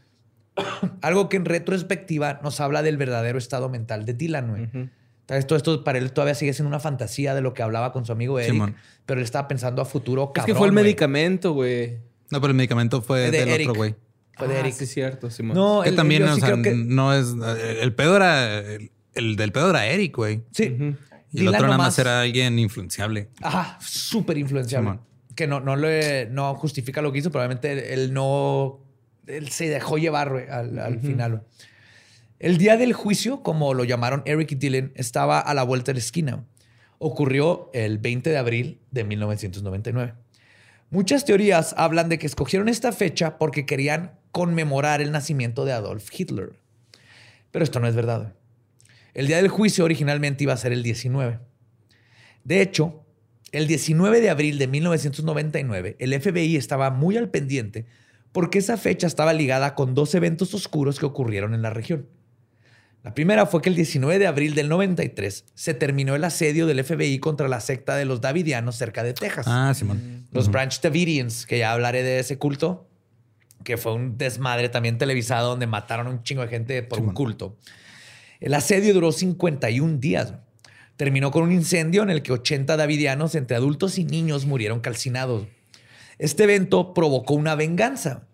[1.03, 4.89] Algo que en retrospectiva nos habla del verdadero estado mental de Dylan, güey.
[5.29, 8.39] Esto para él todavía sigue siendo una fantasía de lo que hablaba con su amigo
[8.39, 8.77] Eric, Simón.
[9.07, 11.99] pero él estaba pensando a futuro Es cabrón, que fue el medicamento, güey.
[12.31, 13.69] No, pero el medicamento fue De del Eric.
[13.71, 13.95] otro güey.
[14.37, 14.75] Fue de Ah, Eric.
[14.75, 15.57] Sí, cierto, Simón.
[15.57, 17.29] No, Que el- también, yo o sí sea, creo que- no es.
[17.81, 18.59] El pedo era.
[18.59, 20.43] El, el del pedo era Eric, güey.
[20.51, 20.65] Sí.
[20.65, 20.97] Y el
[21.31, 23.29] Dylan otro nada más era alguien influenciable.
[23.43, 24.91] Ajá, súper influenciable.
[24.91, 25.01] Simón.
[25.37, 28.81] Que no, no, le, no justifica lo que hizo, probablemente él, él no.
[29.27, 31.31] Él se dejó llevar güey, al, al final.
[31.33, 31.43] güey.
[32.41, 35.95] El día del juicio, como lo llamaron Eric y Dylan, estaba a la vuelta de
[35.95, 36.45] la esquina.
[36.99, 40.15] Ocurrió el 20 de abril de 1999.
[40.91, 46.09] Muchas teorías hablan de que escogieron esta fecha porque querían conmemorar el nacimiento de Adolf
[46.13, 46.59] Hitler.
[47.53, 48.35] Pero esto no es verdad.
[49.15, 51.39] El día del juicio originalmente iba a ser el 19.
[52.43, 53.05] De hecho,
[53.53, 57.87] el 19 de abril de 1999, el FBI estaba muy al pendiente
[58.33, 62.09] porque esa fecha estaba ligada con dos eventos oscuros que ocurrieron en la región.
[63.05, 66.83] La primera fue que el 19 de abril del 93 se terminó el asedio del
[66.83, 69.45] FBI contra la secta de los Davidianos cerca de Texas.
[69.47, 70.27] Ah, Simón.
[70.33, 72.89] Los Branch Davidians, que ya hablaré de ese culto,
[73.63, 77.13] que fue un desmadre también televisado donde mataron a un chingo de gente por un
[77.13, 77.59] culto.
[78.41, 80.33] El asedio duró 51 días.
[80.97, 85.47] Terminó con un incendio en el que 80 davidianos, entre adultos y niños, murieron calcinados.
[86.19, 88.29] Este evento provocó una venganza.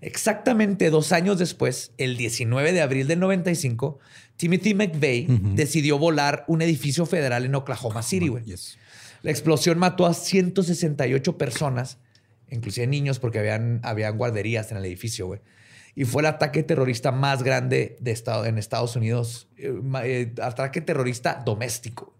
[0.00, 3.98] Exactamente dos años después, el 19 de abril del 95,
[4.36, 8.44] Timothy McVeigh decidió volar un edificio federal en Oklahoma City, güey.
[8.44, 8.78] Yes.
[9.22, 11.98] La explosión mató a 168 personas,
[12.50, 15.40] inclusive niños, porque habían, habían guarderías en el edificio, güey.
[15.94, 19.74] Y fue el ataque terrorista más grande de estado, en Estados Unidos, eh,
[20.04, 22.14] eh, ataque terrorista doméstico.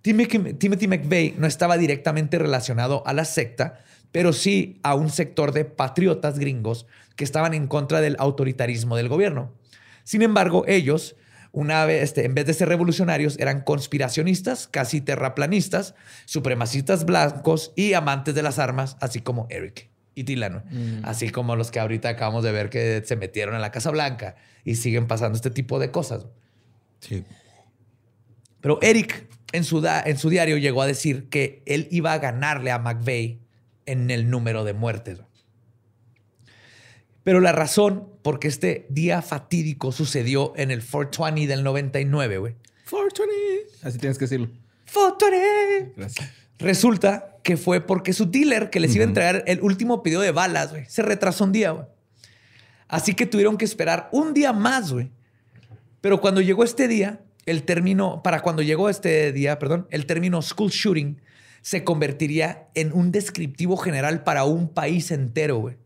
[0.00, 5.52] Timothy, Timothy McVeigh no estaba directamente relacionado a la secta, pero sí a un sector
[5.52, 6.86] de patriotas gringos
[7.16, 9.52] que estaban en contra del autoritarismo del gobierno.
[10.04, 11.16] Sin embargo, ellos,
[11.50, 15.94] una vez, este, en vez de ser revolucionarios, eran conspiracionistas, casi terraplanistas,
[16.26, 21.70] supremacistas blancos y amantes de las armas, así como Eric y Dylan, así como los
[21.70, 25.36] que ahorita acabamos de ver que se metieron en la Casa Blanca y siguen pasando
[25.36, 26.26] este tipo de cosas.
[27.00, 27.24] Sí.
[28.60, 32.70] Pero Eric en su, en su diario llegó a decir que él iba a ganarle
[32.70, 33.41] a McVeigh
[33.86, 35.20] en el número de muertes.
[37.24, 42.54] Pero la razón por qué este día fatídico sucedió en el 420 del 99, güey.
[42.90, 43.86] 420.
[43.86, 44.48] Así tienes que decirlo.
[44.92, 45.94] 420.
[45.96, 46.30] Gracias.
[46.58, 50.30] Resulta que fue porque su dealer que les iba a entregar el último pedido de
[50.30, 51.86] balas, güey, se retrasó un día, güey.
[52.88, 55.10] Así que tuvieron que esperar un día más, güey.
[56.00, 60.42] Pero cuando llegó este día, el término, para cuando llegó este día, perdón, el término
[60.42, 61.20] school shooting
[61.62, 65.76] se convertiría en un descriptivo general para un país entero, güey.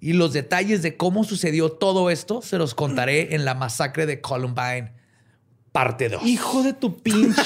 [0.00, 4.20] Y los detalles de cómo sucedió todo esto se los contaré en la masacre de
[4.20, 4.92] Columbine,
[5.72, 6.26] parte 2.
[6.26, 7.40] Hijo de tu pinche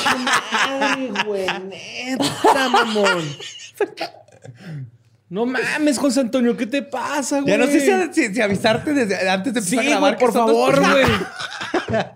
[0.67, 1.47] madre, güey.
[1.69, 3.25] Neta, mamón.
[5.31, 7.53] No mames, José Antonio, ¿qué te pasa, güey?
[7.53, 10.17] Ya no sé si, si- si avisarte desde antes de Sí, empezar a grabar.
[10.17, 11.05] güey, por favor, güey.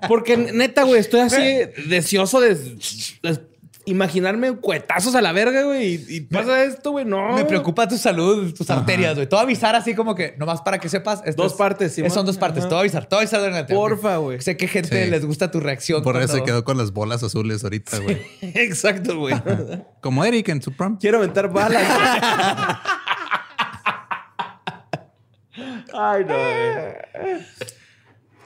[0.08, 1.42] Porque neta, güey, estoy así
[1.88, 3.40] deseoso de, de
[3.84, 5.94] imaginarme cuetazos a la verga, güey.
[6.08, 7.04] Y, y pasa esto, güey.
[7.04, 7.32] No.
[7.34, 9.28] Me preocupa tu salud, tus arterias, güey.
[9.30, 11.22] A avisar así como que, nomás para que sepas.
[11.36, 12.10] Dos es- partes, Simón.
[12.10, 12.64] Son dos partes.
[12.64, 13.08] A avisar.
[13.10, 13.74] A avisar durante.
[13.74, 14.40] Porfa, güey.
[14.40, 15.10] Sé que gente Sí.
[15.10, 16.02] les gusta tu reacción.
[16.02, 18.20] Por eso se quedó con las bolas azules ahorita, güey.
[18.40, 19.34] Exacto, güey.
[20.00, 20.98] Como Eric en su prom.
[20.98, 21.82] Quiero aventar balas.
[25.94, 27.42] Ay, no, güey.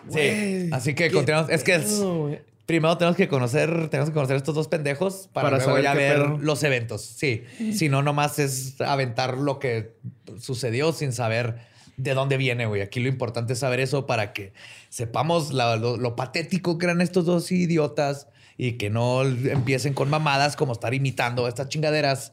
[0.09, 0.71] Sí.
[0.73, 1.51] Así que continuamos.
[1.51, 2.41] Es que es- No, güey.
[2.67, 5.95] Primero tenemos que conocer, tenemos que conocer estos dos pendejos para, Para luego saber ya
[5.95, 6.39] ver pedo.
[6.39, 7.03] los eventos.
[7.03, 7.45] Sí.
[7.73, 9.95] Si no, nomás es aventar lo que
[10.41, 11.57] sucedió sin saber
[11.97, 12.83] de dónde viene, güey.
[12.83, 14.53] Aquí lo importante es saber eso para que
[14.91, 18.29] sepamos la- lo, lo patético que eran estos dos idiotas
[18.59, 22.33] y que no empiecen con mamadas como estar imitando estas chingaderas.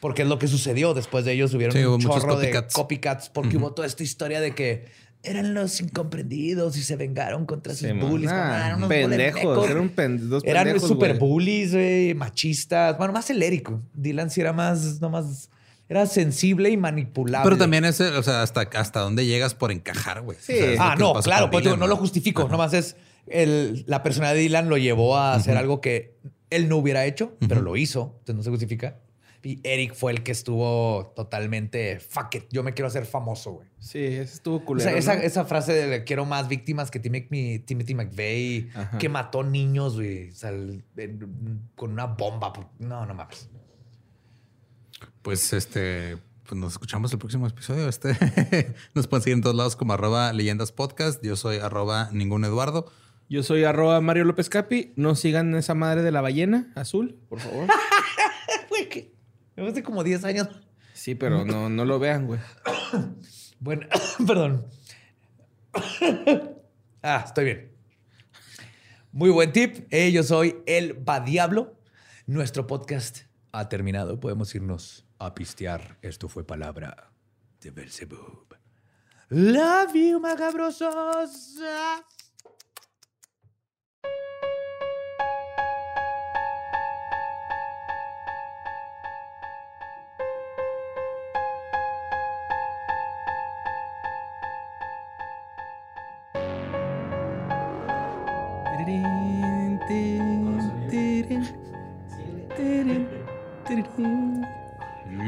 [0.00, 0.92] Porque es lo que sucedió.
[0.92, 2.74] Después de ellos hubieron Sí, hubo un chorro de copycats.
[2.74, 4.84] copycats porque hubo toda esta historia de que
[5.24, 8.30] eran los incomprendidos y se vengaron contra sus bullies.
[8.30, 9.70] Ah, eran unos pendejos.
[9.70, 12.96] Eran pen- dos Eran pendejos, super bullies, güey, machistas.
[12.98, 13.70] Bueno, más el Eric.
[13.94, 15.50] Dylan sí era más, no más,
[15.88, 17.44] era sensible y manipulable.
[17.44, 20.38] Pero también es, o sea, hasta, hasta dónde llegas por encajar, güey.
[20.40, 20.52] Sí.
[20.52, 22.48] O sea, Ah, no, claro, pues Dylan, no lo justifico.
[22.48, 22.96] Nomás es
[23.26, 26.16] el, la persona de Dylan lo llevó a hacer algo que
[26.50, 28.14] él no hubiera hecho, pero lo hizo.
[28.20, 28.98] Entonces no se justifica.
[29.46, 32.44] Y Eric fue el que estuvo totalmente fuck it.
[32.50, 33.68] Yo me quiero hacer famoso, güey.
[33.78, 34.88] Sí, ese estuvo O culero.
[34.88, 35.20] sea, esa, ¿no?
[35.22, 38.98] esa frase de quiero más víctimas que Tim- mi- Timothy McVeigh, Ajá.
[38.98, 42.52] que mató niños, güey, o sea, el- en- con una bomba.
[42.78, 43.50] No, no mames.
[45.20, 46.16] Pues este,
[46.46, 47.88] pues nos escuchamos el próximo episodio.
[47.88, 48.14] Este
[48.94, 51.22] nos pueden seguir en todos lados como arroba leyendas podcast.
[51.22, 52.90] Yo soy arroba ningún Eduardo.
[53.28, 54.92] Yo soy arroba Mario López Capi.
[54.96, 57.66] No sigan esa madre de la ballena azul, por favor.
[59.56, 60.48] Hace como 10 años.
[60.92, 62.40] Sí, pero no, no lo vean, güey.
[63.60, 63.86] Bueno,
[64.26, 64.66] perdón.
[67.02, 67.72] ah, estoy bien.
[69.10, 69.86] Muy buen tip.
[69.90, 71.78] Eh, yo soy el Va Diablo.
[72.26, 73.20] Nuestro podcast
[73.52, 74.20] ha terminado.
[74.20, 75.96] Podemos irnos a pistear.
[76.02, 77.10] Esto fue palabra
[77.60, 78.54] de Belzebub.
[79.30, 81.58] Love you, macabrosos.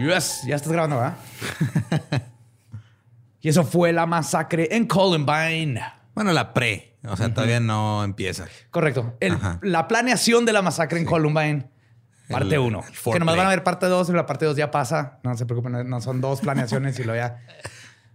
[0.07, 1.17] Yes, ya estás grabando, ¿verdad?
[3.41, 5.81] y eso fue la masacre en Columbine.
[6.15, 8.47] Bueno, la pre, o sea, todavía no empieza.
[8.71, 9.17] Correcto.
[9.21, 11.69] El- la planeación de la masacre en Columbine.
[12.29, 12.85] Parte El- 1.
[12.89, 15.21] el Que nomás van a ver parte 2 y la parte 2 ya pasa.
[15.23, 17.39] No se preocupen, no- son dos planeaciones y luego ya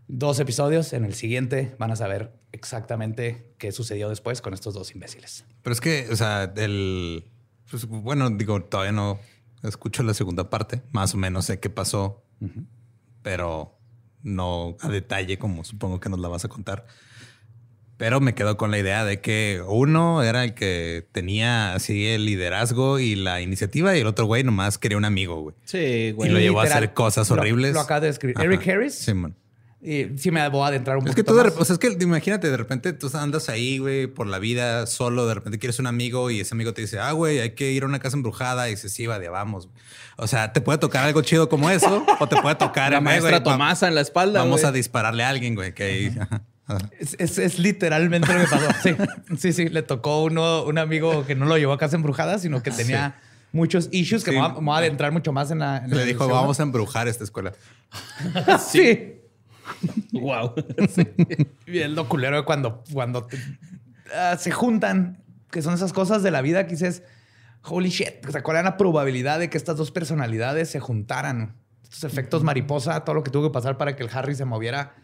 [0.08, 0.92] dos episodios.
[0.92, 5.46] En el siguiente van a saber exactamente qué sucedió después con estos dos imbéciles.
[5.62, 7.24] Pero es que, o sea, el.
[7.70, 9.18] pues, bueno, digo, todavía no
[9.64, 10.82] escucho la segunda parte.
[10.92, 12.24] Más o menos sé qué pasó,
[13.22, 13.78] pero
[14.24, 16.86] no a detalle, como supongo que nos la vas a contar.
[17.98, 22.26] Pero me quedo con la idea de que uno era el que tenía así el
[22.26, 25.56] liderazgo y la iniciativa, y el otro güey nomás quería un amigo, güey.
[25.66, 27.76] Sí, Y lo llevó a hacer cosas lo- horribles.
[27.76, 28.38] Lo, acaba de escribir.
[28.38, 28.46] Ajá.
[28.46, 29.36] Eric Harris Sí, man.
[29.84, 31.98] Y sí me voy a adentrar un Es que tú de o sea, es que
[31.99, 35.88] imagínate, de repente tú andas ahí, güey, por la vida solo, de repente quieres un
[35.88, 38.68] amigo y ese amigo te dice, ah, güey, hay que ir a una casa embrujada
[38.68, 39.70] y dices, sí, va, de vamos.
[40.18, 43.02] O sea, te puede tocar algo chido como eso o te puede tocar La eh,
[43.02, 44.40] maestra güey, va- Tomasa en la espalda.
[44.41, 44.70] Vamos güey.
[44.70, 46.16] a dispararle a alguien, güey, que ahí.
[46.99, 48.68] Es, es- es literalmente lo que pasó.
[48.84, 48.95] Sí,
[49.40, 49.68] sí, sí.
[49.70, 53.20] Le tocó uno, un amigo que no lo llevó a casa embrujada, sino que tenía
[53.52, 54.38] muchos issues que Sí.
[54.38, 55.78] me, voy a, me voy a adentrar mucho más en la.
[55.78, 57.52] en Le la dijo, vamos a embrujar esta escuela.
[58.72, 59.16] Sí.
[60.11, 60.53] Wow.
[61.65, 63.38] Bien lo culero de cuando, cuando te-
[64.15, 67.03] ah, se juntan, que son esas cosas de la vida que dices,
[67.64, 71.56] holy shit, o sea, ¿cuál era la probabilidad de que estas dos personalidades se juntaran?
[71.84, 74.95] Estos efectos mariposa, todo lo que tuvo que pasar para que el Harry se moviera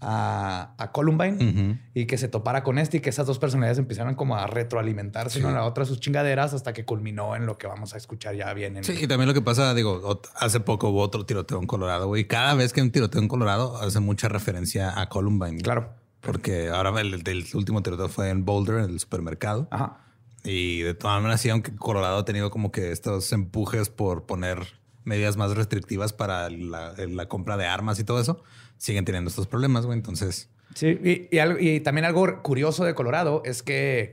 [0.00, 4.14] a, a Columbine y que se topara con este y que esas dos personalidades empezaran
[4.14, 7.66] como a retroalimentarse una a la otra sus chingaderas hasta que culminó en lo que
[7.66, 8.76] vamos a escuchar ya bien.
[8.76, 12.06] En Sí, y también lo que pasa, digo, hace poco hubo otro tiroteo en Colorado,
[12.06, 12.26] güey.
[12.26, 15.60] Cada vez que hay un tiroteo en Colorado hace mucha referencia a Columbine.
[15.60, 15.94] Claro.
[16.20, 19.68] Porque ahora el, el último tiroteo fue en Boulder, en el supermercado.
[19.70, 19.98] Ajá.
[20.44, 24.80] Y de todas maneras, sí, aunque Colorado ha tenido como que estos empujes por poner
[25.04, 28.42] medidas más restrictivas para la, la compra de armas y todo eso,
[28.82, 29.96] siguen teniendo estos problemas, güey.
[29.96, 34.12] Entonces, Sí, y, y algo- y también algo curioso de Colorado es que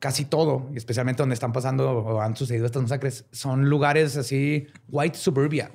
[0.00, 4.66] casi todo, y especialmente donde están pasando o han sucedido estas masacres, son lugares así,
[4.88, 5.70] white suburbia.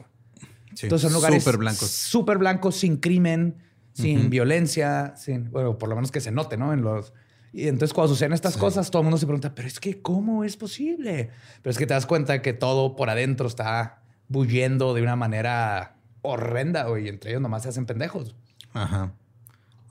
[0.74, 1.90] sí, Entonces son lugares súper blancos.
[1.90, 3.58] Súper blancos, sin crimen,
[3.94, 6.74] sin violencia, sin, bueno, por lo menos que se note, ¿no?
[6.74, 7.14] En los...
[7.54, 10.44] Y entonces cuando suceden estas cosas, todo el mundo se pregunta, pero es que ¿cómo
[10.44, 11.30] es posible?
[11.62, 15.95] Pero es que te das cuenta que todo por adentro está bulliendo de una manera
[16.26, 18.36] horrenda, güey, y entre ellos nomás se hacen pendejos.
[18.74, 19.12] Ajá.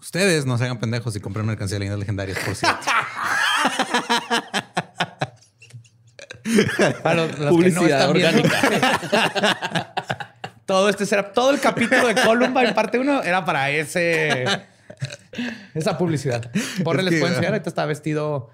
[0.01, 2.78] Ustedes no se hagan pendejos y compren mercancía de leyendas legendarias, por cierto.
[7.02, 8.43] Para los, los que no Publicidad viendo.
[8.43, 9.94] orgánica.
[10.66, 14.44] todo este será, todo el capítulo de Columbine parte 1 era para ese
[15.74, 16.51] esa publicidad.
[16.82, 17.55] Borre Es les que, puedo enseñar, ajá.
[17.55, 18.51] ahorita está vestido.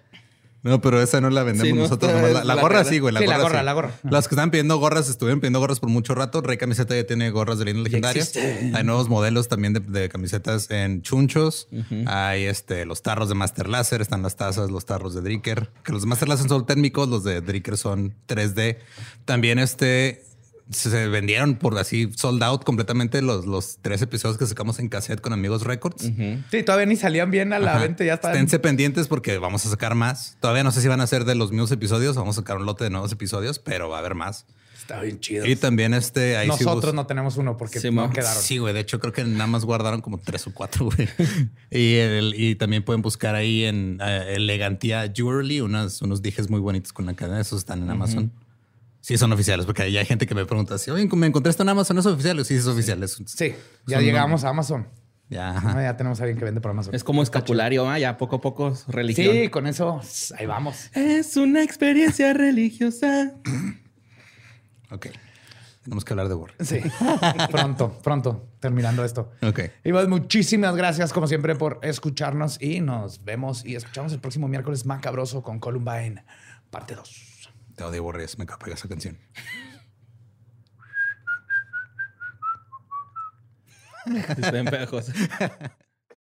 [0.62, 2.12] No, pero esa no la vendemos Sí, no, nosotros.
[2.14, 3.14] nomás La, la la gorra sí, güey.
[3.14, 3.64] La Sí, la gorra, gorra, sí.
[3.64, 3.90] la gorra.
[4.02, 6.42] Los que están pidiendo gorras estuvieron pidiendo gorras por mucho rato.
[6.42, 8.36] Rey Camiseta ya tiene gorras de leyendas legendarias.
[8.36, 11.68] Hay nuevos modelos también de, de camisetas en chunchos.
[12.06, 15.70] Hay este, los tarros de Master Laser, están las tazas, los tarros de Dricker.
[15.84, 18.78] Que los de Master Laser son térmicos, los de Dricker son 3D.
[19.24, 20.24] También este
[20.70, 25.20] se vendieron por así sold out completamente los, los tres episodios que sacamos en cassette
[25.20, 26.02] con Amigos Records.
[26.50, 27.80] Sí, todavía ni salían bien a la Ajá.
[27.82, 28.36] venta, ya estaban.
[28.36, 30.36] Esténse pendientes porque vamos a sacar más.
[30.40, 32.16] Todavía no sé si van a ser de los mismos episodios.
[32.16, 34.46] Vamos a sacar un lote de nuevos episodios, pero va a haber más.
[34.76, 35.46] Está bien chido.
[35.46, 36.36] Y también este...
[36.36, 38.42] ahí Nosotros no tenemos uno porque Sí, no quedaron.
[38.42, 38.74] Sí, güey.
[38.74, 41.08] De hecho, creo que nada más guardaron como tres o cuatro, güey.
[41.70, 46.58] y, el- y también pueden buscar ahí en eh, Elegantia Jewelry unas, unos dijes muy
[46.60, 47.40] bonitos con la cadena.
[47.40, 48.32] Esos están en Amazon.
[49.00, 51.62] Sí, son oficiales, porque ahí hay gente que me pregunta si, oye, me encontré esto
[51.62, 52.44] en Amazon, ¿es oficial?
[52.44, 53.02] Sí, es oficial.
[53.02, 53.54] Es- Sí,
[53.86, 54.88] ya son- llegamos a Amazon.
[55.30, 56.92] Ya, Ah, ya tenemos a alguien que vende por Amazon.
[56.94, 59.32] Es como escapulario, ah, ya poco a poco religión.
[59.34, 60.00] Sí, con eso
[60.36, 60.90] ahí vamos.
[60.94, 63.34] Es una experiencia religiosa.
[64.90, 65.06] Ok.
[65.84, 66.54] Tenemos que hablar de Borre.
[66.60, 66.80] Sí,
[67.50, 69.32] pronto, pronto, terminando esto.
[69.42, 69.60] Ok.
[69.84, 74.46] Y pues muchísimas gracias como siempre por escucharnos y nos vemos y escuchamos el próximo
[74.46, 76.24] miércoles macabroso con Columbine,
[76.70, 77.29] parte 2.
[77.80, 78.36] Te odio, Borres.
[78.36, 79.18] Me capega esa canción.
[84.04, 85.14] Está bien pegajosa.